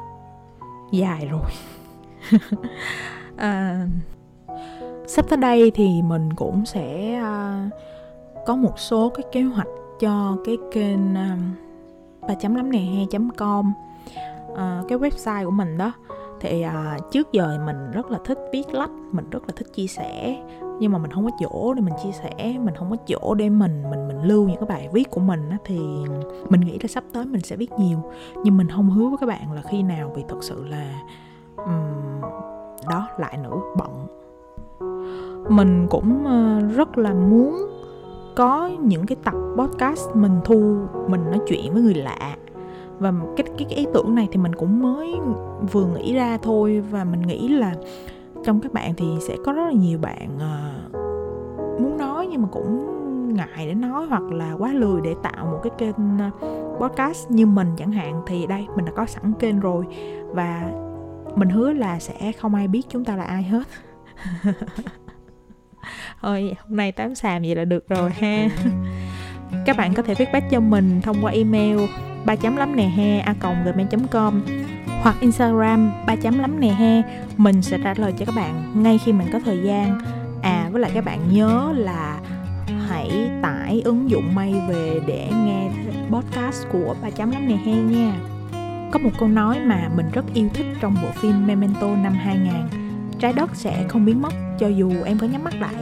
dài 0.91 1.28
rồi. 1.32 1.51
À, 3.38 3.88
sắp 5.10 5.26
tới 5.30 5.38
đây 5.38 5.72
thì 5.72 6.01
mình 6.01 6.34
cũng 6.34 6.66
sẽ 6.66 7.20
uh, 7.22 7.74
có 8.45 8.55
một 8.55 8.80
số 8.80 9.10
cái 9.10 9.24
kế 9.32 9.41
hoạch 9.41 9.68
cho 9.99 10.38
cái 10.45 10.57
kênh 10.72 11.16
à, 11.16 11.38
ba 12.28 12.34
chấm 12.34 12.55
lắm 12.55 12.72
nè 12.72 12.80
he 12.80 13.20
com 13.38 13.74
uh, 14.51 14.88
cái 14.88 14.97
website 14.97 15.45
của 15.45 15.51
mình 15.51 15.78
đó. 15.78 15.91
Thì 16.39 16.66
uh, 16.66 17.12
trước 17.12 17.32
giờ 17.32 17.60
mình 17.66 17.91
rất 17.91 18.12
là 18.12 18.20
thích 18.26 18.39
viết 18.53 18.74
lách 18.74 18.91
mình 19.12 19.30
rất 19.30 19.43
là 19.47 19.53
thích 19.55 19.68
chia 19.74 19.88
sẻ 19.88 20.38
nhưng 20.80 20.91
mà 20.91 20.97
mình 20.97 21.12
không 21.12 21.26
có 21.26 21.32
chỗ 21.39 21.74
để 21.74 21.82
mình 21.82 21.93
chia 22.03 22.12
sẻ 22.12 22.57
mình 22.60 22.76
không 22.76 22.89
có 22.89 22.95
chỗ 23.07 23.34
để 23.34 23.49
mình 23.49 23.84
mình 23.89 24.07
mình 24.07 24.24
lưu 24.24 24.47
những 24.47 24.57
cái 24.60 24.66
bài 24.70 24.89
viết 24.93 25.10
của 25.10 25.22
mình 25.22 25.49
á, 25.49 25.57
thì 25.66 25.80
mình 26.49 26.62
nghĩ 26.62 26.80
là 26.82 26.88
sắp 26.88 27.03
tới 27.14 27.26
mình 27.26 27.41
sẽ 27.41 27.55
viết 27.55 27.72
nhiều. 27.80 27.97
Nhưng 28.43 28.57
mình 28.57 28.70
không 28.70 28.89
hứa 28.89 29.07
với 29.07 29.18
các 29.18 29.26
bạn 29.26 29.51
là 29.51 29.62
khi 29.62 29.84
nào 29.84 30.12
vì 30.16 30.24
thật 30.28 30.38
sự 30.41 30.66
là 30.66 31.01
um, 31.57 32.22
đó 32.89 33.10
lại 33.18 33.38
nữa 33.38 33.60
bận 33.78 34.07
mình 35.47 35.87
cũng 35.89 36.25
ờ, 36.25 36.59
rất 36.75 36.97
là 36.97 37.13
muốn 37.13 37.69
có 38.35 38.71
những 38.83 39.05
cái 39.05 39.15
tập 39.23 39.33
podcast 39.57 40.15
mình 40.15 40.39
thu 40.45 40.77
mình 41.07 41.23
nói 41.25 41.39
chuyện 41.47 41.73
với 41.73 41.81
người 41.81 41.93
lạ. 41.93 42.35
Và 42.99 43.13
cái 43.37 43.47
cái, 43.57 43.65
cái 43.69 43.77
ý 43.77 43.87
tưởng 43.93 44.15
này 44.15 44.27
thì 44.31 44.37
mình 44.37 44.55
cũng 44.55 44.81
mới 44.81 45.15
vừa 45.71 45.85
nghĩ 45.85 46.13
ra 46.13 46.37
thôi. 46.37 46.83
Và 46.91 47.03
mình 47.03 47.21
nghĩ 47.21 47.47
là 47.47 47.75
trong 48.43 48.59
các 48.59 48.73
bạn 48.73 48.93
thì 48.97 49.05
sẽ 49.27 49.37
có 49.45 49.53
rất 49.53 49.65
là 49.65 49.71
nhiều 49.71 49.99
bạn 49.99 50.29
ờ, 50.39 50.71
muốn 51.79 51.97
nói 51.97 52.27
nhưng 52.31 52.41
mà 52.41 52.47
cũng 52.51 52.85
ngại 53.33 53.67
để 53.67 53.73
nói 53.73 54.05
hoặc 54.05 54.23
là 54.23 54.53
quá 54.53 54.73
lười 54.73 55.01
để 55.01 55.15
tạo 55.23 55.45
một 55.45 55.59
cái 55.63 55.71
kênh 55.77 55.95
ờ, 56.19 56.29
podcast 56.79 57.31
như 57.31 57.45
mình 57.45 57.67
chẳng 57.77 57.91
hạn. 57.91 58.21
Thì 58.27 58.47
đây 58.47 58.67
mình 58.75 58.85
đã 58.85 58.91
có 58.95 59.05
sẵn 59.05 59.33
kênh 59.39 59.59
rồi. 59.59 59.85
Và 60.29 60.71
mình 61.35 61.49
hứa 61.49 61.73
là 61.73 61.99
sẽ 61.99 62.31
không 62.31 62.55
ai 62.55 62.67
biết 62.67 62.81
chúng 62.89 63.05
ta 63.05 63.15
là 63.15 63.23
ai 63.23 63.43
hết. 63.43 63.63
thôi 66.21 66.55
hôm 66.67 66.77
nay 66.77 66.91
tám 66.91 67.15
xàm 67.15 67.41
vậy 67.41 67.55
là 67.55 67.65
được 67.65 67.89
rồi 67.89 68.11
ha. 68.11 68.47
Các 69.65 69.77
bạn 69.77 69.93
có 69.93 70.03
thể 70.03 70.13
feedback 70.13 70.49
cho 70.49 70.59
mình 70.59 71.01
thông 71.01 71.17
qua 71.21 71.32
email 71.32 71.80
ba 72.25 72.36
chấm 72.36 72.55
lắm 72.55 72.75
nè 72.75 72.84
he 72.84 73.19
a 73.19 73.34
gmail 73.41 73.88
com 74.11 74.41
hoặc 75.01 75.15
instagram 75.21 75.91
ba 76.07 76.15
chấm 76.15 76.39
lắm 76.39 76.59
nè 76.59 76.67
he. 76.67 77.01
Mình 77.38 77.61
sẽ 77.61 77.77
trả 77.84 77.93
lời 77.97 78.13
cho 78.19 78.25
các 78.25 78.36
bạn 78.36 78.84
ngay 78.84 78.99
khi 79.05 79.13
mình 79.13 79.27
có 79.34 79.39
thời 79.45 79.59
gian. 79.63 79.99
À 80.41 80.69
với 80.71 80.82
lại 80.82 80.91
các 80.93 81.05
bạn 81.05 81.19
nhớ 81.34 81.73
là 81.75 82.19
hãy 82.88 83.30
tải 83.41 83.82
ứng 83.86 84.09
dụng 84.09 84.36
may 84.36 84.53
về 84.69 84.99
để 85.07 85.30
nghe 85.45 85.69
podcast 86.11 86.67
của 86.71 86.95
ba 87.01 87.09
chấm 87.09 87.32
lắm 87.32 87.47
nè 87.47 87.55
he 87.55 87.73
nha. 87.73 88.13
Có 88.91 88.99
một 88.99 89.11
câu 89.19 89.30
nói 89.30 89.59
mà 89.59 89.89
mình 89.95 90.05
rất 90.13 90.25
yêu 90.34 90.49
thích 90.53 90.65
trong 90.82 90.95
bộ 91.03 91.09
phim 91.21 91.47
Memento 91.47 91.95
năm 91.95 92.13
2000 92.13 92.88
Trái 93.20 93.34
đất 93.34 93.49
sẽ 93.53 93.86
không 93.89 94.05
biến 94.05 94.22
mất 94.22 94.34
cho 94.59 94.67
dù 94.67 94.91
em 95.05 95.20
có 95.20 95.28
nhắm 95.28 95.43
mắt 95.43 95.53
lại. 95.59 95.76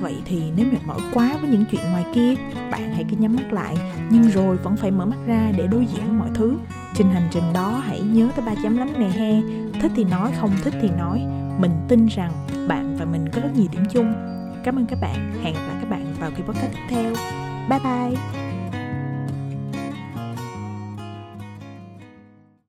Vậy 0.00 0.14
thì 0.24 0.42
nếu 0.56 0.66
mệt 0.72 0.78
mỏi 0.86 0.98
quá 1.14 1.36
với 1.40 1.50
những 1.50 1.64
chuyện 1.70 1.80
ngoài 1.90 2.04
kia 2.14 2.34
Bạn 2.70 2.94
hãy 2.94 3.04
cứ 3.10 3.16
nhắm 3.16 3.36
mắt 3.36 3.52
lại 3.52 3.76
Nhưng 4.10 4.22
rồi 4.22 4.56
vẫn 4.56 4.76
phải 4.76 4.90
mở 4.90 5.06
mắt 5.06 5.16
ra 5.26 5.52
để 5.56 5.66
đối 5.66 5.86
diện 5.86 6.18
mọi 6.18 6.28
thứ. 6.34 6.58
Trên 6.94 7.06
hành 7.06 7.28
trình 7.30 7.52
đó 7.54 7.82
hãy 7.86 8.00
nhớ 8.00 8.28
tới 8.36 8.46
ba 8.46 8.54
chấm 8.62 8.76
lắm 8.76 8.88
nè 8.98 9.08
he. 9.08 9.40
Thích 9.80 9.92
thì 9.96 10.04
nói, 10.04 10.32
không 10.40 10.50
thích 10.62 10.74
thì 10.82 10.88
nói. 10.98 11.26
Mình 11.58 11.72
tin 11.88 12.06
rằng 12.06 12.32
bạn 12.68 12.96
và 12.98 13.04
mình 13.04 13.28
có 13.32 13.40
rất 13.40 13.50
nhiều 13.56 13.66
điểm 13.72 13.82
chung. 13.90 14.12
Cảm 14.64 14.78
ơn 14.78 14.86
các 14.86 14.98
bạn. 15.00 15.32
Hẹn 15.42 15.54
gặp 15.54 15.60
lại 15.68 15.76
các 15.80 15.90
bạn 15.90 16.14
vào 16.20 16.30
kỳ 16.30 16.42
podcast 16.42 16.72
tiếp 16.72 16.80
theo. 16.88 17.12
Bye 17.68 17.78
bye. 17.84 18.45